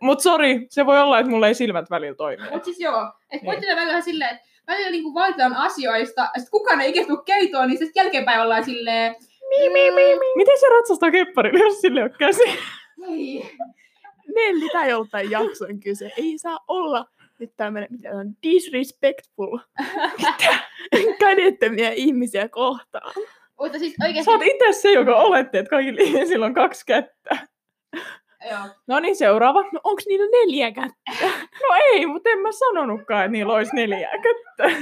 Mut 0.00 0.20
sori, 0.20 0.66
se 0.70 0.86
voi 0.86 1.00
olla, 1.00 1.18
että 1.18 1.30
mulla 1.30 1.48
ei 1.48 1.54
silmät 1.54 1.90
välillä 1.90 2.14
toimi. 2.14 2.50
Mutta 2.50 2.64
siis 2.64 2.80
joo, 2.80 3.12
että 3.30 3.46
Niin. 3.52 3.76
välillä 3.76 4.00
silleen, 4.00 4.34
että 4.34 4.48
välillä 4.66 4.90
niinku 4.90 5.14
valitaan 5.14 5.56
asioista, 5.56 6.20
ja 6.20 6.28
sitten 6.40 6.50
kukaan 6.50 6.80
ei 6.80 6.90
ikinä 6.90 7.06
tule 7.06 7.22
kertoa, 7.24 7.66
niin 7.66 7.78
sitten 7.78 8.02
jälkeenpäin 8.02 8.40
ollaan 8.40 8.64
silleen, 8.64 9.16
Mi, 9.48 9.68
mi, 9.68 9.90
mi, 9.90 10.18
mi. 10.18 10.26
Miten 10.36 10.60
se 10.60 10.66
ratsastaa 10.68 11.10
kepparilla, 11.10 11.58
jos 11.58 11.80
sille 11.80 12.02
ole 12.02 12.10
käsi? 12.18 12.42
ei. 13.08 13.56
Nelli, 14.34 14.68
tää 14.72 14.84
ei 14.84 14.92
ollut 14.92 15.10
tämän 15.10 15.30
jakson 15.30 15.80
kyse. 15.80 16.12
Ei 16.16 16.38
saa 16.38 16.58
olla 16.68 17.06
nyt 17.38 17.52
tämmönen, 17.56 17.88
mitä 17.90 18.10
on, 18.10 18.36
disrespectful. 18.42 19.58
Kädettömiä 21.20 21.90
ihmisiä 21.90 22.48
kohtaan. 22.48 23.12
Mutta 23.60 23.78
siis 23.78 23.94
oikeasti, 24.02 24.24
Sä 24.24 24.30
oot 24.30 24.42
itse 24.42 24.80
se, 24.80 24.92
joka 24.92 25.16
oletti, 25.16 25.58
että 25.58 25.70
kaikilla 25.70 26.00
ihmisillä 26.02 26.46
on 26.46 26.54
kaksi 26.54 26.86
kättä. 26.86 27.48
No 28.86 29.00
niin, 29.00 29.16
seuraava. 29.16 29.62
No 29.72 29.80
onks 29.84 30.06
niillä 30.06 30.26
neljä 30.30 30.72
kättä? 30.72 31.26
No 31.68 31.74
ei, 31.84 32.06
mutta 32.06 32.30
en 32.30 32.38
mä 32.38 32.52
sanonutkaan, 32.52 33.24
että 33.24 33.32
niillä 33.32 33.52
olisi 33.52 33.76
neljää 33.76 34.12
kättä. 34.12 34.80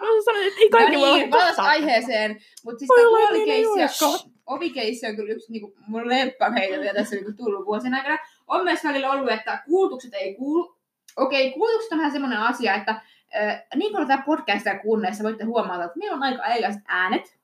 No 0.00 0.06
sä 0.06 0.24
sanoit, 0.24 0.46
että 0.46 0.60
ei 0.60 0.70
kaikki 0.70 0.96
no 0.96 1.00
voi 1.00 1.12
niin, 1.12 1.24
olla 1.24 1.30
palas 1.30 1.56
kahta. 1.56 1.70
aiheeseen, 1.70 2.40
mutta 2.64 2.78
siis 2.78 2.88
Voi 2.88 2.98
tämä 2.98 3.08
olla, 3.08 3.28
ovikeissi, 3.28 4.28
ovikeissi 4.46 5.06
on 5.06 5.16
kyllä 5.16 5.32
yksi 5.32 5.52
niinku, 5.52 5.74
mun 5.86 6.08
lemppareita, 6.08 6.80
mitä 6.80 6.94
tässä 6.94 7.16
on 7.16 7.22
niinku 7.22 7.44
tullut 7.44 7.66
vuosien 7.66 7.94
aikana. 7.94 8.18
On 8.46 8.64
myös 8.64 8.84
välillä 8.84 9.10
ollut, 9.10 9.30
että 9.30 9.62
kuulutukset 9.66 10.14
ei 10.14 10.34
kuulu. 10.34 10.76
Okei, 11.16 11.52
kuulutukset 11.52 11.92
on 11.92 11.98
vähän 11.98 12.12
semmoinen 12.12 12.38
asia, 12.38 12.74
että 12.74 12.90
äh, 13.36 13.62
niin 13.76 13.92
kuin 13.92 14.06
tätä 14.06 14.22
podcastia 14.26 14.78
kuunnellessa 14.78 15.24
voitte 15.24 15.44
huomata, 15.44 15.84
että 15.84 15.98
meillä 15.98 16.16
on 16.16 16.22
aika 16.22 16.46
erilaiset 16.46 16.82
äänet 16.86 17.38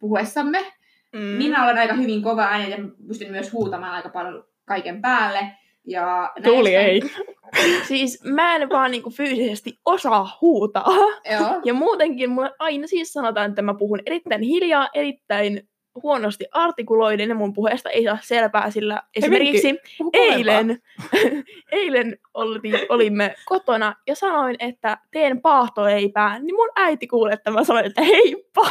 puhuessamme. 0.00 0.72
Mm. 1.12 1.20
Minä 1.20 1.64
olen 1.64 1.78
aika 1.78 1.94
hyvin 1.94 2.22
kova 2.22 2.42
ääni 2.42 2.70
ja 2.70 2.76
pystyn 3.08 3.30
myös 3.30 3.52
huutamaan 3.52 3.92
aika 3.94 4.08
paljon 4.08 4.44
kaiken 4.64 5.02
päälle. 5.02 5.40
Ja 5.86 6.32
Tuuli 6.44 6.72
näistä- 6.72 6.90
ei. 6.90 7.02
Siis 7.88 8.24
mä 8.24 8.56
en 8.56 8.68
vaan 8.68 8.90
niinku 8.90 9.10
fyysisesti 9.10 9.78
osaa 9.84 10.38
huutaa. 10.40 10.86
Joo. 11.32 11.60
Ja 11.64 11.74
muutenkin 11.74 12.30
mulle 12.30 12.50
aina 12.58 12.86
siis 12.86 13.12
sanotaan, 13.12 13.48
että 13.50 13.62
mä 13.62 13.74
puhun 13.74 14.00
erittäin 14.06 14.42
hiljaa, 14.42 14.88
erittäin 14.94 15.68
huonosti 16.02 16.44
artikuloiden 16.52 17.28
ja 17.28 17.34
mun 17.34 17.52
puheesta 17.52 17.90
ei 17.90 18.04
saa 18.04 18.18
selvää, 18.22 18.70
sillä 18.70 19.02
esimerkiksi 19.16 19.74
eilen, 20.12 20.78
eilen 21.72 22.18
oltiin, 22.34 22.74
olimme 22.88 23.34
kotona 23.44 23.94
ja 24.06 24.14
sanoin, 24.14 24.56
että 24.58 24.98
teen 25.10 25.40
paahtoleipää, 25.40 26.38
niin 26.38 26.54
mun 26.54 26.68
äiti 26.76 27.06
kuuli, 27.06 27.32
että 27.32 27.50
mä 27.50 27.64
sanoin, 27.64 27.86
että 27.86 28.02
heippa. 28.02 28.68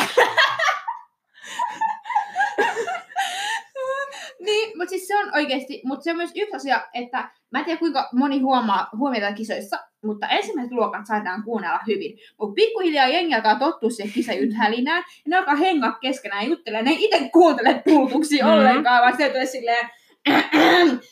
Niin, 4.45 4.77
mutta 4.77 4.89
siis 4.89 5.07
se 5.07 5.17
on 5.17 5.31
oikeasti, 5.35 5.81
mutta 5.85 6.03
se 6.03 6.11
on 6.11 6.17
myös 6.17 6.31
yksi 6.35 6.55
asia, 6.55 6.81
että 6.93 7.29
mä 7.51 7.59
en 7.59 7.65
tiedä 7.65 7.79
kuinka 7.79 8.09
moni 8.13 8.39
huomaa 8.39 8.89
huomiota 8.97 9.33
kisoissa, 9.33 9.77
mutta 10.05 10.27
ensimmäiset 10.27 10.71
luokat 10.71 11.05
saadaan 11.05 11.43
kuunnella 11.43 11.79
hyvin. 11.87 12.17
Mutta 12.39 12.53
pikkuhiljaa 12.53 13.07
jengi 13.07 13.35
alkaa 13.35 13.59
tottua 13.59 13.89
siihen 13.89 14.13
kisajythälinään, 14.13 15.03
ja 15.07 15.23
ne 15.27 15.37
alkaa 15.37 15.55
hengaa 15.55 15.91
keskenään 16.01 16.43
ja 16.43 16.49
juttelemaan. 16.49 16.85
Ne 16.85 16.91
ei 16.91 17.05
itse 17.05 17.29
kuuntele 17.33 17.81
kuulutuksia 17.89 18.45
Mhm. 18.45 18.53
ollenkaan, 18.53 19.01
vaan 19.01 19.17
se 19.17 19.29
tulee 19.29 19.45
silleen, 19.45 19.89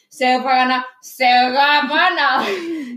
seuraavana, 0.09 0.83
seuraavana. 1.01 2.45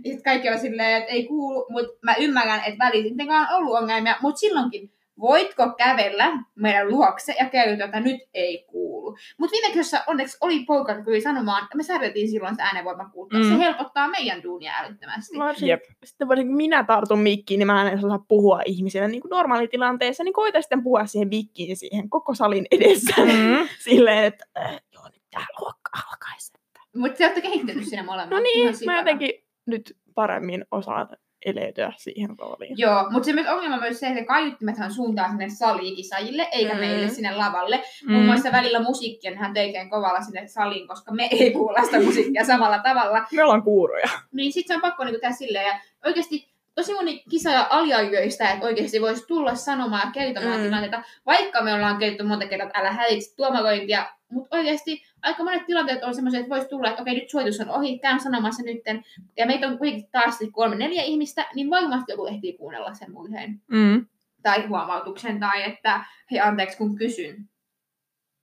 Ja 0.04 0.12
sit 0.12 0.22
kaikki 0.24 0.48
on 0.50 0.58
silleen, 0.58 0.96
että 0.96 1.12
ei 1.12 1.26
kuulu, 1.26 1.66
mutta 1.70 1.92
mä 2.02 2.14
ymmärrän, 2.18 2.60
että 2.66 2.84
väliin 2.84 3.04
sittenkään 3.08 3.48
on 3.50 3.56
ollut 3.56 3.78
ongelmia, 3.78 4.16
mutta 4.22 4.38
silloinkin 4.38 4.92
voitko 5.20 5.72
kävellä 5.78 6.32
meidän 6.54 6.88
luokse 6.88 7.34
ja 7.38 7.48
kertoa, 7.48 7.84
että 7.84 8.00
nyt 8.00 8.20
ei 8.34 8.64
kuulu. 8.70 8.89
Mutta 9.38 9.52
viime 9.52 9.68
kerrassa 9.68 10.04
onneksi 10.06 10.36
oli 10.40 10.64
poika, 10.64 10.92
joka 10.92 11.04
tuli 11.04 11.20
sanomaan, 11.20 11.62
että 11.62 11.76
me 11.76 11.82
säädeltiin 11.82 12.30
silloin 12.30 12.56
se 12.56 12.62
äänenvoima 12.62 13.10
kuultaa. 13.12 13.40
Mm. 13.40 13.48
Se 13.48 13.58
helpottaa 13.58 14.08
meidän 14.08 14.42
duunia 14.42 14.72
älyttömästi. 14.78 15.38
Varsin, 15.38 15.68
Jep. 15.68 15.82
sitten 16.04 16.28
varsinkin 16.28 16.50
kun 16.50 16.56
minä 16.56 16.84
tartun 16.84 17.18
mikkiin, 17.18 17.58
niin 17.58 17.66
mä 17.66 17.82
en 17.82 17.88
edes 17.88 18.04
osaa 18.04 18.24
puhua 18.28 18.60
ihmisille 18.64 19.08
niin 19.08 19.20
kuin 19.22 19.30
normaalitilanteessa, 19.30 20.24
niin 20.24 20.32
koita 20.32 20.60
sitten 20.60 20.82
puhua 20.82 21.06
siihen 21.06 21.28
mikkiin 21.28 21.76
siihen 21.76 22.10
koko 22.10 22.34
salin 22.34 22.66
edessä. 22.70 23.14
Mm. 23.16 23.68
Silleen, 23.84 24.24
että 24.24 24.44
äh, 24.58 24.80
joo, 24.94 25.04
nyt 25.04 25.22
tää 25.30 25.46
luokka 25.60 25.90
alkaisi. 26.10 26.52
Mutta 26.96 27.18
te 27.18 27.24
olette 27.24 27.40
kehittynyt 27.40 27.84
siinä 27.84 28.02
molemmat. 28.02 28.30
No 28.30 28.38
niin, 28.38 28.74
mä 28.86 28.96
jotenkin 28.96 29.30
nyt 29.66 29.96
paremmin 30.14 30.64
osaan 30.70 31.08
eleytyä 31.46 31.92
siihen 31.96 32.30
rooliin. 32.38 32.78
Joo, 32.78 33.10
mutta 33.10 33.26
se 33.26 33.32
myös 33.32 33.46
ongelma 33.46 33.76
myös 33.76 34.00
se, 34.00 34.06
että 34.06 34.24
kaiuttimethan 34.24 34.92
suuntaa 34.92 35.28
sinne 35.28 35.48
saliikisajille, 35.48 36.48
eikä 36.52 36.74
Mm. 36.74 36.80
meille 36.80 37.08
sinne 37.08 37.34
lavalle. 37.36 37.82
Mm. 38.06 38.12
Muun 38.12 38.24
muassa 38.24 38.52
välillä 38.52 38.80
musiikki 38.80 39.28
on 39.28 39.34
ihan 39.34 39.54
teikeen 39.54 39.90
kovalla 39.90 40.20
sinne 40.20 40.46
saliin, 40.46 40.88
koska 40.88 41.12
me 41.12 41.28
ei 41.30 41.50
kuulla 41.52 41.82
sitä 41.84 42.00
musiikkia 42.00 42.44
samalla 42.44 42.78
tavalla. 42.78 43.24
Me 43.32 43.42
ollaan 43.44 43.62
kuuroja. 43.62 44.08
Niin 44.32 44.52
sit 44.52 44.66
se 44.66 44.74
on 44.74 44.80
pakko 44.80 45.04
niinku 45.04 45.20
tehdä 45.20 45.34
silleen. 45.34 45.66
Ja 45.66 45.80
oikeasti 46.06 46.50
tosi 46.74 46.94
moni 46.94 47.22
kisaaja 47.30 47.66
aliarvioi 47.70 48.30
sitä, 48.30 48.50
että 48.50 48.66
oikeasti 48.66 49.00
voisi 49.00 49.26
tulla 49.26 49.54
sanomaan 49.54 50.02
ja 50.08 50.12
kertomaan 50.12 50.54
Mm. 50.56 50.60
mm. 50.60 50.64
tilanteita, 50.64 51.02
vaikka 51.26 51.62
me 51.62 51.74
ollaan 51.74 51.98
kerrottu 51.98 52.24
monta 52.24 52.46
kertaa, 52.46 52.66
että 52.66 52.78
älä 52.78 52.92
häiritse 52.92 53.36
tuomarointia, 53.36 54.06
mutta 54.30 54.56
oikeasti 54.56 55.02
aika 55.22 55.44
monet 55.44 55.66
tilanteet 55.66 56.02
on 56.02 56.14
semmoisia, 56.14 56.40
että 56.40 56.50
voisi 56.50 56.68
tulla, 56.68 56.88
että 56.88 57.02
okei, 57.02 57.14
nyt 57.14 57.30
suoritus 57.30 57.60
on 57.60 57.70
ohi, 57.70 57.98
käyn 57.98 58.20
sanomassa 58.20 58.62
nytten, 58.62 59.04
ja 59.36 59.46
meitä 59.46 59.66
on 59.66 59.78
kuitenkin 59.78 60.10
taas 60.12 60.38
sit 60.38 60.50
kolme, 60.52 60.76
neljä 60.76 61.02
ihmistä, 61.02 61.46
niin 61.54 61.70
varmasti 61.70 62.12
joku 62.12 62.26
ehtii 62.26 62.52
kuunnella 62.52 62.94
sen 62.94 63.12
murheen 63.12 63.60
Mm. 63.68 64.06
tai 64.42 64.66
huomautuksen, 64.66 65.40
tai 65.40 65.62
että 65.62 66.04
hei 66.30 66.40
anteeksi 66.40 66.78
kun 66.78 66.96
kysyn. 66.96 67.48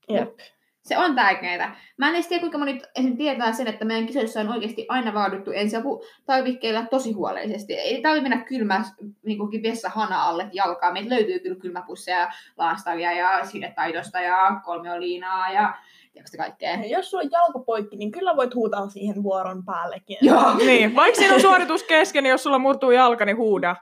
Jep. 0.10 0.40
Se 0.88 0.98
on 0.98 1.16
tärkeää. 1.16 1.76
Mä 1.98 2.08
en 2.10 2.16
edes 2.16 2.28
tiedä, 2.28 2.40
kuinka 2.40 2.58
moni 2.58 2.82
esim. 2.96 3.18
tietää 3.18 3.52
sen, 3.52 3.68
että 3.68 3.86
meidän 3.86 4.06
kisoissa 4.06 4.40
on 4.40 4.50
oikeasti 4.50 4.86
aina 4.90 5.14
vaadittu 5.14 5.52
ensiaputarvikkeilla 5.52 6.86
tosi 6.86 7.12
huolellisesti. 7.12 7.74
Ei 7.74 8.02
tarvitse 8.02 8.30
mennä 8.30 8.46
kylmä 8.46 8.84
niin 9.26 9.64
vessa 9.64 9.90
hana 9.90 10.24
alle 10.24 10.50
jalkaa. 10.54 10.94
Meitä 10.94 11.10
löytyy 11.10 11.40
kyllä 11.40 11.56
kylmäpusseja, 11.56 12.32
laastavia 12.58 13.12
ja 13.14 13.46
sidetaitosta 13.46 14.20
ja 14.22 14.62
kolmioliinaa 14.66 15.52
ja 15.52 15.74
tiedätkö 16.18 16.38
kaikkea. 16.38 16.72
Ja 16.72 16.98
Jos 16.98 17.10
sulla 17.10 17.24
on 17.24 17.32
jalka 17.32 17.60
poikki, 17.60 17.96
niin 17.96 18.12
kyllä 18.12 18.36
voit 18.36 18.56
huutaa 18.56 18.90
siihen 18.90 19.24
vuoron 19.24 19.66
päällekin. 19.66 20.18
Joo. 20.30 20.58
Niin, 20.58 20.96
vaikka 20.96 21.20
siinä 21.20 21.34
on 21.34 21.42
suoritus 21.42 21.84
kesken, 21.84 22.24
niin 22.24 22.32
jos 22.32 22.44
sulla 22.44 22.60
murtuu 22.60 22.92
jalka, 22.92 23.26
niin 23.26 23.38
huuda. 23.38 23.76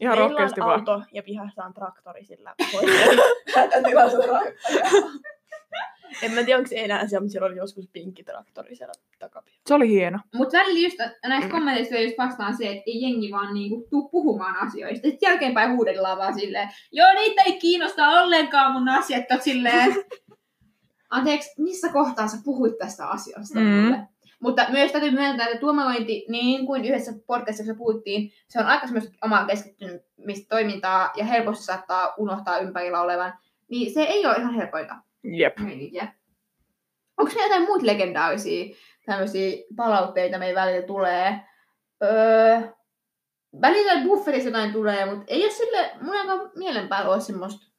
Ihan 0.00 0.18
Meillä 0.18 0.28
rohkeasti 0.28 0.60
on 0.60 0.66
vaan. 0.66 0.78
auto 0.78 1.02
ja 1.12 1.22
pihassa 1.22 1.64
on 1.64 1.74
traktori 1.74 2.24
sillä 2.24 2.54
hätätilassa 3.56 4.18
En 6.22 6.32
mä 6.32 6.42
tiedä, 6.42 6.58
onko 6.58 6.68
se 6.68 6.74
enää 6.78 7.06
siellä, 7.06 7.22
mutta 7.22 7.32
siellä 7.32 7.46
oli 7.46 7.56
joskus 7.56 7.88
pinkki 7.92 8.24
traktori 8.24 8.76
siellä 8.76 8.92
takapihalla. 9.18 9.62
Se 9.66 9.74
oli 9.74 9.88
hieno. 9.88 10.18
Mutta 10.34 10.58
välillä 10.58 10.80
just 10.80 10.96
näistä 11.26 11.50
kommenteista 11.50 11.98
just 11.98 12.18
vastaan 12.18 12.56
se, 12.56 12.64
että 12.68 12.82
ei 12.86 13.02
jengi 13.02 13.30
vaan 13.30 13.54
niinku 13.54 13.86
tuu 13.90 14.08
puhumaan 14.08 14.56
asioista. 14.66 15.08
Sitten 15.08 15.28
jälkeenpäin 15.28 15.72
huudellaan 15.76 16.18
vaan 16.18 16.34
silleen, 16.34 16.68
joo 16.92 17.12
niitä 17.14 17.42
ei 17.42 17.58
kiinnosta 17.58 18.08
ollenkaan 18.08 18.72
mun 18.72 18.88
asiat, 18.88 19.24
silleen, 19.40 19.94
anteeksi, 21.12 21.62
missä 21.62 21.88
kohtaa 21.92 22.28
sä 22.28 22.36
puhuit 22.44 22.78
tästä 22.78 23.06
asiasta 23.08 23.60
Mm. 23.60 23.66
mulle? 23.66 23.98
Mutta 24.40 24.66
myös 24.68 24.92
täytyy 24.92 25.10
myöntää, 25.10 25.46
että 25.46 25.60
tuomarointi, 25.60 26.24
niin 26.28 26.66
kuin 26.66 26.84
yhdessä 26.84 27.12
podcastissa 27.26 27.74
puhuttiin, 27.74 28.32
se 28.48 28.60
on 28.60 28.66
aika 28.66 28.86
semmoista 28.86 29.12
omaa 29.22 29.46
keskittymistä 29.46 30.46
toimintaa 30.48 31.12
ja 31.16 31.24
helposti 31.24 31.64
saattaa 31.64 32.14
unohtaa 32.18 32.58
ympärillä 32.58 33.00
olevan. 33.00 33.34
Niin 33.70 33.94
se 33.94 34.02
ei 34.02 34.26
ole 34.26 34.36
ihan 34.36 34.54
helpointa 34.54 34.94
Jep. 35.24 35.58
meininkiä. 35.58 36.12
Onko 37.16 37.32
ne 37.36 37.42
jotain 37.42 37.62
muita 37.64 37.86
legendaarisia 37.86 38.74
tämmöisiä 39.06 39.56
palautteita 39.76 40.38
meidän 40.38 40.64
välillä 40.64 40.86
tulee? 40.86 41.40
Öö, 42.02 42.60
välillä 43.60 44.04
bufferissa 44.04 44.48
jotain 44.48 44.72
tulee, 44.72 45.06
mutta 45.06 45.24
ei 45.28 45.42
ole 45.44 45.50
sille, 45.52 45.90
mun 46.00 46.16
aika 46.16 46.50
mielen 46.56 46.88
päällä 46.88 47.10
ole 47.10 47.20
semmoista 47.20 47.71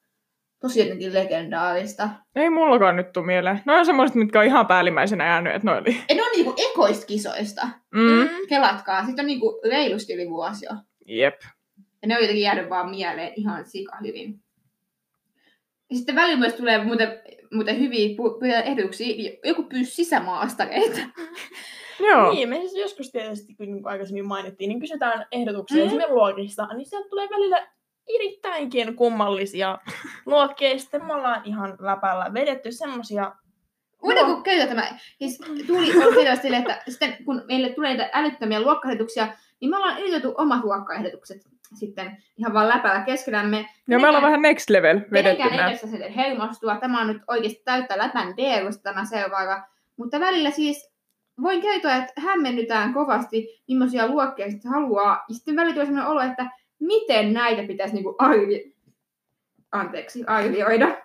tosi 0.63 0.79
jotenkin 0.79 1.13
legendaarista. 1.13 2.09
Ei 2.35 2.49
mullakaan 2.49 2.95
nyt 2.95 3.11
tule 3.11 3.25
mieleen. 3.25 3.61
No 3.65 3.73
on 3.77 3.85
semmoiset, 3.85 4.15
mitkä 4.15 4.39
on 4.39 4.45
ihan 4.45 4.67
päällimmäisenä 4.67 5.25
jäänyt, 5.25 5.55
että 5.55 5.71
ne 5.71 5.77
oli. 5.77 5.97
Ja 6.09 6.15
ne 6.15 6.21
on 6.23 6.31
niinku 6.35 6.53
ekoista 6.71 7.05
kisoista. 7.05 7.61
Mm. 7.93 8.29
Kelatkaa. 8.49 9.05
Sitten 9.05 9.23
on 9.23 9.27
niinku 9.27 9.61
reilusti 9.69 10.13
yli 10.13 10.29
vuosi 10.29 10.65
jo. 10.65 10.71
Jep. 11.05 11.41
Ja 12.01 12.07
ne 12.07 12.15
on 12.15 12.21
jotenkin 12.21 12.43
jäänyt 12.43 12.69
vaan 12.69 12.89
mieleen 12.89 13.33
ihan 13.35 13.65
sika 13.65 13.97
hyvin. 14.07 14.39
Ja 15.89 15.95
sitten 15.97 16.15
välillä 16.15 16.39
myös 16.39 16.53
tulee 16.53 16.83
muuten, 16.83 17.07
muuten 17.53 17.79
hyviä 17.79 18.07
pu- 18.09 18.39
pu- 18.41 18.65
ehdotuksia. 18.65 19.39
Joku 19.43 19.63
pyysi 19.63 19.91
sisämaastareita. 19.91 20.99
Joo. 22.09 22.33
Niin, 22.33 22.49
me 22.49 22.55
siis 22.59 22.75
joskus 22.75 23.11
tietysti, 23.11 23.55
kun 23.55 23.65
niin 23.65 23.81
kuin 23.83 23.91
aikaisemmin 23.91 24.27
mainittiin, 24.27 24.67
niin 24.69 24.79
kysytään 24.79 25.25
ehdotuksia 25.31 25.77
Mm. 25.77 25.81
mm. 25.81 25.87
esimerkiksi 25.87 26.13
luokista, 26.13 26.67
niin 26.67 26.85
sieltä 26.85 27.09
tulee 27.09 27.27
välillä 27.29 27.67
erittäinkin 28.07 28.95
kummallisia 28.95 29.77
luokkia, 30.25 30.69
ja 30.71 30.79
sitten 30.79 31.05
me 31.05 31.13
ollaan 31.13 31.41
ihan 31.45 31.77
läpällä 31.79 32.33
vedetty 32.33 32.71
semmosia... 32.71 33.31
Voidaanko 34.03 34.41
käydä 34.41 34.67
tämä? 34.67 34.97
Siis 35.17 35.41
tuli 35.67 36.05
on 36.05 36.13
selvästi 36.13 36.41
sille, 36.41 36.57
että 36.57 36.81
sitten 36.87 37.25
kun 37.25 37.43
meille 37.47 37.69
tulee 37.69 37.97
näitä 37.97 38.09
älyttömiä 38.13 38.61
luokkaehdotuksia, 38.61 39.27
niin 39.61 39.69
me 39.69 39.77
ollaan 39.77 39.99
yritetty 39.99 40.33
omat 40.37 40.63
luokkaehdotukset 40.63 41.37
sitten 41.75 42.17
ihan 42.37 42.53
vaan 42.53 42.69
läpällä 42.69 43.01
keskenämme. 43.01 43.65
Ja 43.87 43.99
me 43.99 44.07
ollaan 44.07 44.23
vähän 44.23 44.41
next 44.41 44.69
level 44.69 45.01
vedetty 45.11 45.43
Kenenkään 45.43 45.71
ei 45.71 45.77
sitten 45.77 46.13
hermostua. 46.13 46.75
Tämä 46.75 47.01
on 47.01 47.07
nyt 47.07 47.21
oikeasti 47.27 47.61
täyttä 47.65 47.97
läpän 47.97 48.37
deerusta 48.37 48.83
tämä 48.83 49.05
seuraava. 49.05 49.63
Mutta 49.97 50.19
välillä 50.19 50.51
siis 50.51 50.93
voin 51.41 51.61
kertoa, 51.61 51.95
että 51.95 52.21
hämmennytään 52.21 52.93
kovasti, 52.93 53.63
millaisia 53.67 54.07
luokkia 54.07 54.51
sitten 54.51 54.71
haluaa. 54.71 55.23
Ja 55.29 55.35
sitten 55.35 55.55
välillä 55.55 55.73
tulee 55.73 55.85
sellainen 55.85 56.11
olo, 56.11 56.21
että 56.21 56.49
miten 56.87 57.33
näitä 57.33 57.63
pitäisi 57.63 57.93
niinku 57.93 58.15
arvi... 58.17 58.73
Anteeksi, 59.71 60.23
arvioida. 60.27 60.97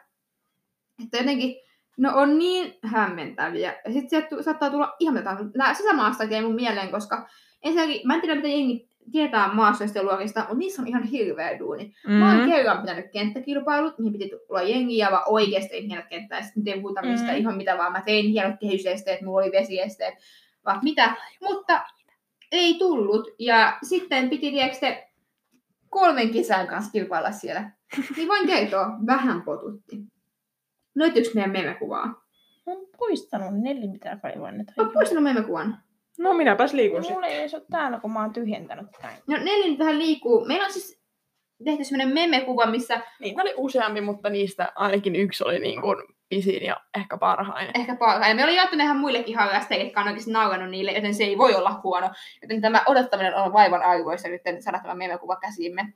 Että 1.04 1.16
jotenkin, 1.18 1.56
no 1.96 2.10
on 2.14 2.38
niin 2.38 2.78
hämmentäviä. 2.84 3.76
Ja 3.84 3.92
sitten 3.92 4.10
sieltä 4.10 4.42
saattaa 4.42 4.70
tulla 4.70 4.96
ihan 5.00 5.24
tahansa. 5.24 5.50
Nämä 5.54 5.74
sisämaasta 5.74 6.24
jäi 6.24 6.42
mun 6.42 6.54
mieleen, 6.54 6.90
koska 6.90 7.28
ensinnäkin, 7.62 8.00
mä 8.06 8.14
en 8.14 8.20
tiedä 8.20 8.34
mitä 8.34 8.48
jengi 8.48 8.88
tietää 9.12 9.54
maastoista 9.54 10.02
luokista, 10.02 10.40
mutta 10.40 10.54
niissä 10.54 10.82
on 10.82 10.88
ihan 10.88 11.02
hirveä 11.02 11.58
duuni. 11.58 11.94
Mä 12.06 12.28
oon 12.32 12.40
Mm. 12.40 12.50
kerran 12.52 12.80
pitänyt 12.80 13.10
kenttäkilpailut, 13.12 13.98
mihin 13.98 14.12
piti 14.12 14.30
tulla 14.48 14.62
jengiä, 14.62 15.10
vaan 15.10 15.22
oikeasti 15.26 15.68
tein 15.68 15.86
hienot 15.86 16.06
kenttää. 16.08 16.42
Sitten 16.42 16.64
tein 16.64 16.82
puhuta 16.82 17.02
mistä 17.02 17.32
Mm. 17.32 17.38
ihan 17.38 17.56
mitä 17.56 17.78
vaan. 17.78 17.92
Mä 17.92 18.02
tein 18.06 18.26
hienot 18.26 18.60
kehysesteet, 18.60 19.20
mulla 19.20 19.42
oli 19.42 19.52
vesiesteet, 19.52 20.14
vaan 20.64 20.80
mitä. 20.82 21.14
Mutta 21.42 21.82
ei 22.52 22.74
tullut. 22.74 23.30
Ja 23.38 23.78
sitten 23.82 24.30
piti, 24.30 24.50
tiedätkö 24.50 25.07
kolmen 25.90 26.30
kisän 26.30 26.66
kanssa 26.66 26.92
kilpailla 26.92 27.32
siellä. 27.32 27.70
Niin 28.16 28.28
voin 28.28 28.46
kertoa, 28.46 28.86
vähän 29.06 29.42
potutti. 29.42 29.96
Löytyykö 30.94 31.28
meidän 31.34 31.52
memekuvaa? 31.52 32.06
Mä 32.06 32.72
oon 32.72 32.86
poistanut 32.98 33.60
neljä, 33.60 33.90
mitä 33.90 34.18
kaivoin. 34.22 34.60
Että 34.60 34.72
Mä 34.76 34.82
oon 34.82 34.92
poistanut 34.92 35.24
memekuvan. 35.24 35.78
No 36.18 36.34
minäpäs 36.34 36.72
liikun 36.72 37.02
sitten. 37.02 37.16
Mulla 37.16 37.26
ei 37.26 37.48
se 37.48 37.56
ole 37.56 37.64
täällä, 37.70 38.00
kun 38.00 38.12
mä 38.12 38.20
oon 38.20 38.32
tyhjentänyt 38.32 38.86
tämän. 39.00 39.16
No 39.26 39.36
neljä 39.36 39.66
nyt 39.68 39.78
vähän 39.78 39.98
liikkuu. 39.98 40.44
Meillä 40.44 40.66
on 40.66 40.72
siis 40.72 41.00
tehty 41.64 41.84
semmoinen 41.84 42.14
memekuva, 42.14 42.66
missä 42.66 43.00
Niitä 43.20 43.42
oli 43.42 43.54
useampi, 43.56 44.00
mutta 44.00 44.30
niistä 44.30 44.72
ainakin 44.74 45.16
yksi 45.16 45.44
oli 45.44 45.58
niin 45.58 45.80
kuin 45.80 45.96
pisin 46.28 46.64
ja 46.64 46.76
ehkä 46.98 47.16
parhain. 47.16 47.70
ehkä 47.74 47.96
parhain. 47.96 48.36
Me 48.36 48.44
oli 48.44 48.56
jaettu 48.56 48.76
ihan 48.76 48.96
muillekin 48.96 49.36
harrastajille, 49.36 49.84
jotka 49.84 50.00
on 50.00 50.06
oikeasti 50.06 50.30
naurannut 50.30 50.70
niille, 50.70 50.92
joten 50.92 51.14
se 51.14 51.24
ei 51.24 51.38
voi 51.38 51.54
olla 51.54 51.80
huono. 51.84 52.10
Joten 52.42 52.60
tämä 52.60 52.82
odottaminen 52.86 53.34
on 53.34 53.52
vaivan 53.52 53.82
arvoista 53.82 54.28
nyt 54.28 54.42
saada 54.60 54.78
tämä 54.78 54.94
memekuva 54.94 55.36
käsiimme. 55.36 55.92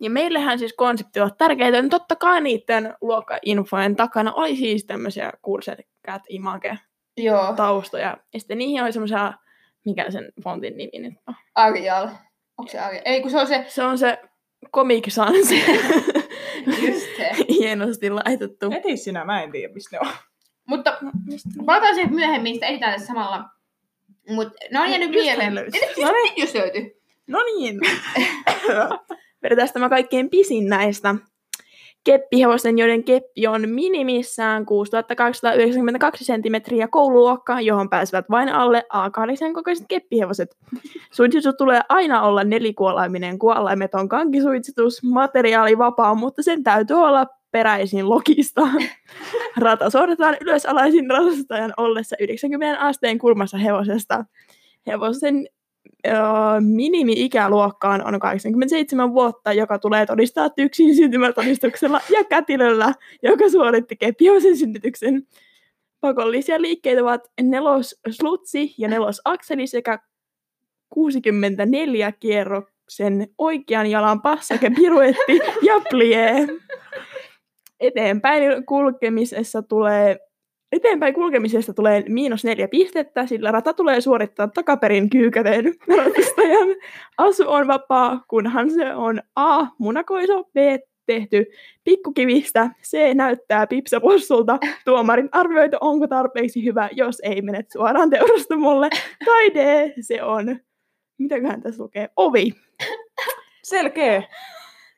Ja 0.00 0.10
meillähän 0.10 0.58
siis 0.58 0.72
konsepti 0.72 1.20
on 1.20 1.30
tärkeitä, 1.38 1.82
niin 1.82 1.90
totta 1.90 2.16
kai 2.16 2.40
niiden 2.40 2.94
luokkainfojen 3.00 3.96
takana 3.96 4.32
oli 4.32 4.56
siis 4.56 4.84
tämmöisiä 4.84 5.32
kursetkät 5.42 6.22
image 6.28 6.78
Joo, 7.16 7.52
taustoja. 7.52 8.16
Ja 8.32 8.40
sitten 8.40 8.58
niihin 8.58 8.82
oli 8.82 8.92
semmoisia, 8.92 9.32
mikä 9.84 10.10
sen 10.10 10.32
fontin 10.44 10.76
nimi 10.76 10.98
nyt 10.98 11.14
on? 11.26 11.34
Arial. 11.54 12.08
Onko 12.58 12.72
se 12.72 12.78
Arial? 12.78 13.02
Ei, 13.04 13.22
kun 13.22 13.30
se 13.30 13.38
on 13.38 13.46
se, 13.46 13.64
Se 13.68 13.84
on 13.84 13.98
se 13.98 14.18
Comic 14.74 15.10
Sans. 15.10 15.50
just 16.86 17.06
se. 17.16 17.30
Hienosti 17.58 18.10
laitettu. 18.10 18.70
Eti 18.76 18.96
sinä, 18.96 19.24
mä 19.24 19.42
en 19.42 19.52
tiedä 19.52 19.74
mistä 19.74 19.96
ne 19.96 20.08
on. 20.08 20.14
Mutta 20.66 20.98
No, 21.02 21.10
mistä 21.26 21.48
niin? 21.56 21.66
palataan 21.66 21.94
siihen 21.94 22.14
myöhemmin, 22.14 22.54
sitä 22.54 22.66
editään 22.66 22.92
tässä 22.92 23.06
samalla. 23.06 23.44
Mutta 24.28 24.54
ne 24.72 24.80
on 24.80 24.90
jäänyt 24.90 25.10
mieleen. 25.10 25.40
hän 25.44 25.54
löysi. 25.54 25.78
No 26.02 26.12
niin. 26.12 26.32
Jos 26.36 26.54
löytyy. 26.54 27.00
No 27.26 27.38
niin. 27.44 27.80
Vedetään 29.42 29.68
tämä 29.72 29.88
kaikkein 29.88 30.30
pisin 30.30 30.68
näistä. 30.68 31.14
Keppihevosten, 32.06 32.78
joiden 32.78 33.04
keppi 33.04 33.46
on 33.46 33.68
minimissään 33.68 34.66
6292 34.66 36.24
senttimetriä 36.24 36.88
koululuokkaa, 36.88 37.60
johon 37.60 37.90
pääsevät 37.90 38.24
vain 38.30 38.48
alle 38.48 38.84
A8 38.94 39.54
kokoiset 39.54 39.86
keppihevoset. 39.88 40.56
Suitsitut 41.12 41.56
tulee 41.56 41.80
aina 41.88 42.22
olla 42.22 42.44
nelikuolaiminen, 42.44 43.38
kuolaimet 43.38 43.94
on 43.94 44.08
kankisuitsitus, 44.08 45.02
materiaali 45.02 45.78
vapaa, 45.78 46.14
mutta 46.14 46.42
sen 46.42 46.62
täytyy 46.62 46.96
olla 46.96 47.26
peräisin 47.50 48.08
lokista. 48.08 48.68
Rata 49.56 49.90
suoritetaan 49.90 50.36
ylösalaisin 50.40 51.10
ratastajan 51.10 51.72
ollessa 51.76 52.16
90 52.20 52.80
asteen 52.80 53.18
kulmassa 53.18 53.58
hevosesta. 53.58 54.24
Hevosen 54.86 55.46
minimi-ikäluokkaan 56.60 58.06
on 58.06 58.20
87 58.20 59.12
vuotta, 59.12 59.52
joka 59.52 59.78
tulee 59.78 60.06
todistaa 60.06 60.50
yksin 60.58 60.96
syntymätodistuksella 60.96 62.00
ja 62.10 62.24
kätilöllä, 62.24 62.94
joka 63.22 63.48
suoritti 63.50 63.96
kepiosen 63.96 64.56
synnytyksen. 64.56 65.22
Pakollisia 66.00 66.60
liikkeitä 66.62 67.02
ovat 67.02 67.30
nelos 67.42 68.00
slutsi 68.10 68.74
ja 68.78 68.88
nelos 68.88 69.20
akseli 69.24 69.66
sekä 69.66 69.98
64 70.90 72.12
kierroksen 72.12 73.28
oikean 73.38 73.86
jalan 73.86 74.22
passake, 74.22 74.70
piruetti 74.70 75.40
ja 75.62 75.80
plie. 75.90 76.46
Eteenpäin 77.80 78.66
kulkemisessa 78.66 79.62
tulee 79.62 80.25
Eteenpäin 80.72 81.14
kulkemisesta 81.14 81.74
tulee 81.74 82.04
miinus 82.08 82.44
neljä 82.44 82.68
pistettä, 82.68 83.26
sillä 83.26 83.50
rata 83.50 83.72
tulee 83.72 84.00
suorittaa 84.00 84.48
takaperin 84.48 85.10
kyykäten. 85.10 85.64
Ratastajan 85.96 86.68
asu 87.18 87.44
on 87.46 87.66
vapaa, 87.66 88.24
kunhan 88.28 88.70
se 88.70 88.94
on 88.94 89.20
A. 89.36 89.66
Munakoiso, 89.78 90.44
B. 90.44 90.56
Tehty 91.06 91.46
pikkukivistä, 91.84 92.70
C. 92.82 93.14
Näyttää 93.14 93.66
pipsapossulta, 93.66 94.58
tuomarin 94.84 95.28
arvioita 95.32 95.78
onko 95.80 96.06
tarpeeksi 96.06 96.64
hyvä, 96.64 96.88
jos 96.92 97.20
ei 97.22 97.42
mene 97.42 97.64
suoraan 97.72 98.10
teurastamolle, 98.10 98.90
tai 99.24 99.54
D. 99.54 99.92
Se 100.00 100.22
on, 100.22 100.58
mitäköhän 101.18 101.62
tässä 101.62 101.82
lukee, 101.82 102.08
ovi. 102.16 102.52
Selkeä. 103.62 104.22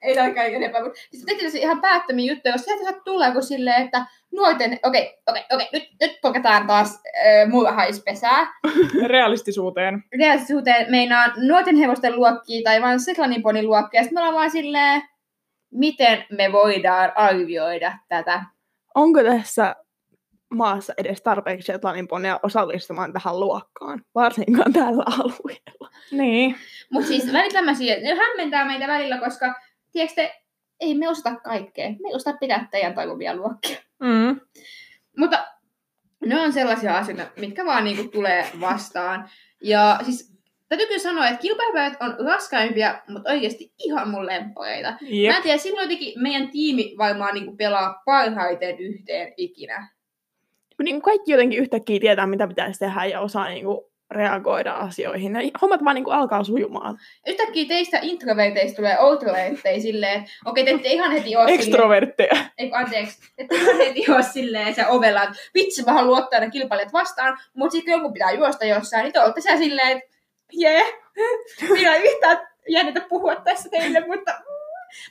Ei 0.03 0.15
tarvitse 0.15 0.57
enempää, 0.57 0.83
mutta 0.83 1.01
siis 1.11 1.25
tehtiin 1.25 1.51
se 1.51 1.59
ihan 1.59 1.81
päättömiä 1.81 2.33
juttuja, 2.33 2.55
jos 2.55 2.65
sieltä 2.65 3.01
tulee, 3.05 3.33
kun 3.33 3.43
silleen, 3.43 3.85
että 3.85 4.07
nuorten, 4.33 4.79
okei, 4.83 5.19
okei, 5.27 5.45
okei, 5.53 5.69
nyt, 5.73 5.89
nyt 6.01 6.19
koketaan 6.23 6.67
taas 6.67 6.95
äh, 6.95 7.49
murhaispesää. 7.49 8.47
Realistisuuteen. 9.07 10.05
Realistisuuteen 10.19 10.91
meinaa 10.91 11.27
nuorten 11.37 11.77
hevosten 11.77 12.17
luokkia 12.17 12.61
tai 12.65 12.83
vaan 12.83 13.01
Setlanin 13.01 13.43
ponin 13.43 13.67
luokkia. 13.67 14.03
Sitten 14.03 14.15
me 14.15 14.21
ollaan 14.21 14.35
vaan 14.35 14.51
silleen, 14.51 15.03
miten 15.73 16.25
me 16.31 16.53
voidaan 16.53 17.13
arvioida 17.15 17.99
tätä. 18.09 18.45
Onko 18.95 19.23
tässä 19.23 19.75
maassa 20.55 20.93
edes 20.99 21.23
tarpeeksi 21.23 21.73
Atlantin 21.73 22.09
poneja 22.09 22.41
osallistumaan 22.43 23.13
tähän 23.13 23.41
luokkaan, 23.41 24.03
varsinkaan 24.15 24.73
tällä 24.73 25.05
alueella? 25.07 25.91
Niin. 26.13 26.57
Mutta 26.93 27.09
siis 27.09 27.33
välit 27.33 27.53
tämmöisiä, 27.53 27.97
ne 27.97 28.15
hämmentää 28.15 28.65
meitä 28.65 28.89
välillä, 28.89 29.19
koska 29.19 29.55
tiedätkö 29.93 30.15
te, 30.15 30.43
ei 30.81 30.95
me 30.95 31.09
osata 31.09 31.37
kaikkea. 31.37 31.89
Me 31.89 32.09
ei 32.09 32.15
osata 32.15 32.39
pitää 32.39 32.69
teidän 32.71 32.95
toivovia 32.95 33.37
luokkia. 33.37 33.79
Mm. 34.01 34.41
Mutta 35.17 35.47
ne 36.27 36.41
on 36.41 36.53
sellaisia 36.53 36.99
asioita, 36.99 37.27
mitkä 37.37 37.65
vaan 37.65 37.85
niinku 37.85 38.05
tulee 38.05 38.47
vastaan. 38.61 39.29
Ja 39.63 40.01
siis 40.05 40.39
täytyy 40.69 40.87
kyllä 40.87 41.03
sanoa, 41.03 41.29
että 41.29 41.41
kilpailupäivät 41.43 41.97
on 42.01 42.17
raskaimpia, 42.27 43.03
mutta 43.09 43.31
oikeasti 43.31 43.73
ihan 43.79 44.11
mun 44.11 44.27
lempareita. 44.27 44.97
Jep. 45.01 45.33
Mä 45.33 45.37
en 45.37 45.43
tiedä, 45.43 45.59
silloin 45.59 45.83
jotenkin 45.83 46.23
meidän 46.23 46.51
tiimi 46.51 46.95
varmaan 46.99 47.35
niinku 47.35 47.57
pelaa 47.57 48.03
parhaiten 48.05 48.79
yhteen 48.79 49.35
ikinä. 49.37 49.89
kun 50.77 50.85
niin 50.85 51.03
kaikki 51.03 51.33
jotenkin 51.33 51.59
yhtäkkiä 51.59 52.01
tietää, 52.01 52.27
mitä 52.27 52.49
pitäisi 52.49 52.79
tehdä 52.79 53.05
ja 53.05 53.21
osaa 53.21 53.49
niin 53.49 53.65
kuin 53.65 53.81
reagoida 54.11 54.73
asioihin. 54.73 55.35
Ja 55.35 55.41
hommat 55.63 55.85
vaan 55.85 55.95
niin 55.95 56.05
kuin 56.05 56.15
alkaa 56.15 56.45
sujumaan. 56.45 56.99
Yhtäkkiä 57.27 57.65
teistä 57.69 57.99
introverteista 58.03 58.77
tulee 58.77 58.99
outrovertteja 58.99 59.81
silleen, 59.81 60.25
okei, 60.45 60.65
te 60.65 60.71
ette 60.71 60.89
ihan 60.89 61.13
heti 61.13 61.37
ole 61.37 61.45
silleen, 61.45 61.61
Extrovertteja. 61.61 62.37
ei, 62.59 62.69
kun 62.69 62.79
anteeksi, 62.79 63.19
että 63.39 63.55
ihan 63.55 63.77
heti 63.77 64.05
ole 64.11 64.23
silleen 64.23 64.75
se 64.75 64.87
ovella, 64.87 65.23
että 65.23 65.37
vitsi, 65.55 65.85
mä 65.85 65.93
haluan 65.93 66.23
ottaa 66.23 66.41
ne 66.41 66.51
kilpailijat 66.51 66.93
vastaan, 66.93 67.39
mutta 67.55 67.73
sitten 67.73 67.93
jonkun 67.93 68.13
pitää 68.13 68.33
juosta 68.33 68.65
jossain, 68.65 69.03
niin 69.03 69.13
te 69.13 69.21
olette 69.21 69.41
siellä 69.41 69.59
silleen, 69.59 69.99
että 69.99 70.11
jee, 70.53 70.83
minä 71.71 71.95
ei 71.95 72.13
yhtään 72.13 72.49
jännitä 72.69 73.01
puhua 73.09 73.37
tässä 73.37 73.69
teille, 73.71 74.01
mutta 74.07 74.41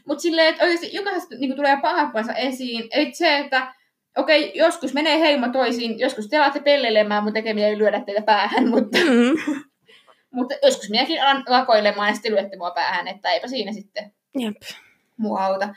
mutta 0.06 0.22
silleen, 0.22 0.48
että 0.48 0.64
oikeasti 0.64 0.96
jokaisesta 0.96 1.36
niin 1.36 1.56
tulee 1.56 1.78
pahampansa 1.82 2.34
esiin. 2.34 2.88
Eli 2.92 3.14
se, 3.14 3.38
että 3.38 3.74
okei, 4.18 4.52
joskus 4.56 4.94
menee 4.94 5.20
heimo 5.20 5.48
toisiin, 5.48 6.00
joskus 6.00 6.28
te 6.28 6.38
alatte 6.38 6.60
pelleilemään, 6.60 7.24
mun 7.24 7.34
tekemiä 7.34 7.68
ei 7.68 7.78
lyödä 7.78 8.00
teitä 8.00 8.22
päähän, 8.22 8.68
mutta, 8.68 8.98
Mm. 8.98 9.62
mutta 10.36 10.56
joskus 10.64 10.90
minäkin 10.90 11.24
alan 11.24 11.44
lakoilemaan 11.48 12.08
ja 12.08 12.14
sitten 12.14 12.32
lyötte 12.32 12.58
mua 12.58 12.72
päähän, 12.72 13.08
että 13.08 13.32
eipä 13.32 13.48
siinä 13.48 13.72
sitten 13.72 14.12
Jep. 14.40 14.56
mua 15.18 15.46
auta. 15.46 15.70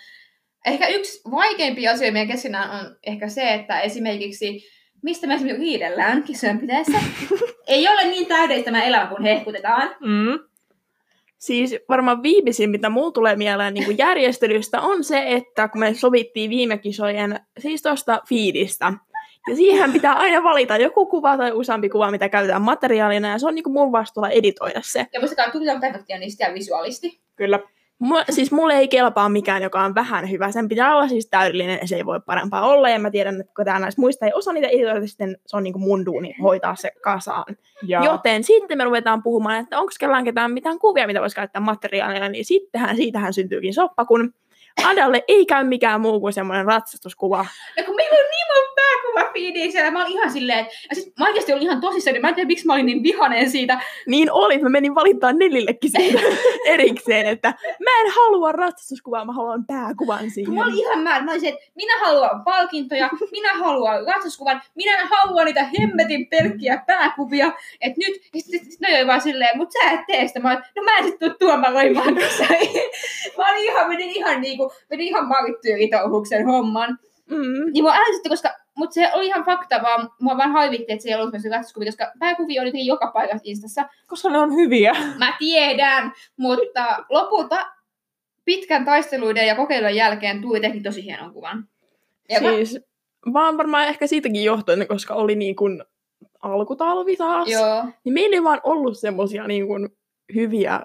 Ehkä 0.67 0.89
yksi 0.89 1.21
vaikeimpia 1.31 1.93
asioita 1.93 2.13
meidän 2.13 2.29
keskenään 2.29 2.71
on 2.71 2.97
ehkä 3.07 3.29
se, 3.29 3.55
että 3.55 3.81
esimerkiksi 3.81 4.71
mistä 5.03 5.27
me 5.27 5.35
esimerkiksi 5.35 5.63
riidellään 5.63 6.23
kisojen 6.23 6.59
pitäessä. 6.59 6.99
ei 7.67 7.89
ole 7.89 8.05
niin 8.05 8.27
täydellistä 8.27 8.71
tämä 8.71 8.85
elämä, 8.85 9.07
kun 9.07 9.23
hehkutetaan. 9.23 9.89
Mm. 10.01 10.50
Siis 11.41 11.77
varmaan 11.89 12.23
viimeisin, 12.23 12.71
mitä 12.71 12.89
mulla 12.89 13.13
tulee 13.13 13.37
mieleen 13.37 13.75
niin 13.75 13.85
kuin 13.85 13.99
järjestelystä, 13.99 14.81
on 14.81 15.05
se, 15.05 15.25
että 15.27 15.69
kun 15.69 15.81
me 15.81 15.95
sovittiin 15.95 16.51
viime 16.51 16.79
kisojen, 16.79 17.41
siis 17.59 17.83
tuosta 17.83 18.23
fiidistä, 18.29 18.93
ja 19.49 19.57
siihen 19.57 19.93
pitää 19.93 20.15
aina 20.15 20.43
valita 20.43 20.77
joku 20.77 21.07
kuva 21.07 21.37
tai 21.37 21.53
useampi 21.53 21.89
kuva, 21.89 22.11
mitä 22.11 22.29
käytetään 22.29 22.63
materiaalina, 22.63 23.29
ja 23.29 23.39
se 23.39 23.47
on 23.47 23.55
niin 23.55 23.63
kuin 23.63 23.73
mun 23.73 23.93
vastuulla 23.93 24.31
editoida 24.31 24.81
se. 24.85 25.07
Ja 25.13 25.21
muistakaa, 25.21 25.53
tulitaan 25.53 25.81
perfektionisti 25.81 26.43
ja 26.43 26.55
visuaalisti. 26.55 27.21
Kyllä. 27.37 27.61
Mulla, 28.01 28.25
siis 28.31 28.53
mulle 28.53 28.75
ei 28.75 28.89
kelpaa 28.89 29.29
mikään, 29.29 29.63
joka 29.63 29.83
on 29.83 29.95
vähän 29.95 30.31
hyvä. 30.31 30.51
Sen 30.51 30.69
pitää 30.69 30.95
olla 30.95 31.09
siis 31.09 31.27
täydellinen 31.27 31.79
ja 31.83 31.89
se 31.89 31.97
ei 31.97 32.07
voi 32.07 32.21
parempaa 32.27 32.69
olla. 32.69 32.89
Ja 32.89 32.99
mä 32.99 33.11
tiedän, 33.11 33.41
että 33.41 33.55
kun 33.55 33.65
tää 33.65 33.79
näistä 33.79 34.01
muista 34.01 34.27
ei 34.27 34.33
osaa 34.35 34.55
niitä 34.55 34.69
editoida, 34.69 35.01
niin 35.01 35.09
sitten 35.09 35.37
se 35.47 35.57
on 35.57 35.63
niin 35.63 35.73
kuin 35.73 35.83
mun 35.83 36.07
duuni 36.07 36.35
hoitaa 36.43 36.77
se 36.77 36.91
kasaan. 37.03 37.57
Ja 37.83 38.05
Joten 38.05 38.45
sitten 38.45 38.79
me 38.79 38.85
ruvetaan 38.85 39.23
puhumaan, 39.23 39.61
että 39.61 39.79
onko 39.79 39.93
kellään 40.01 40.25
ketään 40.25 40.53
mitään 40.53 40.79
kuvia, 40.79 41.07
mitä 41.07 41.21
voisi 41.21 41.37
käyttää 41.37 41.61
materiaalina, 41.61 42.29
niin 42.29 42.45
sittenhän 42.45 42.97
siitähän 42.97 43.35
syntyykin 43.35 43.75
soppa, 43.75 44.05
kun 44.05 44.35
Adalle 44.85 45.25
ei 45.29 45.47
käy 45.47 45.65
mikään 45.65 46.01
muu 46.01 46.21
kuin 46.21 46.33
semmoinen 46.33 46.67
ratsastuskuva. 46.67 47.47
Ja 47.77 47.85
kun 47.85 47.97
meillä 47.97 48.17
on 48.17 48.31
niin 48.31 48.47
monta 48.55 48.71
pääkuva 48.75 49.33
fiidiä 49.33 49.71
siellä, 49.71 49.91
mä 49.91 50.05
olin 50.05 50.13
ihan 50.13 50.31
silleen, 50.31 50.67
ja 50.91 50.95
sit 50.97 51.19
mä 51.19 51.27
oikeasti 51.27 51.53
olin 51.53 51.63
ihan 51.63 51.81
tosissaan, 51.81 52.13
niin 52.15 52.23
mä 52.23 52.29
en 52.29 52.35
tiedä, 52.35 52.47
miksi 52.47 52.67
mä 52.67 52.73
olin 52.73 52.87
niin 52.87 53.03
vihanen 53.03 53.51
siitä. 53.51 53.81
Niin 54.07 54.33
oli, 54.33 54.55
että 54.55 54.67
mä 54.67 54.71
menin 54.71 54.95
valittaa 54.95 55.33
Nellillekin 55.33 55.91
siitä 55.91 56.21
erikseen, 56.75 57.27
että 57.27 57.49
mä 57.85 57.91
en 58.01 58.13
halua 58.15 58.53
ratsastuskuvaa, 58.53 59.25
mä 59.25 59.33
haluan 59.33 59.65
pääkuvan 59.67 60.31
siihen. 60.31 60.55
Mä 60.55 60.63
olin 60.65 60.79
ihan 60.79 60.99
määrä, 60.99 61.25
mä 61.25 61.31
olin 61.31 61.41
se, 61.41 61.49
että 61.49 61.61
minä 61.75 61.99
haluan 62.01 62.45
palkintoja, 62.45 63.11
minä 63.31 63.55
haluan 63.55 64.07
ratsaskuvan, 64.07 64.63
minä 64.75 65.01
en 65.01 65.09
halua 65.09 65.45
niitä 65.45 65.71
hemmetin 65.79 66.27
pelkkiä 66.27 66.83
pääkuvia. 66.87 67.53
Et 67.81 67.97
nyt, 67.97 68.15
ja 68.35 68.41
sitten 68.41 68.71
sit, 68.71 68.81
ne 68.81 68.99
oli 68.99 69.07
vaan 69.07 69.21
silleen, 69.21 69.59
mut 69.59 69.73
sä 69.73 69.91
et 69.91 70.01
tee 70.07 70.29
sitä. 70.29 70.41
Mä 70.41 70.49
olin, 70.49 70.63
no 70.77 70.83
mä 70.83 70.99
en 70.99 71.05
sit 71.05 71.19
tuu 71.19 71.31
tuomaroimaan 71.39 72.15
tässä. 72.15 72.45
mä 73.39 73.53
olin 73.53 73.65
ihan, 73.65 73.89
menin 73.89 74.11
ihan 74.11 74.41
niinku, 74.61 74.75
menin 74.91 75.07
ihan 75.07 75.27
marittyöritouhuksen 75.29 76.47
homman. 76.47 76.99
Mm. 77.31 77.73
Niin 77.73 77.85
mua 77.85 77.95
ärsytti, 77.95 78.29
koska, 78.29 78.51
mutta 78.77 78.95
se 78.95 79.11
oli 79.15 79.27
ihan 79.27 79.45
fakta, 79.45 79.83
vaan 79.83 80.11
mua 80.21 80.37
vaan 80.37 80.53
haivitti, 80.53 80.93
että 80.93 81.03
se 81.03 81.09
ei 81.09 81.15
ollut 81.15 81.31
semmoisia 81.31 81.51
katsoskuvia, 81.51 81.87
koska 81.87 82.13
pääkuvia 82.19 82.61
oli 82.63 82.69
jotenkin 82.69 82.87
joka 82.87 83.07
paikassa 83.15 83.43
Instassa. 83.45 83.89
koska 84.07 84.29
ne 84.31 84.39
on 84.39 84.55
hyviä. 84.55 84.93
Mä 85.19 85.37
tiedän, 85.39 86.13
mutta 86.37 87.05
lopulta 87.09 87.67
pitkän 88.45 88.85
taisteluiden 88.85 89.47
ja 89.47 89.55
kokeilujen 89.55 89.97
jälkeen 89.97 90.43
tuli 90.43 90.61
tehnyt 90.61 90.83
tosi 90.83 91.05
hienon 91.05 91.33
kuvan. 91.33 91.69
Ja 92.29 92.41
mä- 92.41 92.51
Siis 92.51 92.81
vaan 93.33 93.59
varmaan 93.59 93.87
ehkä 93.89 94.07
siitäkin 94.07 94.45
johtuen, 94.45 94.87
koska 94.89 95.15
oli 95.15 95.35
niin 95.37 95.57
kuin 95.57 95.85
alkutalvi 96.43 97.17
taas. 97.17 97.49
Joo, 97.49 97.85
Niin 98.05 98.13
meillä 98.13 98.35
ei 98.37 98.45
vaan 98.45 98.61
ollut 98.65 98.99
semmosia 98.99 99.47
niin 99.47 99.67
kuin 99.67 99.89
hyviä 100.35 100.81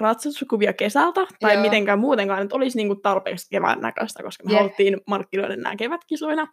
ratsastuskuvia 0.00 0.72
kesältä, 0.72 1.20
tai 1.40 1.54
Joo. 1.54 1.62
mitenkään 1.62 1.98
muutenkaan, 1.98 2.42
että 2.42 2.56
olisi 2.56 2.76
niin 2.76 2.86
kuin 2.86 3.00
tarpeeksi 3.02 3.50
kevään 3.50 3.80
näköistä, 3.80 4.22
koska 4.22 4.44
me 4.44 4.52
Jep. 4.52 4.60
haluttiin 4.60 5.00
markkinoida 5.06 5.56
nämä 5.56 5.76
kevätkisoina. 5.76 6.46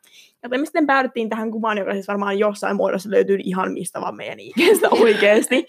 Ja 0.44 0.50
me 0.50 0.58
sitten 0.58 0.88
päädyttiin 0.88 1.30
tähän 1.30 1.52
kuvaan, 1.52 1.78
joka 1.78 1.94
siis 1.94 2.08
varmaan 2.08 2.40
jossain 2.40 2.76
muodossa 2.76 3.12
löytyy 3.12 3.38
ihan 3.44 3.72
mistä 3.72 4.02
vaan 4.02 4.16
meidän 4.16 4.40
ikästä 4.40 4.90
oikeasti. 5.02 5.68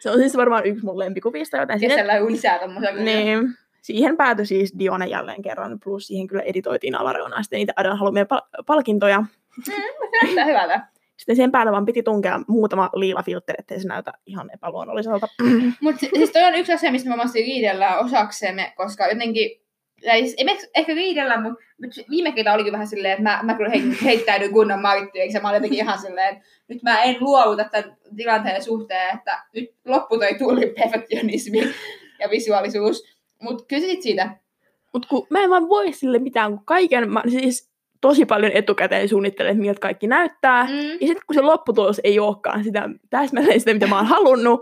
Se 0.00 0.10
on 0.10 0.18
siis 0.18 0.36
varmaan 0.36 0.66
yksi 0.66 0.84
mun 0.84 0.98
lempikuvista, 0.98 1.56
joten 1.56 1.78
sinne, 1.80 1.94
kesällä 1.94 2.12
on 2.12 2.32
lisää 2.32 2.58
kuvia. 2.58 2.92
niin, 3.04 3.54
siihen 3.82 4.16
päätyi 4.16 4.46
siis 4.46 4.74
Dione 4.78 5.06
jälleen 5.06 5.42
kerran, 5.42 5.80
plus 5.84 6.06
siihen 6.06 6.26
kyllä 6.26 6.42
editoitiin 6.42 6.94
alareunaa 6.94 7.42
sitten 7.42 7.56
niitä 7.56 7.72
Adan 7.76 7.98
haluamia 7.98 8.26
pal- 8.26 8.62
palkintoja. 8.66 9.24
Se 9.62 9.72
näyttää 10.22 10.44
hyvältä. 10.44 10.93
Sitten 11.16 11.36
sen 11.36 11.52
päälle 11.52 11.72
vaan 11.72 11.86
piti 11.86 12.02
tunkea 12.02 12.40
muutama 12.48 12.90
liila 12.94 13.22
filtteri, 13.22 13.56
ettei 13.58 13.80
se 13.80 13.88
näytä 13.88 14.12
ihan 14.26 14.50
epäluonnolliselta. 14.54 15.26
Mutta 15.80 16.06
siis 16.14 16.30
toi 16.32 16.44
on 16.44 16.54
yksi 16.54 16.72
asia, 16.72 16.92
mistä 16.92 17.10
me 17.10 17.16
vasta 17.16 17.38
riidellään 17.38 18.04
osaksemme, 18.04 18.72
koska 18.76 19.06
jotenkin, 19.06 19.50
tai 20.04 20.20
siis, 20.20 20.34
ei 20.38 20.46
ehkä 20.74 20.94
riidellä, 20.94 21.40
mutta 21.40 21.64
mut 21.82 22.10
viime 22.10 22.32
kerta 22.32 22.52
olikin 22.52 22.72
vähän 22.72 22.86
silleen, 22.86 23.12
että 23.12 23.22
mä, 23.22 23.40
mä 23.42 23.54
kyllä 23.54 23.70
heit- 23.70 24.04
heittäydyin 24.04 24.52
kunnon 24.52 24.82
marittyöksi, 24.82 25.36
ja 25.36 25.40
mä 25.40 25.48
olin 25.48 25.56
jotenkin 25.56 25.78
ihan 25.78 25.98
silleen, 25.98 26.36
että 26.36 26.48
nyt 26.68 26.82
mä 26.82 27.02
en 27.02 27.16
luovuta 27.20 27.64
tämän 27.64 27.96
tilanteen 28.16 28.62
suhteen, 28.62 29.14
että 29.18 29.44
nyt 29.54 29.74
loppu 29.84 30.18
toi 30.18 30.34
tuli 30.38 30.66
perfektionismi 30.66 31.58
ja 32.20 32.30
visuaalisuus. 32.30 33.04
Mutta 33.42 33.64
sit 33.78 34.02
siitä. 34.02 34.36
Mutta 34.92 35.08
kun 35.08 35.26
mä 35.30 35.42
en 35.42 35.50
vaan 35.50 35.68
voi 35.68 35.92
sille 35.92 36.18
mitään, 36.18 36.50
kun 36.50 36.64
kaiken, 36.64 37.12
mä 37.12 37.22
siis 37.28 37.73
tosi 38.08 38.26
paljon 38.26 38.52
etukäteen 38.54 39.08
suunnittelen, 39.08 39.50
että 39.52 39.60
miltä 39.62 39.80
kaikki 39.80 40.06
näyttää. 40.06 40.64
Mm. 40.64 40.70
Ja 40.76 41.06
sitten 41.06 41.22
kun 41.26 41.34
se 41.34 41.40
lopputulos 41.40 42.00
ei 42.04 42.18
olekaan 42.18 42.64
sitä 42.64 42.88
täsmälleen 43.10 43.60
sitä, 43.60 43.74
mitä 43.74 43.86
mä 43.86 43.96
oon 43.96 44.06
halunnut, 44.06 44.60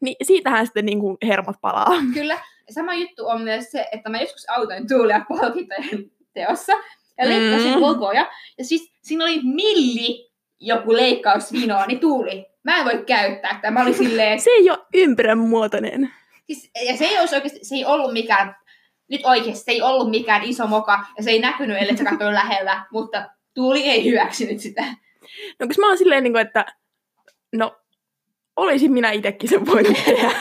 niin 0.00 0.16
siitähän 0.22 0.66
sitten 0.66 0.86
niin 0.86 1.00
kuin 1.00 1.16
hermot 1.26 1.56
palaa. 1.60 1.92
Kyllä. 2.14 2.38
Sama 2.70 2.94
juttu 2.94 3.26
on 3.26 3.40
myös 3.42 3.70
se, 3.70 3.86
että 3.92 4.10
mä 4.10 4.20
joskus 4.20 4.44
autoin 4.50 4.88
Tuulia 4.88 5.24
palkintojen 5.28 6.10
teossa 6.34 6.72
ja 7.18 7.28
leikkasin 7.28 7.74
Mm. 7.74 7.80
logoja. 7.80 8.30
Ja 8.58 8.64
siis 8.64 8.92
siinä 9.02 9.24
oli 9.24 9.40
milli 9.42 10.30
joku 10.60 10.92
leikkausvinoa, 10.92 11.86
niin 11.86 12.00
Tuuli, 12.00 12.46
mä 12.62 12.76
en 12.78 12.84
voi 12.84 13.04
käyttää 13.06 13.54
tätä. 13.54 13.70
Mä 13.70 13.82
olin 13.82 13.94
silleen, 13.94 14.40
Se 14.40 14.50
ei 14.50 14.70
ole 14.70 14.78
ympyrän 14.94 15.38
muotoinen. 15.38 16.10
siis, 16.46 16.70
ja 16.86 16.96
se 16.96 17.04
ei, 17.04 17.18
olisi 17.18 17.34
oikeasti, 17.34 17.58
se 17.62 17.74
ei 17.74 17.84
ollut 17.84 18.12
mikään, 18.12 18.56
nyt 19.08 19.20
oikeasti, 19.24 19.64
se 19.64 19.72
ei 19.72 19.82
ollut 19.82 20.10
mikään 20.10 20.42
iso 20.42 20.66
moka, 20.66 21.04
ja 21.16 21.22
se 21.22 21.30
ei 21.30 21.38
näkynyt, 21.38 21.76
ellei 21.80 21.96
sä 21.96 22.04
katsoin 22.04 22.34
lähellä, 22.34 22.86
mutta 22.92 23.30
Tuuli 23.54 23.82
ei 23.82 24.10
hyväksynyt 24.10 24.60
sitä. 24.60 24.82
No 25.60 25.66
koska 25.66 25.80
mä 25.80 25.88
oon 25.88 25.98
silleen, 25.98 26.22
niin 26.22 26.32
kuin, 26.32 26.46
että 26.46 26.66
no, 27.52 27.76
olisin 28.56 28.92
minä 28.92 29.10
itsekin 29.10 29.50
sen 29.50 29.66
voinut 29.66 29.96
tehdä. 30.04 30.30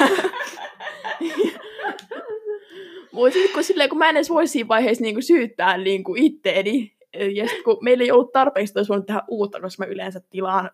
Sitten 3.33 3.53
kun, 3.53 3.63
silleen, 3.63 3.89
kun 3.89 3.97
mä 3.97 4.09
en 4.09 4.17
edes 4.17 4.29
voi 4.29 4.47
siinä 4.47 4.67
vaiheessa 4.67 5.01
niin 5.03 5.15
kuin 5.15 5.23
syyttää 5.23 5.77
niin 5.77 6.03
kuin 6.03 6.23
itteeni, 6.23 6.93
ja 7.33 7.47
sit 7.47 7.63
kun 7.63 7.77
meillä 7.81 8.03
ei 8.03 8.11
ollut 8.11 8.31
tarpeeksi, 8.31 8.71
että 8.71 8.79
olisi 8.79 8.89
voinut 8.89 9.05
tehdä 9.05 9.21
uutta, 9.27 9.61
koska 9.61 9.85
mä 9.85 9.91
yleensä 9.91 10.21
tilaan 10.29 10.71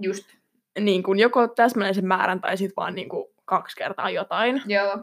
Just, 0.00 0.24
niin 0.80 1.02
kuin 1.02 1.18
joko 1.18 1.48
täsmällisen 1.48 2.06
määrän 2.06 2.40
tai 2.40 2.56
sitten 2.56 2.76
vaan 2.76 2.94
niin 2.94 3.08
kuin 3.08 3.28
kaksi 3.44 3.76
kertaa 3.76 4.10
jotain. 4.10 4.62
joo. 4.66 4.98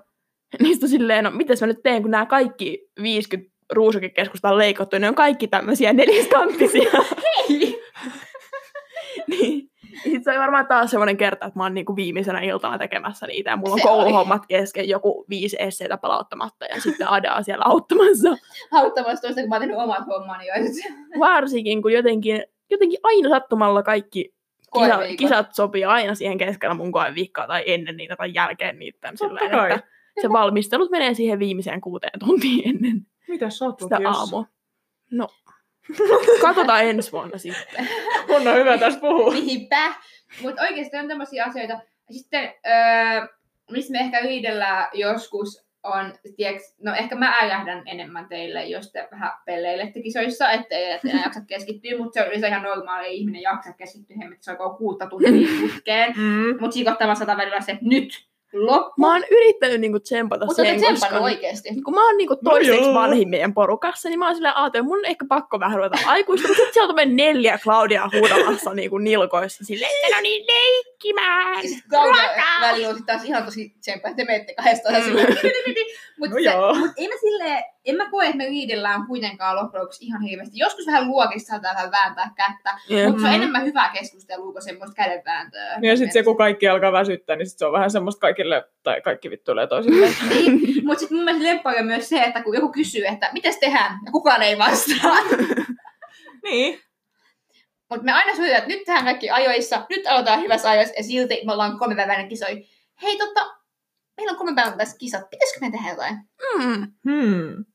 Niin 0.62 0.74
sitten 0.74 0.90
silleen, 0.90 1.24
no 1.24 1.32
mitäs 1.32 1.62
mä 1.62 1.68
nyt 1.68 1.84
teen, 1.84 2.02
kun 2.02 2.12
nämä 2.12 2.26
kaikki 2.26 2.90
50 3.02 3.52
ruusukekeskusta 3.74 4.50
on 4.50 4.58
leikattu, 4.58 4.98
ne 4.98 5.10
on 5.10 5.16
kaikki 5.16 5.48
tämmöisiä 5.48 5.94
neliskanttisia. 5.94 6.92
Hei! 7.50 7.82
niin. 9.32 9.68
Sitten 10.04 10.24
se 10.24 10.32
oli 10.32 10.40
varmaan 10.40 10.68
taas 10.68 10.92
semmoinen 10.92 11.18
kerta, 11.18 11.46
että 11.46 11.60
mä 11.60 11.64
oon 11.64 11.74
niinku 11.74 11.96
viimeisenä 11.96 12.40
iltana 12.40 12.78
tekemässä 12.78 13.28
niitä, 13.28 13.50
ja 13.50 13.58
mulla 13.58 13.74
on 13.74 13.80
Se 13.80 13.90
oli. 13.90 14.04
kouluhommat 14.04 14.46
kesken, 14.48 14.90
joku 14.90 15.26
viisi 15.30 15.58
esseitä 15.60 15.98
palauttamatta, 15.98 16.66
ja 16.66 16.82
sitten 16.82 17.08
Ada 17.08 17.34
on 17.36 17.44
siellä 17.44 17.66
auttamassa. 17.66 18.38
Auttamassa 18.72 19.22
toista, 19.22 19.42
kun 19.42 19.50
mä 19.50 19.56
oon 19.56 19.62
tehnyt 19.62 19.78
omat 19.78 20.08
hommani 20.08 20.48
jo. 20.48 20.54
Varsinkin, 21.20 21.82
kun 21.82 21.94
jotenkin, 21.94 22.44
jotenkin 22.70 23.00
aina 23.04 23.30
sattumalla 23.30 23.84
kaikki 23.84 24.34
kisa, 24.74 25.00
kisat 25.18 25.56
sopii 25.56 25.86
aina 25.86 26.16
siihen 26.16 26.38
keskellä 26.38 26.76
mun 26.76 26.92
koeviikkoa 26.92 27.48
tai 27.48 27.64
ennen 27.66 27.98
niitä 27.98 28.16
tai 28.16 28.34
jälkeen 28.34 28.80
niitä. 28.80 29.12
Silleen, 29.16 29.46
että 29.46 29.88
se 30.22 30.30
valmistelut 30.30 30.92
menee 30.92 31.14
siihen 31.14 31.40
viimeiseen 31.40 31.82
kuuteen 31.82 32.20
tuntiin 32.20 32.70
ennen 32.70 33.02
Mitä 33.28 33.50
sä 33.50 33.66
oot 33.66 33.80
sitä 33.80 34.00
aamua. 34.06 34.46
No, 35.12 35.28
katsotaan 36.42 36.86
ensi 36.86 37.12
vuonna 37.12 37.38
sitten. 37.38 37.90
On 38.30 38.56
hyvä 38.56 38.78
tässä 38.78 39.00
puhua. 39.00 39.34
Niinpä. 39.34 39.94
Mutta 40.42 40.62
oikeasti 40.62 40.98
on 40.98 41.08
tämmöisiä 41.08 41.46
asioita. 41.46 41.80
Sitten, 42.12 42.44
öö, 42.44 43.28
mistä 43.72 43.92
me 43.92 44.00
ehkä 44.00 44.20
riidellään 44.20 44.88
joskus, 44.94 45.68
on, 45.84 46.14
tiiäks, 46.36 46.76
no 46.82 46.96
ehkä 46.96 47.16
mä 47.16 47.38
äjähdän 47.42 47.84
enemmän 47.86 48.28
teille, 48.30 48.66
jos 48.66 48.92
te 48.92 49.08
vähän 49.12 49.32
pelleilette 49.46 50.02
kisoissa, 50.02 50.52
ettei 50.52 50.92
et 50.92 51.06
enää 51.06 51.24
jaksa 51.24 51.42
keskittyä, 51.48 51.98
mutta 51.98 52.14
se 52.14 52.22
on 52.22 52.28
yleensä 52.28 52.48
ihan 52.48 52.64
normaali 52.64 53.18
ihminen 53.18 53.42
jaksa 53.42 53.74
keskittyä, 53.74 54.16
että 54.34 54.46
se 54.46 54.52
on 54.52 54.78
kuutta 54.78 55.08
tuntia 55.08 55.48
putkeen. 55.62 56.14
Mm. 56.18 56.58
Mutta 56.60 56.74
sikottamassa 56.74 57.26
sata 57.26 57.38
välillä 57.38 57.62
se, 57.62 57.72
että 57.72 57.86
nyt 57.86 58.27
loppu. 58.54 58.94
Mä 59.02 59.14
oon 59.14 59.24
yrittänyt 59.32 59.82
niinku 59.82 60.00
tsempata 60.00 60.46
Mutta 60.46 60.64
sen, 60.64 60.82
koska 60.82 61.20
oikeesti. 61.20 61.70
kun 61.86 61.94
mä 61.94 62.06
oon 62.06 62.18
niinku 62.18 62.36
toiseksi 62.44 62.82
joo. 62.82 62.94
vanhin 62.94 63.30
meidän 63.30 63.54
porukassa, 63.54 64.10
niin 64.10 64.20
mä 64.20 64.26
oon 64.26 64.36
silleen 64.36 64.56
ajatellut, 64.58 64.88
mun 64.88 64.98
on 64.98 65.06
ehkä 65.06 65.26
pakko 65.30 65.60
vähän 65.60 65.78
ruveta 65.78 65.98
aikuista, 66.06 66.48
mutta 66.48 66.58
sitten 66.64 66.74
sieltä 66.74 67.02
on 67.02 67.16
neljä 67.16 67.58
Claudia 67.64 68.10
huudamassa 68.14 68.74
niinku 68.74 68.98
nilkoissa 68.98 69.66
silleen, 69.66 69.92
että 70.04 70.16
no 70.18 70.22
niin 70.22 70.46
leikkimään. 70.48 71.64
Ja 71.64 71.70
sitten 71.70 71.90
Claudia 71.90 72.24
välillä 72.62 72.90
on 72.90 72.96
sit 72.96 73.06
taas 73.06 73.24
ihan 73.26 73.44
tosi 73.44 73.70
tsempaa, 73.80 74.12
että 74.12 74.24
te 74.24 74.32
menette 74.32 74.54
kahdestaan 74.54 74.96
Mm. 74.96 75.04
silleen. 75.04 75.28
Mutta 76.20 76.36
No 76.36 76.40
joo. 76.42 76.76
mut 76.76 76.92
ei 76.98 77.08
mä 77.08 77.14
silleen, 77.22 77.64
en 77.88 77.96
mä 77.96 78.10
koe, 78.10 78.26
että 78.26 78.38
me 78.38 78.46
liidellään 78.46 79.08
kuitenkaan 79.08 79.56
loppujen 79.56 79.82
lopuksi 79.82 80.06
ihan 80.06 80.22
hirveästi. 80.22 80.60
Joskus 80.60 80.88
vähän 80.88 81.08
luokista 81.08 81.48
saattaa 81.48 81.74
vähän 81.74 81.92
vääntää 81.92 82.32
kättä, 82.36 82.80
Jep. 82.90 83.08
mutta 83.08 83.22
se 83.22 83.28
on 83.28 83.34
enemmän 83.34 83.66
hyvää 83.66 83.92
keskustelua 83.94 84.52
kuin 84.52 84.62
semmoista 84.62 84.96
kädenvääntöä. 84.96 85.78
Ja 85.82 85.98
sitten 85.98 86.14
se, 86.14 86.24
kun 86.24 86.38
kaikki 86.38 86.68
alkaa 86.68 86.92
väsyttää, 86.92 87.36
niin 87.36 87.50
sit 87.50 87.60
se 87.60 87.66
on 87.66 87.74
vähän 87.74 87.92
semmoista 87.92 88.20
kaikille, 88.20 88.64
tai 88.84 89.02
kaikki 89.02 89.30
vittuilee 89.30 89.68
toisilleen. 89.68 90.14
Niin, 90.30 90.86
mutta 90.86 91.00
sitten 91.00 91.18
mun 91.18 91.26
mielestä 91.26 91.48
lemppari 91.48 91.80
on 91.80 91.86
myös 91.86 92.10
se, 92.10 92.24
että 92.24 92.44
kun 92.44 92.56
joku 92.56 92.72
kysyy, 92.72 93.06
että 93.06 93.30
mitäs 93.34 93.58
tehdään, 93.58 94.00
ja 94.06 94.12
kukaan 94.12 94.42
ei 94.42 94.58
vastaa. 94.58 95.18
niin. 96.44 96.80
Mutta 97.90 98.06
me 98.06 98.12
aina 98.12 98.36
soitetaan, 98.36 98.58
että 98.58 98.68
nyt 98.68 98.84
tehdään 98.86 99.06
kaikki 99.06 99.30
ajoissa, 99.30 99.86
nyt 99.90 100.08
aloitetaan 100.08 100.42
hyvässä 100.42 100.70
ajoissa, 100.70 100.94
ja 100.98 101.04
silti 101.04 101.42
me 101.46 101.52
ollaan 101.52 101.80
kolmepäiväinen 101.80 102.28
kisoi. 102.28 102.66
Hei, 103.02 103.18
totta, 103.18 103.58
meillä 104.18 104.32
on 104.32 104.38
kolme 104.38 104.56
päivää 104.56 104.78
tässä 104.78 104.98
kisat, 104.98 105.30
pitäisikö 105.30 105.66
me 105.66 105.72
tehdä 105.72 105.90
jotain? 105.90 106.16
Mm. 106.58 106.88
Hmm. 107.10 107.66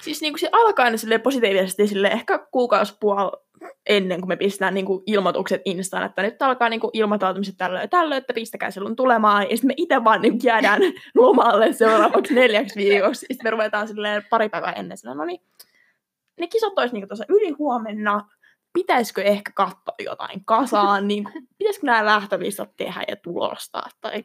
Siis 0.00 0.20
niinku 0.20 0.38
se 0.38 0.48
alkaa 0.52 0.84
aina 0.84 0.96
silleen 0.96 1.20
positiivisesti 1.20 1.86
sille 1.86 2.08
ehkä 2.08 2.38
kuukausipuol 2.38 3.30
ennen 3.86 4.20
kuin 4.20 4.28
me 4.28 4.36
pistetään 4.36 4.74
niinku 4.74 5.02
ilmoitukset 5.06 5.62
Instaan, 5.64 6.04
että 6.04 6.22
nyt 6.22 6.42
alkaa 6.42 6.68
niinku 6.68 6.90
ilmoittautumiset 6.92 7.54
tällöin 7.58 7.82
ja 7.82 7.88
tällöin, 7.88 8.18
että 8.18 8.34
pistäkää 8.34 8.70
silloin 8.70 8.96
tulemaan. 8.96 9.42
Ja 9.42 9.56
sitten 9.56 9.68
me 9.68 9.74
itse 9.76 10.04
vaan 10.04 10.22
niinku 10.22 10.46
jäädään 10.46 10.80
lomalle 11.14 11.72
seuraavaksi 11.72 12.34
neljäksi 12.34 12.76
viikoksi. 12.76 13.20
Sitten 13.20 13.44
me 13.44 13.50
ruvetaan 13.50 13.88
silleen 13.88 14.24
pari 14.30 14.48
päivää 14.48 14.72
ennen 14.72 14.98
silleen, 14.98 15.18
no 15.18 15.24
niin, 15.24 15.40
ne 16.40 16.46
kisat 16.46 16.78
olisi 16.78 16.94
niinku 16.94 17.06
tuossa 17.08 17.24
yli 17.28 17.50
huomenna. 17.50 18.28
Pitäisikö 18.72 19.22
ehkä 19.22 19.52
katsoa 19.54 19.94
jotain 19.98 20.44
kasaan? 20.44 21.08
Niinku, 21.08 21.30
pitäisikö 21.58 21.86
nämä 21.86 22.04
lähtölistat 22.04 22.76
tehdä 22.76 23.04
ja 23.08 23.16
tulostaa? 23.16 23.88
Tai... 24.00 24.24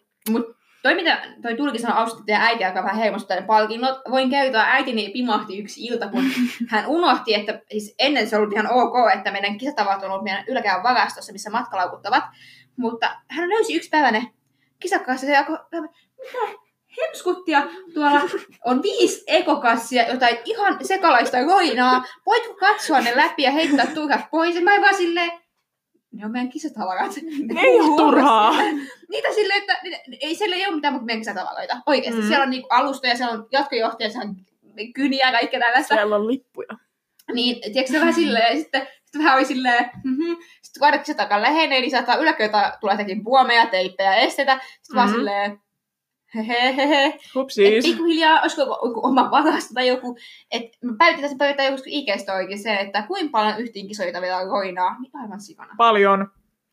Toi 0.84 0.96
mitä 0.96 1.22
toi 1.42 1.56
Tulki 1.56 1.80
sanoi 1.80 1.98
Austin 1.98 2.24
ja 2.28 2.42
äiti 2.42 2.66
alkaa 2.66 2.84
vähän 2.84 2.98
heimostaa 2.98 3.40
ne 3.40 3.46
palkinnot. 3.46 4.02
Voin 4.12 4.30
kertoa, 4.30 4.64
äitini 4.64 5.10
pimahti 5.14 5.60
yksi 5.60 5.86
ilta, 5.86 6.08
kun 6.08 6.24
hän 6.72 6.88
unohti, 6.88 7.34
että 7.34 7.62
siis 7.72 7.96
ennen 8.00 8.30
se 8.30 8.38
ollut 8.38 8.54
ihan 8.54 8.72
ok, 8.72 8.94
että 9.16 9.32
meidän 9.32 9.58
kisatavat 9.58 10.04
on 10.04 10.12
ollut 10.12 10.24
meidän 10.24 10.46
yläkäyn 10.48 10.84
varastossa, 10.84 11.34
missä 11.34 11.50
matkalaukut 11.50 12.06
ovat. 12.06 12.24
Mutta 12.78 13.16
hän 13.28 13.50
löysi 13.50 13.76
yksi 13.76 13.90
päivä 13.90 14.12
ne 14.12 14.32
kisakassia 14.80 15.30
ja 15.30 15.40
alkoi, 15.40 15.58
mitä 15.72 16.62
hemskuttia, 17.02 17.64
tuolla 17.94 18.22
on 18.66 18.84
viisi 18.84 19.24
ekokassia, 19.28 20.12
jotain 20.12 20.38
ihan 20.46 20.86
sekalaista 20.86 21.44
roinaa. 21.44 22.04
Voitko 22.26 22.54
katsoa 22.54 23.02
ne 23.02 23.18
läpi 23.18 23.44
ja 23.44 23.52
heittää 23.52 23.86
turhat 23.86 24.22
pois? 24.32 24.56
Ja 24.56 24.62
mä 24.62 24.82
vaan 24.82 24.96
silleen, 24.96 25.32
ne 26.12 26.26
on 26.26 26.32
meidän 26.32 26.50
kisatavarat. 26.50 27.12
Ne 27.54 27.62
ei 27.62 27.80
ole 27.80 27.98
turhaa. 27.98 28.54
Niitä 29.12 29.28
silleen, 29.36 29.60
että 29.62 29.80
ei 30.22 30.36
siellä 30.36 30.56
ei 30.56 30.66
ole 30.68 30.76
mitään 30.76 30.94
muuta 30.94 31.06
meidän 31.06 31.22
kisatavaroita. 31.22 31.82
Oikeasti. 31.86 32.22
Mm. 32.22 32.28
Siellä 32.28 32.44
on 32.44 32.50
niinku 32.50 32.68
alustoja, 32.72 33.18
siellä 33.18 33.34
on 33.34 33.48
jatkojohtaja, 33.52 34.10
siellä 34.10 34.30
on 34.30 34.36
kyniä 34.96 35.28
ja 35.28 35.32
kaikkea 35.32 35.60
tällaista. 35.60 35.96
Siellä 35.96 36.16
on 36.16 36.28
lippuja. 36.28 36.68
Niin, 37.34 37.62
tiedätkö 37.62 37.92
se 37.94 38.00
vähän 38.00 38.14
silleen, 38.14 38.56
ja 38.56 38.62
sitten, 38.64 38.88
sitten 39.04 39.24
vähän 39.24 39.38
oli 39.38 39.46
silleen, 39.46 39.92
mm-hmm. 40.04 40.36
sitten 40.62 40.80
kun 40.80 40.86
aina 40.86 40.98
kisatakaan 40.98 41.42
lähenee, 41.42 41.82
niin 41.82 41.92
saattaa 41.92 42.16
yläköytä 42.16 42.78
tulla 42.82 42.94
jotakin 42.94 43.24
puomeja, 43.24 43.66
teippejä, 43.66 44.16
esteitä. 44.16 44.60
Sitten 44.82 44.96
vaan 44.96 45.10
Mhm. 45.10 45.18
silleen, 45.18 45.60
Hupsiis. 47.36 47.86
pikkuhiljaa, 47.86 48.42
olisiko 48.42 48.80
oma 49.04 49.32
varasto 49.32 49.74
tai 49.74 49.88
joku, 49.88 50.18
että 50.52 50.78
me 50.82 50.94
päivitetään, 50.98 51.38
päivitetään 51.38 51.74
joku 51.74 51.84
IG-storikin 51.86 52.58
se, 52.58 52.74
että 52.74 53.04
kuinka 53.08 53.32
paljon 53.32 53.60
yhteen 53.60 53.88
kisoita 53.88 54.22
vielä 54.22 54.44
roinaa, 54.44 55.00
niin 55.00 55.12
aivan 55.14 55.42
sikana. 55.42 55.74
Paljon. 55.78 56.28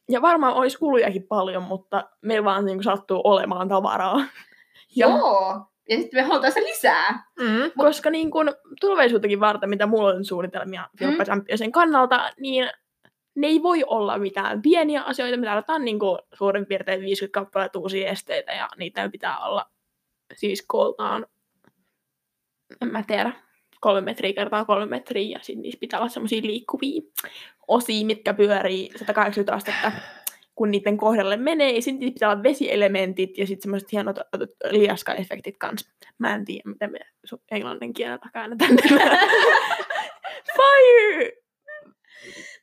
Ja 0.09 0.23
varmaan 0.23 0.55
olisi 0.55 0.79
kulujakin 0.79 1.23
paljon, 1.23 1.63
mutta 1.63 2.09
meillä 2.23 2.45
vaan 2.45 2.65
niin 2.65 2.83
sattuu 2.83 3.21
olemaan 3.25 3.69
tavaraa. 3.69 4.25
Ja 4.97 5.09
Joo. 5.09 5.67
Ja 5.89 5.97
sitten 5.97 6.21
me 6.21 6.29
halutaan 6.29 6.53
sitä 6.53 6.67
lisää. 6.67 7.25
Mm. 7.41 7.71
koska 7.79 8.11
niin 8.11 8.31
kun, 8.31 8.55
tulevaisuuttakin 8.81 9.41
varten, 9.41 9.69
mitä 9.69 9.87
mulla 9.87 10.09
on 10.09 10.25
suunnitelmia 10.25 10.89
Filppa 10.99 11.25
Championsin 11.25 11.73
kannalta, 11.73 12.33
niin 12.41 12.71
ne 13.39 13.47
ei 13.47 13.63
voi 13.63 13.85
olla 13.87 14.19
mitään 14.19 14.63
pieniä 14.63 15.03
asioita. 15.03 15.37
Me 15.37 15.47
tarvitaan 15.47 15.85
niin 15.85 15.99
kuin, 15.99 16.19
suurin 16.35 16.67
piirtein 16.67 17.01
50 17.01 17.41
kappaletta 17.41 17.79
uusia 17.79 18.09
esteitä 18.09 18.53
ja 18.53 18.69
niitä 18.79 19.09
pitää 19.09 19.39
olla 19.39 19.71
siis 20.35 20.65
kooltaan, 20.67 21.27
en 22.83 22.89
mä 22.89 23.03
tiedä, 23.07 23.33
kolme 23.81 24.01
metriä 24.01 24.33
kertaa 24.33 24.65
kolme 24.65 24.87
metriä 24.87 25.39
ja 25.39 25.39
sitten 25.43 25.63
niissä 25.63 25.81
pitää 25.81 26.01
olla 26.01 26.09
semmoisia 26.09 26.43
liikkuvia 26.43 27.03
osia, 27.69 28.07
mitkä 28.07 28.35
pyörii 28.35 28.91
180 28.97 29.55
astetta 29.55 29.93
kun 30.55 30.71
niiden 30.71 30.97
kohdalle 30.97 31.37
menee, 31.37 31.73
ja 31.73 31.83
sitten 31.83 32.13
pitää 32.13 32.31
olla 32.31 32.43
vesielementit 32.43 33.39
ja 33.39 33.47
sitten 33.47 33.63
semmoiset 33.63 33.93
hienot 33.93 34.17
liaska-efektit 34.71 35.57
kanssa. 35.59 35.91
Mä 36.19 36.35
en 36.35 36.45
tiedä, 36.45 36.63
miten 36.65 36.93
me 36.93 36.99
englannin 37.51 37.93
kielellä 37.93 38.31
käännetään. 38.33 38.77
Fire! 40.57 41.33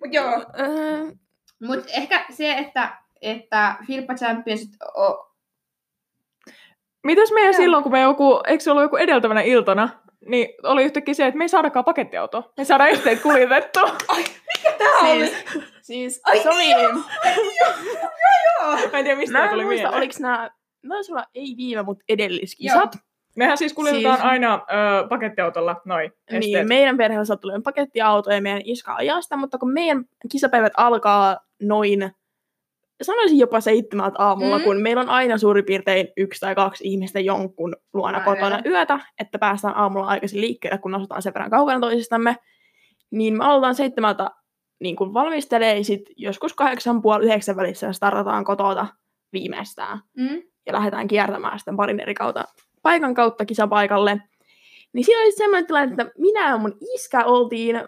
Mut 0.04 0.14
joo. 0.14 0.46
Öö, 0.60 1.12
Mutta 1.64 1.94
ehkä 1.94 2.26
se, 2.30 2.52
että, 2.54 2.98
että 3.22 3.76
Filppa 3.88 4.14
Champions 4.16 4.62
on... 4.96 5.26
Mitäs 7.04 7.32
meidän 7.32 7.54
Joo. 7.54 7.58
silloin, 7.58 7.84
kun 7.84 7.92
me 7.92 8.02
joku, 8.02 8.42
eikö 8.48 8.64
se 8.64 8.72
ollut 8.72 8.84
joku 8.84 8.96
edeltävänä 8.96 9.42
iltana, 9.42 9.90
niin 10.30 10.48
oli 10.64 10.84
yhtäkkiä 10.84 11.14
se, 11.14 11.28
että 11.28 11.38
me 11.38 11.44
ei 11.44 11.50
saadakaan 11.50 11.86
pakettiautoa. 11.86 12.42
Me 12.42 12.62
ei 12.62 12.66
saada 12.66 12.88
esteet 12.88 13.22
kuljetettua. 13.22 13.84
Tää 14.78 15.02
siis, 15.02 15.34
siis 15.82 16.22
Ai 16.24 16.40
se 16.40 16.50
oli... 16.50 16.70
joo! 16.72 16.94
Mä 18.92 18.98
en 18.98 19.06
tiedä, 19.06 19.16
mistä 19.16 19.38
Mä 19.38 19.44
en 19.44 19.50
tuli 19.50 19.64
muista, 19.66 19.82
mieleen. 19.84 19.98
oliko 19.98 20.14
nämä... 20.20 20.52
Taisi 20.90 21.12
olla 21.12 21.26
ei 21.36 21.54
viime, 21.58 21.84
mutta 21.84 22.04
edelliskisat. 22.10 22.96
Mehän 23.36 23.58
siis 23.58 23.74
kuljetetaan 23.74 24.18
Siis- 24.18 24.30
aina 24.30 24.54
ö, 24.54 25.08
pakettiautolla 25.08 25.82
noin 25.86 26.12
esteet. 26.28 26.40
Niin, 26.40 26.68
meidän 26.68 26.98
perheellä 26.98 27.26
sattuu 27.26 27.50
olemaan 27.50 27.64
pakettiauto 27.64 28.32
ja 28.32 28.42
meidän 28.42 28.62
iska 28.66 28.96
ajaa 28.96 29.22
sitä, 29.22 29.38
mutta 29.38 29.58
kun 29.58 29.74
meidän 29.74 30.06
kisapäivät 30.32 30.74
alkaa 30.78 31.38
noin, 31.62 32.12
sanoisin 33.02 33.38
jopa 33.40 33.62
seitsemältä 33.62 34.16
aamulla, 34.20 34.58
Mm. 34.58 34.64
kun 34.64 34.82
meillä 34.82 35.02
on 35.02 35.10
aina 35.10 35.38
suurin 35.38 35.66
piirtein 35.66 36.08
yksi 36.18 36.40
tai 36.40 36.56
kaksi 36.56 36.84
ihmistä 36.88 37.20
jonkun 37.20 37.76
luona 37.94 38.18
Aivan. 38.18 38.36
kotona 38.36 38.62
yötä, 38.66 39.00
että 39.20 39.40
päästään 39.40 39.78
aamulla 39.78 40.08
aikaisin 40.08 40.42
liikkeelle, 40.42 40.78
kun 40.78 40.96
asutaan 40.96 41.22
sen 41.22 41.34
verran 41.34 41.52
kaukana 41.52 41.80
toisistamme, 41.80 42.36
niin 43.12 43.38
me 43.38 43.46
aloitetaan 43.46 43.76
seitsemältä 43.76 44.30
niin 44.80 44.96
kuin 44.96 45.14
valmistelee, 45.14 45.84
sit 45.84 46.02
joskus 46.18 46.54
kahdeksan 46.54 47.02
puoli 47.02 47.26
yhdeksän 47.26 47.56
välissä 47.56 47.94
startataan 47.94 48.44
kotota 48.46 48.88
viimeistään 49.34 50.00
Mm. 50.18 50.42
ja 50.66 50.74
lähdetään 50.74 51.08
kiertämään 51.08 51.60
sitten 51.60 51.78
parin 51.78 52.00
eri 52.00 52.14
kautta, 52.14 52.44
paikan 52.86 53.14
kautta 53.14 53.46
kisapaikalle. 53.46 54.22
Niin 54.94 55.06
siinä 55.06 55.22
oli 55.22 55.32
semmoinen 55.32 55.68
tilanne, 55.68 55.92
että 55.92 56.12
minä 56.18 56.50
ja 56.50 56.58
mun 56.58 56.78
iskä 56.96 57.26
oltiin 57.26 57.82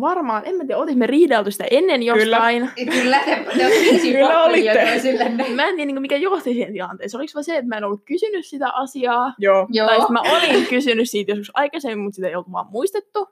varmaan, 0.00 0.42
en 0.46 0.54
mä 0.54 0.64
tiedä, 0.64 0.78
oltiin 0.78 0.98
me 0.98 1.06
riidelty 1.06 1.50
sitä 1.50 1.64
ennen 1.70 2.02
jostain. 2.02 2.70
Kyllä, 3.00 3.20
te, 3.24 3.46
te 3.58 3.64
viisi 3.64 4.12
Kyllä 4.12 4.42
olitte. 4.42 4.86
toisillenne. 4.90 5.48
Mä 5.48 5.66
en 5.68 5.76
tiedä, 5.76 5.86
niin 5.86 6.02
mikä 6.02 6.16
johti 6.16 6.44
siihen 6.44 6.72
tilanteeseen. 6.72 7.18
Oliko 7.18 7.28
se 7.28 7.34
vaan 7.34 7.44
se, 7.44 7.56
että 7.56 7.68
mä 7.68 7.76
en 7.76 7.84
ollut 7.84 8.04
kysynyt 8.04 8.46
sitä 8.46 8.70
asiaa? 8.70 9.34
Joo. 9.38 9.66
Joo. 9.70 9.86
Tai 9.86 9.98
mä 10.10 10.20
olin 10.20 10.66
kysynyt 10.66 11.10
siitä 11.10 11.32
joskus 11.32 11.50
aikaisemmin, 11.54 11.98
mutta 11.98 12.16
sitä 12.16 12.28
ei 12.28 12.34
ollut 12.34 12.52
vaan 12.52 12.70
muistettu. 12.70 13.28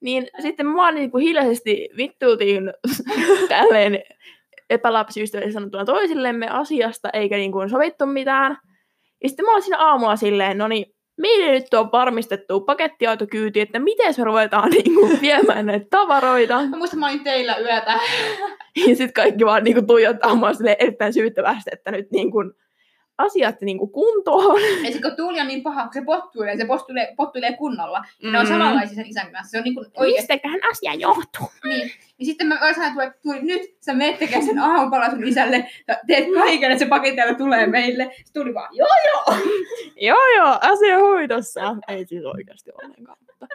Niin 0.00 0.28
sitten 0.42 0.74
vaan 0.74 0.94
niin 0.94 1.10
kuin 1.10 1.22
hiljaisesti 1.22 1.88
vittuutiin 1.96 2.72
tälleen 3.48 4.02
epäläpsiystävällisesti 4.70 5.54
sanottuna 5.54 5.84
toisillemme 5.84 6.48
asiasta, 6.48 7.10
eikä 7.12 7.36
niin 7.36 7.52
kuin 7.52 7.70
sovittu 7.70 8.06
mitään. 8.06 8.58
Ja 9.22 9.28
sitten 9.28 9.44
mä 9.44 9.52
olin 9.52 9.62
siinä 9.62 9.78
aamulla 9.78 10.16
silleen, 10.16 10.58
no 10.58 10.68
niin, 10.68 10.86
meille 11.20 11.52
nyt 11.52 11.74
on 11.74 11.92
varmistettu 11.92 12.60
pakettiautokyyti, 12.60 13.60
että 13.60 13.78
miten 13.78 14.14
me 14.18 14.24
ruvetaan 14.24 14.70
niin 14.84 14.94
kuin 14.94 15.20
viemään 15.20 15.66
näitä 15.66 15.86
tavaroita. 15.90 16.66
Mä 16.66 16.76
muistan, 16.76 17.00
mä 17.00 17.08
olin 17.08 17.24
teillä 17.24 17.56
yötä. 17.56 17.98
Ja 18.76 18.86
sitten 18.86 19.12
kaikki 19.12 19.44
vaan 19.44 19.64
niin 19.64 19.74
kuin 19.74 19.86
tuijottaa 19.86 20.34
mua 20.34 20.52
silleen 20.52 20.76
erittäin 20.78 21.12
syyttävästi, 21.12 21.70
että 21.72 21.90
nyt 21.90 22.06
niin 23.16 23.30
kuin 23.30 23.44
asiat 23.46 23.60
niinku 23.60 23.86
kuntoon. 23.86 24.60
Ja 24.60 24.92
sitten 24.92 25.02
kun 25.02 25.16
tuuli 25.16 25.40
on 25.40 25.48
niin 25.48 25.62
paha, 25.62 25.82
kun 25.82 25.92
se 25.94 26.04
pottuilee, 26.04 26.56
se 26.56 26.64
pottuilee, 26.64 27.14
pottuilee 27.16 27.56
kunnolla, 27.56 28.04
mm. 28.22 28.32
ne 28.32 28.38
on 28.38 28.46
Mm. 28.46 28.52
samanlaisia 28.52 28.94
sen 28.94 29.06
isän 29.06 29.32
kanssa. 29.32 29.50
Se 29.50 29.58
on 29.58 29.64
niin 29.64 29.74
kuin 29.74 29.86
oikeasti. 29.96 30.32
Mistäköhän 30.32 30.60
asia 30.70 30.94
johtuu? 30.94 31.46
Niin. 31.64 31.90
niin 32.18 32.26
sitten 32.26 32.46
mä 32.46 32.58
olisin 32.62 32.82
että 32.82 33.18
tuli, 33.22 33.42
nyt 33.42 33.76
sä 33.80 33.94
meet 33.94 34.18
tekemään 34.18 34.46
sen 34.46 34.58
aamupala 34.58 35.10
sun 35.10 35.24
isälle, 35.24 35.70
ja 35.88 35.96
teet 36.06 36.26
kaiken, 36.34 36.72
että 36.72 36.84
se 36.84 36.88
paketilla 36.88 37.34
tulee 37.34 37.66
meille. 37.66 38.10
Sitten 38.16 38.42
tuli 38.42 38.54
vaan, 38.54 38.76
joo 38.76 38.88
joo. 39.06 39.38
Joo, 40.00 40.36
joo, 40.36 40.58
asia 40.60 40.98
hoidossa. 40.98 41.76
Ei 41.88 42.06
siis 42.06 42.24
oikeasti 42.24 42.70
ollenkaan. 42.82 43.18
Mutta 43.26 43.46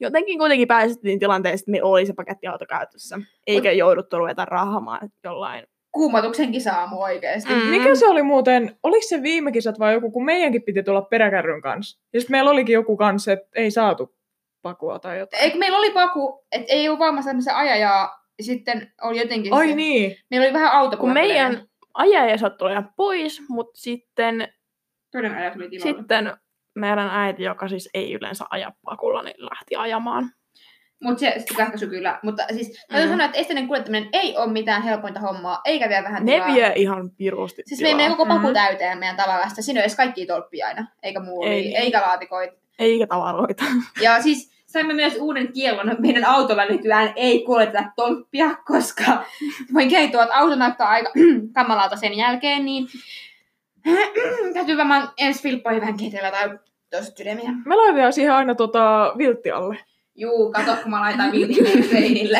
jotenkin 0.00 0.38
kuitenkin 0.38 0.68
päästettiin 0.68 1.18
tilanteeseen, 1.18 1.58
että 1.58 1.70
me 1.70 1.82
oli 1.82 2.06
se 2.06 2.12
pakettiauto 2.12 2.66
käytössä. 2.66 3.18
Eikä 3.46 3.72
jouduttu 3.72 4.18
ruveta 4.18 4.44
rahamaan 4.44 5.08
jollain. 5.24 5.66
Kuumotuksen 5.94 6.52
kisaamu 6.52 7.02
oikeesti. 7.02 7.54
Mm. 7.54 7.60
Mikä 7.60 7.94
se 7.94 8.06
oli 8.06 8.22
muuten, 8.22 8.76
oliko 8.82 9.06
se 9.08 9.22
viime 9.22 9.52
kisat 9.52 9.78
vai 9.78 9.92
joku, 9.92 10.10
kun 10.10 10.24
meidänkin 10.24 10.62
piti 10.62 10.82
tulla 10.82 11.02
peräkärryn 11.02 11.62
kanssa. 11.62 12.00
Ja 12.12 12.20
sitten 12.20 12.34
meillä 12.34 12.50
olikin 12.50 12.72
joku 12.72 12.96
kanssa, 12.96 13.32
että 13.32 13.48
ei 13.54 13.70
saatu 13.70 14.14
pakua 14.62 14.98
tai 14.98 15.18
jotain. 15.18 15.42
Eikö 15.42 15.58
meillä 15.58 15.78
oli 15.78 15.90
paku, 15.90 16.44
että 16.52 16.72
ei 16.72 16.88
ole 16.88 16.98
varmasti 16.98 17.28
tämmöisen 17.28 17.54
ajajaa, 17.54 18.24
ja 18.38 18.44
sitten 18.44 18.92
oli 19.02 19.18
jotenkin 19.18 19.52
Ai 19.52 19.68
se, 19.68 19.74
niin. 19.74 20.16
meillä 20.30 20.44
oli 20.44 20.52
vähän 20.52 20.72
auto. 20.72 20.96
Kun 20.96 21.12
meidän 21.12 21.66
ajaja 21.94 22.38
sattui 22.38 22.70
olla 22.70 22.84
pois, 22.96 23.42
mutta 23.48 23.80
sitten, 23.80 24.48
Toinen 25.12 25.34
aja 25.34 25.50
tuli 25.50 25.68
tilalle. 25.68 25.96
sitten 25.96 26.32
meidän 26.74 27.10
äiti, 27.12 27.42
joka 27.42 27.68
siis 27.68 27.90
ei 27.94 28.12
yleensä 28.12 28.44
aja 28.50 28.72
pakulla, 28.84 29.22
niin 29.22 29.36
lähti 29.38 29.76
ajamaan. 29.76 30.30
Mutta 31.02 31.20
se 31.20 31.34
sitten 31.38 31.88
kyllä. 31.90 32.18
Mutta 32.22 32.42
siis 32.52 32.84
Mm. 32.92 33.08
sanoa, 33.08 33.26
että 33.26 33.38
esteinen 33.38 33.66
kuljettaminen 33.68 34.08
ei 34.12 34.36
ole 34.36 34.52
mitään 34.52 34.82
helpointa 34.82 35.20
hommaa, 35.20 35.60
eikä 35.64 35.88
vielä 35.88 36.04
vähän 36.04 36.24
Ne 36.24 36.32
tilaa. 36.32 36.54
vie 36.54 36.72
ihan 36.76 37.10
pirusti 37.10 37.62
Siis 37.66 37.78
tilaa. 37.78 37.92
me 37.92 37.96
menee 37.96 38.16
koko 38.16 38.26
paku 38.26 38.46
Mm. 38.46 38.52
täyteen 38.54 38.98
meidän 38.98 39.16
tavarasta. 39.16 39.62
Siinä 39.62 39.78
on 39.78 39.82
edes 39.82 39.96
kaikki 39.96 40.26
tolppia 40.26 40.66
aina, 40.66 40.86
eikä 41.02 41.20
muuria, 41.20 41.52
Ei 41.52 41.58
ei, 41.58 41.64
niin. 41.64 41.76
eikä 41.76 42.00
laatikoita. 42.00 42.56
Eikä 42.78 43.06
tavaroita. 43.06 43.64
Ja 44.02 44.22
siis 44.22 44.54
saimme 44.66 44.94
myös 44.94 45.16
uuden 45.20 45.52
kiellon 45.52 45.96
meidän 45.98 46.24
autolla 46.24 46.64
nykyään 46.64 47.12
ei 47.16 47.42
kuljeteta 47.44 47.84
tolppia, 47.96 48.50
koska 48.66 49.04
voin 49.74 49.88
kertoa, 49.88 50.22
että 50.22 50.36
auto 50.36 50.54
näyttää 50.56 50.88
aika 50.88 51.10
kamalalta 51.54 51.96
sen 51.96 52.14
jälkeen, 52.14 52.64
niin 52.64 52.86
täytyy 54.54 54.76
varmaan 54.76 55.08
ensi 55.18 55.42
filppoihin 55.42 55.80
vähän 55.80 55.96
kehitellä 55.96 56.30
tai 56.30 56.58
tosta 56.90 57.16
sydämiä. 57.16 57.50
Me 57.66 57.76
laitetaan 57.76 58.12
siihen 58.12 58.32
aina 58.34 58.54
tota 58.54 59.12
viltti 59.18 59.50
alle. 59.50 59.78
Juu, 60.16 60.52
kato 60.52 60.76
kun 60.82 60.90
mä 60.90 61.00
laitan 61.00 61.30
seinille. 61.90 62.38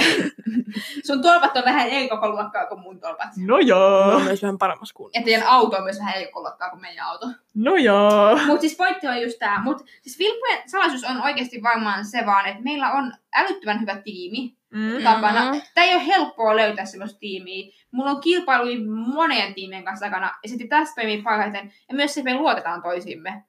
Sun 1.07 1.22
tolpat 1.22 1.57
on 1.57 1.62
vähän 1.64 1.89
eri 1.89 2.09
koko 2.09 2.29
luokkaa 2.31 2.66
kuin 2.66 2.81
mun 2.81 3.01
tolpat. 3.01 3.29
No 3.37 3.57
Ne 3.57 3.62
joo. 3.62 4.14
on 4.16 4.22
myös 4.22 4.43
vähän 4.43 4.59
paremmassa 4.59 4.95
kunnossa. 4.95 5.18
Ja 5.20 5.25
teidän 5.25 5.47
auto 5.47 5.77
on 5.77 5.83
myös 5.85 5.99
vähän 5.99 6.14
eri 6.14 6.27
koko 6.27 6.41
luokkaa 6.41 6.70
kuin 6.70 6.81
meidän 6.81 7.07
auto. 7.07 7.27
No 7.55 7.77
joo. 7.77 8.39
Mutta 8.47 8.61
siis 8.61 8.77
pointti 8.77 9.07
on 9.09 9.22
just 9.22 9.39
tää. 9.39 9.62
Mut 9.62 9.79
siis 10.03 10.18
Vilppujen 10.18 10.59
salaisuus 10.70 11.05
on 11.05 11.22
oikeasti 11.22 11.62
varmaan 11.62 12.05
se 12.05 12.27
vaan, 12.27 12.47
että 12.47 12.62
meillä 12.62 12.93
on 12.93 13.12
älyttömän 13.35 13.81
hyvä 13.81 13.97
tiimi 13.97 14.57
Mm. 14.75 15.03
takana. 15.05 15.51
Mhm. 15.53 15.61
Tämä 15.75 15.85
ei 15.87 15.95
ole 15.95 16.07
helppoa 16.07 16.57
löytää 16.57 16.85
semmoista 16.85 17.18
tiimiä. 17.18 17.72
Mulla 17.91 18.11
on 18.11 18.20
kilpailuja 18.20 18.77
monien 19.14 19.55
tiimien 19.55 19.85
kanssa 19.85 20.07
takana, 20.07 20.33
ja 20.43 20.49
sitten 20.49 20.68
tässä 20.68 20.95
toimii 20.95 21.22
parhaiten. 21.22 21.72
Ja 21.89 21.95
myös 21.95 22.14
se, 22.14 22.20
että 22.20 22.33
me 22.33 22.39
luotetaan 22.39 22.83
toisimme. 22.83 23.45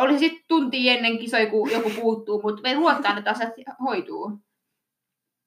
Oli 0.00 0.12
se 0.12 0.18
sitten 0.18 0.44
tunti 0.48 0.88
ennen 0.88 1.18
kisoja, 1.18 1.50
kun 1.50 1.70
joku 1.70 1.90
puuttuu, 1.90 2.42
mutta 2.42 2.62
me 2.62 2.76
luotetaan, 2.76 3.18
että 3.18 3.30
asiat 3.30 3.52
hoituu. 3.84 4.38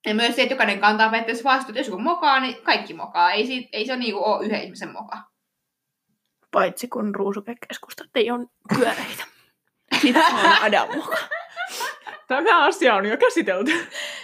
Ja 0.05 0.15
myös 0.15 0.35
se, 0.35 0.41
että 0.41 0.53
jokainen 0.53 0.79
kantaa 0.79 1.09
periaatteessa 1.09 1.43
vastuuta. 1.43 1.79
Jos 1.79 1.87
joku 1.87 1.99
mokaa, 1.99 2.39
niin 2.39 2.55
kaikki 2.63 2.93
mokaa. 2.93 3.31
Ei, 3.31 3.45
siitä, 3.45 3.69
ei 3.73 3.85
se 3.85 3.95
niinku 3.95 4.23
ole 4.23 4.45
yhden 4.45 4.63
ihmisen 4.63 4.91
moka. 4.91 5.17
Paitsi 6.51 6.87
kun 6.87 7.15
ruusukekeskustat 7.15 8.07
ei 8.15 8.31
ole 8.31 8.45
pyöreitä. 8.75 9.23
Se 10.01 10.13
on 10.17 10.61
Adamuka. 10.61 11.17
Tämä 12.27 12.65
asia 12.65 12.95
on 12.95 13.05
jo 13.05 13.17
käsitelty. 13.17 13.71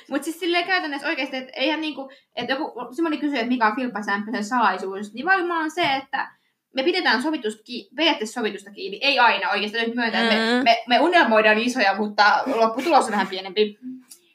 Mutta 0.09 0.25
siis 0.25 0.39
silleen 0.39 0.65
käytännössä 0.65 1.07
oikeasti, 1.07 1.37
että 1.37 1.51
eihän 1.55 1.81
niinku, 1.81 2.11
että 2.35 2.53
joku, 2.53 2.93
semmoinen 2.95 3.19
kysyy, 3.19 3.35
että 3.37 3.47
mikä 3.47 3.67
on 3.67 3.75
Filppa 3.75 4.01
Sämpösen 4.01 4.45
salaisuus, 4.45 5.13
niin 5.13 5.25
varmaan 5.25 5.71
se, 5.71 5.95
että 5.95 6.31
me 6.73 6.83
pidetään 6.83 7.21
sovitusta 7.21 7.63
kiinni, 7.63 7.89
periaatteessa 7.95 8.39
sovitusta 8.39 8.71
kiinni, 8.71 8.99
ei 9.01 9.19
aina 9.19 9.49
oikeasti, 9.51 9.77
nyt 9.81 9.95
myöntää, 9.95 10.21
että 10.23 10.35
me, 10.35 10.57
Mm. 10.57 10.63
me, 10.63 10.77
me 10.87 10.99
unelmoidaan 10.99 11.59
isoja, 11.59 11.95
mutta 11.97 12.43
lopputulos 12.55 13.05
on 13.05 13.11
vähän 13.11 13.27
pienempi. 13.27 13.79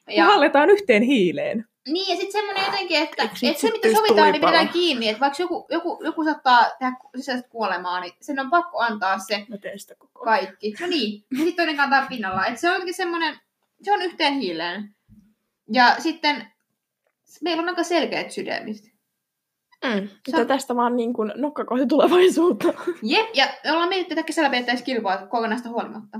Ja 0.07 0.14
Ja, 0.14 0.24
hallitaan 0.24 0.70
yhteen 0.70 1.03
hiileen. 1.03 1.64
niin, 1.89 2.09
ja 2.14 2.16
sitten 2.20 2.32
semmoinen 2.32 2.64
jotenkin, 2.66 2.97
että, 3.03 3.22
että 3.22 3.61
se, 3.61 3.70
mitä 3.70 3.89
sovitaan, 3.97 4.32
niin 4.32 4.41
pidetään 4.41 4.68
kiinni, 4.68 5.09
että 5.09 5.20
vaikka 5.20 5.43
joku, 5.43 5.66
joku, 5.70 6.01
joku 6.05 6.24
saattaa 6.24 6.70
tehdä 6.78 6.93
sisäistä 7.16 7.49
kuolemaa, 7.49 8.01
niin 8.01 8.12
sen 8.20 8.41
on 8.41 8.51
pakko 8.51 8.78
antaa 8.78 9.18
se 9.18 9.47
koko 9.99 10.24
kaikki. 10.24 10.74
No 10.80 10.87
niin, 10.87 11.24
ja 11.32 11.37
sitten 11.39 11.57
toinen 11.57 11.76
kantaa 11.76 12.07
pinnalla. 12.09 12.47
Et 12.47 12.59
se 12.59 12.68
on 12.68 12.72
jotenkin 12.74 12.95
semmoinen, 12.95 13.39
se 13.82 13.93
on 13.93 14.03
yhteen 14.03 14.35
hiileen. 14.35 14.95
Ja 15.72 15.97
sitten 15.99 16.47
meillä 17.43 17.62
on 17.62 17.68
aika 17.68 17.82
selkeät 17.82 18.30
sydämit. 18.30 18.93
Mm. 19.85 20.09
On- 20.41 20.47
tästä 20.47 20.76
vaan 20.76 20.97
niin 20.97 21.12
kuin 21.12 21.32
nokka 21.37 21.64
kohti 21.64 21.87
tulevaisuutta. 21.87 22.68
Jep, 23.03 23.26
ja 23.35 23.47
me 23.64 23.72
ollaan 23.72 23.89
mietitty, 23.89 24.12
että 24.14 24.22
kesällä 24.26 24.51
pidettäisiin 24.51 24.87
kilpaa 24.87 25.26
kokonaista 25.26 25.68
huolimatta. 25.68 26.18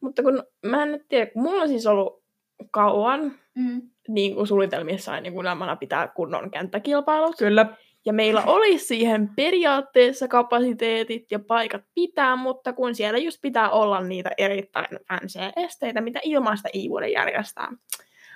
Mutta 0.00 0.22
kun 0.22 0.42
mä 0.66 0.82
en 0.82 0.92
nyt 0.92 1.08
tiedä, 1.08 1.26
kun 1.26 1.42
mulla 1.42 1.62
on 1.62 1.68
siis 1.68 1.86
ollut 1.86 2.22
kauan 2.70 3.32
Mm. 3.54 3.82
niin 4.08 4.34
kuin 4.34 4.46
suunnitelmissa 4.46 5.20
niin 5.20 5.32
kuin 5.32 5.40
unelmana 5.46 5.76
pitää 5.76 6.08
kunnon 6.08 6.50
kenttäkilpailut. 6.50 7.36
Kyllä. 7.38 7.66
Ja 8.06 8.12
meillä 8.12 8.42
oli 8.46 8.78
siihen 8.78 9.28
periaatteessa 9.36 10.28
kapasiteetit 10.28 11.32
ja 11.32 11.38
paikat 11.38 11.82
pitää, 11.94 12.36
mutta 12.36 12.72
kun 12.72 12.94
siellä 12.94 13.18
just 13.18 13.38
pitää 13.42 13.70
olla 13.70 14.00
niitä 14.00 14.30
erittäin 14.38 14.98
fanseja 15.08 15.52
esteitä, 15.56 16.00
mitä 16.00 16.20
ilmaista 16.22 16.68
ei 16.74 16.90
voida 16.90 17.08
järjestää. 17.08 17.68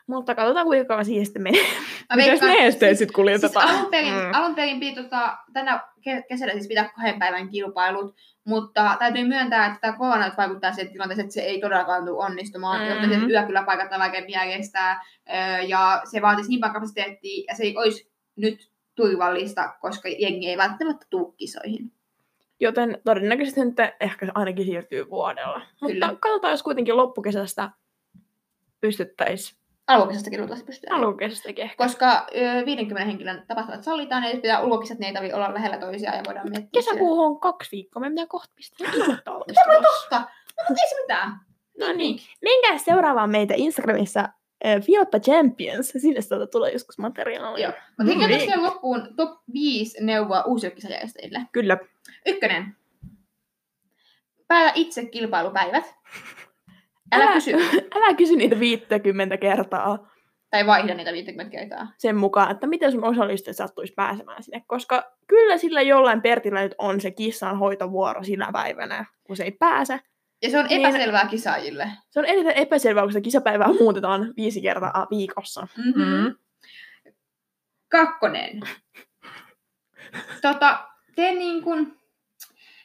Mutta 0.08 0.34
katsotaan 0.34 0.66
kuinka 0.66 1.04
siihen 1.04 1.26
sitten 1.26 1.42
menee. 1.42 1.64
Mitäs 2.16 2.40
ne 2.40 2.66
esteet 2.66 2.70
sitten 2.70 2.96
Siis 2.98 3.12
kuljetetaan? 3.16 3.68
alun 3.68 3.90
perin, 3.90 4.12
Mm. 4.14 4.20
mm. 4.20 4.30
alun 4.34 4.54
perin 4.54 4.80
piti 4.80 5.02
tota, 5.02 5.36
tänä 5.52 5.80
ke- 6.00 6.22
kesällä 6.28 6.52
siis 6.52 6.68
pitää 6.68 6.88
kahden 6.96 7.18
päivän 7.18 7.48
kilpailut, 7.48 8.14
mutta 8.44 8.96
täytyy 8.98 9.24
myöntää, 9.28 9.66
että 9.66 9.78
tämä 9.80 9.98
korona 9.98 10.32
vaikuttaa 10.36 10.72
siihen 10.72 10.92
tilanteeseen, 10.92 11.24
että 11.24 11.34
se 11.34 11.40
ei 11.40 11.60
todellakaan 11.60 12.04
tule 12.06 12.24
onnistumaan, 12.24 12.80
Mm. 12.80 12.86
mm. 12.86 12.90
jotta 12.92 13.08
se 13.08 13.26
yökyläpaikat 13.32 13.92
on 13.92 13.98
vaikeampi 14.00 14.32
järjestää, 14.32 15.04
ja 15.66 16.02
se 16.10 16.22
vaatisi 16.22 16.48
niin 16.48 16.60
paljon 16.60 16.74
kapasiteettia, 16.74 17.44
ja 17.48 17.54
se 17.56 17.62
ei 17.62 17.76
olisi 17.76 18.10
nyt 18.36 18.70
turvallista, 18.94 19.74
koska 19.80 20.08
jengi 20.18 20.48
ei 20.50 20.56
välttämättä 20.58 21.06
tule 21.10 21.34
kisoihin. 21.36 21.92
Joten 22.60 23.00
todennäköisesti 23.04 23.64
nyt 23.64 23.74
ehkä 24.00 24.26
ainakin 24.34 24.64
siirtyy 24.64 25.10
vuodella. 25.10 25.60
Kyllä. 25.86 26.06
Mutta 26.06 26.20
katsotaan, 26.20 26.50
jos 26.50 26.62
kuitenkin 26.62 26.96
loppukesästä 26.96 27.70
pystyttäisiin. 28.80 29.58
Alkukesästäkin 29.88 30.38
luultavasti 30.40 30.66
pystyy. 30.66 30.88
Alkukesästäkin 30.90 31.64
ehkä. 31.64 31.84
Koska 31.84 32.26
ö, 32.36 32.66
50 32.66 33.04
henkilön 33.06 33.44
tapahtumat 33.48 33.84
sallitaan, 33.84 34.22
ja 34.24 34.30
jos 34.30 34.40
pitää 34.40 34.60
ulkokisat, 34.60 34.98
ne 34.98 35.06
ei 35.06 35.12
tarvitse 35.12 35.36
olla 35.36 35.54
lähellä 35.54 35.78
toisiaan, 35.78 36.16
ja 36.16 36.22
voidaan 36.26 36.50
miettiä 36.50 36.68
Kesäkuuhun 36.72 37.26
on 37.26 37.40
kaksi 37.40 37.70
viikkoa, 37.72 38.00
me 38.00 38.08
pitää 38.10 38.26
kohta 38.26 38.52
pistää 38.56 38.90
ilmoittautumista. 38.94 39.60
sitä. 39.64 39.82
Totta! 39.82 40.18
No, 40.18 40.64
mutta 40.68 40.82
ei 40.82 40.88
se 40.88 41.00
mitään. 41.02 41.40
No 41.78 41.92
niin. 41.92 42.18
Menkää 42.42 42.78
seuraamaan 42.78 43.30
meitä 43.30 43.54
Instagramissa 43.56 44.28
Fioppa 44.86 45.18
Champions. 45.20 45.88
Sinne 45.96 46.20
sieltä 46.20 46.46
tulee 46.46 46.72
joskus 46.72 46.98
materiaalia. 46.98 47.68
Joo. 47.68 47.72
Mutta 47.98 48.12
Mm, 48.14 48.18
niin. 48.18 48.28
vielä 48.48 48.62
loppuun 48.62 49.08
top 49.16 49.30
5 49.52 50.04
neuvoa 50.04 50.42
uusille 50.46 50.74
kisajärjestäjille. 50.74 51.40
Kyllä. 51.52 51.78
Ykkönen. 52.26 52.76
Päätä 54.48 54.72
itse 54.74 55.06
kilpailupäivät. 55.06 55.94
Älä 57.12 57.24
Älä- 57.24 57.32
kysy. 57.32 57.52
Älä 57.96 58.14
kysy 58.14 58.36
niitä 58.36 58.60
50 58.60 59.36
kertaa 59.36 60.08
Tai 60.50 60.66
vaihda 60.66 60.94
niitä 60.94 61.12
50 61.12 61.50
kertaa. 61.58 61.86
sen 61.98 62.16
mukaan, 62.16 62.50
että 62.50 62.66
miten 62.66 62.92
sun 62.92 63.04
osallistujat 63.04 63.56
sattuisi 63.56 63.92
pääsemään 63.96 64.42
sinne. 64.42 64.62
Koska 64.66 65.12
kyllä 65.26 65.56
sillä 65.58 65.82
jollain 65.82 66.22
Pertillä 66.22 66.60
nyt 66.62 66.74
on 66.78 67.00
se 67.00 67.10
kissan 67.10 67.58
hoitovuoro 67.58 68.24
sinä 68.24 68.48
päivänä, 68.52 69.04
kun 69.24 69.36
se 69.36 69.44
ei 69.44 69.52
pääse. 69.52 70.00
Ja 70.42 70.50
se 70.50 70.58
on 70.58 70.66
Niin. 70.66 70.86
epäselvää 70.86 71.28
kisaajille. 71.28 71.88
Se 72.10 72.20
on 72.20 72.26
eniten 72.26 72.52
epäselvää, 72.56 73.02
kun 73.02 73.12
sitä 73.12 73.24
kisapäivää 73.24 73.68
muutetaan 73.80 74.34
viisi 74.36 74.62
kertaa 74.62 75.06
viikossa. 75.10 75.66
Mm-hmm. 75.76 76.02
Mm. 76.04 76.34
Kakkonen. 77.90 78.60
Tota, 80.42 80.88
tee 81.16 81.34
niin 81.34 81.62
kuin, 81.62 81.96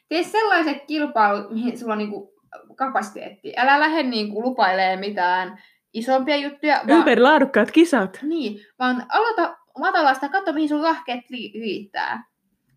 tee 0.10 0.24
sellaiset 0.24 0.78
kilpailut, 0.88 1.52
mihin 1.52 1.78
sulla 1.78 1.92
on 1.94 1.98
niin 1.98 2.10
kuin 2.10 2.30
kapasiteetti. 2.76 3.54
Älä 3.58 3.80
lähde 3.80 4.04
niin 4.04 4.32
kuin 4.34 4.44
lupailemaan 4.44 5.00
mitään 5.00 5.64
isompia 5.94 6.36
juttuja, 6.36 6.76
vaan, 6.76 6.98
Ympärilaadukkaat 6.98 7.72
kisat. 7.72 8.20
niin, 8.22 8.66
vaan 8.80 9.06
aloita 9.10 9.58
matalasta, 9.80 10.30
katso 10.30 10.54
mihin 10.54 10.70
sun 10.70 10.84
rahkeet 10.84 11.30
li- 11.30 11.52
riittää. 11.56 12.24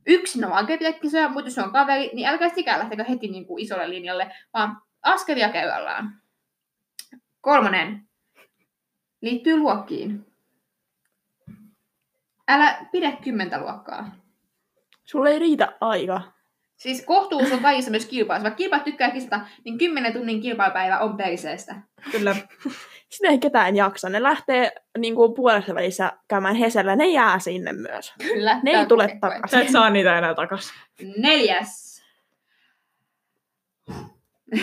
Yksin 0.06 0.44
on 0.44 0.50
vaikea 0.50 0.78
pitää 0.78 0.92
kisoja, 0.92 1.28
mutta 1.28 1.46
jos 1.46 1.54
se 1.54 1.62
on 1.62 1.72
kaveri, 1.72 2.10
niin 2.12 2.28
älkää 2.28 2.48
sikään 2.48 2.78
lähtekö 2.78 3.04
heti 3.04 3.28
niin 3.28 3.46
kuin 3.46 3.62
isolle 3.62 3.90
linjalle, 3.90 4.30
vaan 4.54 4.82
askelia 5.02 5.48
käydään. 5.48 6.20
Kolmonen. 7.40 8.08
Liittyy 9.20 9.56
luokkiin. 9.56 10.26
Älä 12.48 12.86
pidä 12.92 13.12
kymmentä 13.24 13.60
luokkaa. 13.60 14.16
Sulle 15.04 15.30
ei 15.30 15.38
riitä 15.38 15.76
aika. 15.80 16.22
Siis 16.76 17.04
kohtuus 17.04 17.52
on 17.52 17.60
kaikissa 17.60 17.90
myös 17.90 18.06
kilpailussa. 18.06 18.44
Vaikka 18.44 18.56
kilpailut 18.56 18.84
tykkää 18.84 19.10
kisata, 19.10 19.40
niin 19.64 19.78
10 19.78 20.12
tunnin 20.12 20.40
kilpailupäivä 20.40 20.98
on 20.98 21.16
perseestä. 21.16 21.74
Kyllä. 22.10 22.36
Sitä 23.08 23.28
ei 23.28 23.38
ketään 23.38 23.76
jaksa. 23.76 24.08
Ne 24.08 24.22
lähtee 24.22 24.72
niin 24.98 25.14
kuin 25.14 25.34
puolessa 25.34 25.74
välissä 25.74 26.12
käymään 26.28 26.54
Hesellä. 26.54 26.96
Ne 26.96 27.06
jää 27.06 27.38
sinne 27.38 27.72
myös. 27.72 28.14
Kyllä. 28.22 28.60
Ne 28.62 28.70
ei 28.70 28.86
tule 28.86 29.08
koe. 29.08 29.14
Sä 29.14 29.20
takaisin. 29.20 29.60
et 29.60 29.70
saa 29.70 29.90
niitä 29.90 30.18
enää 30.18 30.34
takaisin. 30.34 30.74
Neljäs. 31.16 32.02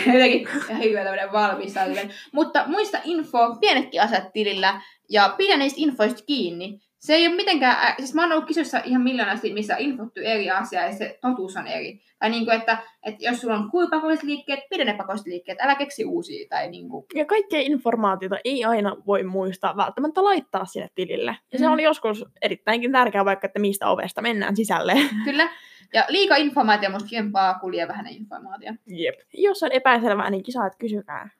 Jotenkin 0.06 0.48
ihan 0.68 0.82
hyvä 0.82 1.02
tämmöinen 1.02 1.32
valmistautuminen. 1.32 2.10
Mutta 2.32 2.64
muista 2.66 2.98
info, 3.04 3.56
pienetkin 3.60 4.02
asiat 4.02 4.32
tilillä 4.32 4.80
ja 5.10 5.34
pidä 5.36 5.56
niistä 5.56 5.80
infoista 5.80 6.24
kiinni. 6.26 6.80
Se 7.04 7.14
ei 7.14 7.26
ole 7.26 7.36
mitenkään, 7.36 7.94
siis 7.98 8.14
mä 8.14 8.22
oon 8.22 8.32
ollut 8.32 8.44
kisoissa 8.46 8.80
ihan 8.84 9.02
miljoonasti, 9.02 9.52
missä 9.52 9.74
on 9.74 9.80
infottu 9.80 10.20
eri 10.20 10.50
asiaa 10.50 10.84
ja 10.84 10.92
se 10.92 11.18
totuus 11.20 11.56
on 11.56 11.66
eri. 11.66 12.00
Tai 12.18 12.30
niin 12.30 12.44
kuin, 12.44 12.56
että, 12.56 12.78
että 13.02 13.24
jos 13.24 13.40
sulla 13.40 13.54
on 13.54 13.70
kuipakolliset 13.70 14.24
liikkeet, 14.24 14.60
pidä 14.70 14.84
ne 14.84 14.94
pakolliset 14.94 15.26
liikkeet, 15.26 15.60
älä 15.60 15.74
keksi 15.74 16.04
uusia. 16.04 16.46
Tai 16.50 16.70
niin 16.70 16.88
kuin. 16.88 17.06
Ja 17.14 17.24
kaikkea 17.24 17.60
informaatiota 17.60 18.36
ei 18.44 18.64
aina 18.64 18.96
voi 19.06 19.22
muistaa 19.22 19.76
välttämättä 19.76 20.24
laittaa 20.24 20.64
sinne 20.64 20.88
tilille. 20.94 21.36
Ja 21.52 21.58
se 21.58 21.66
Mm. 21.66 21.72
on 21.72 21.80
joskus 21.80 22.24
erittäinkin 22.42 22.92
tärkeää 22.92 23.24
vaikka, 23.24 23.46
että 23.46 23.58
mistä 23.60 23.88
ovesta 23.88 24.22
mennään 24.22 24.56
sisälle. 24.56 24.94
Kyllä. 25.24 25.48
Ja 25.94 26.04
liika 26.08 26.36
informaatio 26.36 26.90
musta 26.90 27.08
kivempaa 27.08 27.54
kuin 27.58 27.72
liian 27.72 27.88
vähäinen 27.88 28.12
informaatio. 28.14 28.72
Jep. 28.86 29.14
Jos 29.34 29.62
on 29.62 29.72
epäselvää, 29.72 30.30
niin 30.30 30.42
kisaat 30.42 30.72
kysykää. 30.78 31.30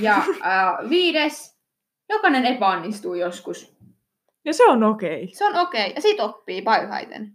Ja 0.00 0.16
äh, 0.16 0.90
viides, 0.90 1.56
jokainen 2.08 2.44
epäonnistuu 2.46 3.14
joskus. 3.14 3.75
Ja 4.46 4.52
se 4.52 4.64
on 4.64 4.82
okei. 4.82 5.28
Se 5.34 5.44
on 5.44 5.56
okei, 5.56 5.92
ja 5.94 6.00
siitä 6.00 6.24
oppii 6.24 6.62
parhaiten. 6.62 7.32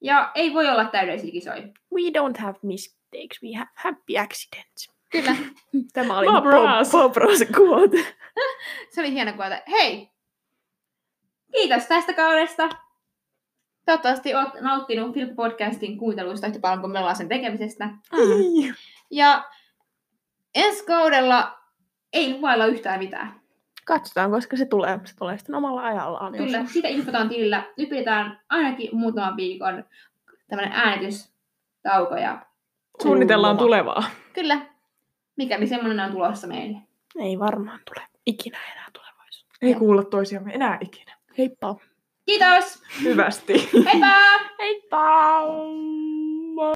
Ja 0.00 0.32
ei 0.34 0.54
voi 0.54 0.68
olla 0.68 0.84
täydellisiä 0.84 1.30
kisoja. 1.30 1.62
We 1.94 2.00
don't 2.00 2.40
have 2.40 2.58
mistakes, 2.62 3.42
we 3.42 3.58
have 3.58 3.70
happy 3.74 4.18
accidents. 4.18 4.90
Kyllä, 5.10 5.36
Tämä 5.92 6.18
oli 6.18 6.26
Bob 6.26 6.44
Ross. 6.44 6.90
Bob, 6.90 7.16
Ross 7.16 7.44
quote. 7.58 7.96
se 8.94 9.00
oli 9.00 9.12
hieno 9.12 9.32
kuulla. 9.32 9.60
Hei! 9.70 10.10
Kiitos 11.52 11.86
tästä 11.86 12.12
kaudesta. 12.12 12.68
Toivottavasti 13.86 14.34
olet 14.34 14.60
nauttinut 14.60 15.14
Film 15.14 15.36
Podcastin 15.36 15.98
kuunteluista 15.98 16.46
yhtä 16.46 16.60
paljon 16.60 16.80
kuin 16.80 16.92
me 16.92 16.98
ollaan 16.98 17.16
sen 17.16 17.28
tekemisestä. 17.28 17.86
Mm. 17.86 18.74
Ja 19.10 19.44
ensi 20.54 20.84
kaudella 20.84 21.58
ei 22.12 22.34
luvailla 22.34 22.66
yhtään 22.66 22.98
mitään. 22.98 23.40
Katsotaan, 23.88 24.30
koska 24.30 24.56
se 24.56 24.64
tulee. 24.64 25.00
Se 25.04 25.16
tulee 25.16 25.38
sitten 25.38 25.54
omalla 25.54 25.82
ajallaan. 25.82 26.34
jos- 26.34 26.44
Kyllä, 26.44 26.64
siitä 26.66 26.88
infotaan 26.88 27.28
tilillä. 27.28 27.62
Nyt 27.76 27.88
pidetään 27.88 28.40
ainakin 28.48 28.90
muutaman 28.92 29.36
viikon 29.36 29.84
tämmöinen 30.48 30.72
äänitystauko. 30.72 32.16
Ja 32.16 32.46
Suunnitellaan 33.02 33.56
Loma. 33.56 33.64
tulevaa. 33.64 34.04
kyllä, 34.32 34.60
mikäli 35.36 35.66
semmoinen 35.66 36.06
on 36.06 36.12
tulossa 36.12 36.46
meille. 36.46 36.78
Ei 37.20 37.38
varmaan 37.38 37.80
tule 37.94 38.06
ikinä 38.26 38.58
enää 38.72 38.86
tulevaisuudessa. 38.92 39.58
Ei 39.66 39.74
kuulla 39.74 40.02
toisiamme 40.04 40.52
enää 40.52 40.78
ikinä. 40.80 41.16
Heippa! 41.38 41.76
Kiitos! 42.26 42.82
Hyvästi. 43.04 43.52
Heippa! 43.84 44.16
Heippa! 44.58 45.42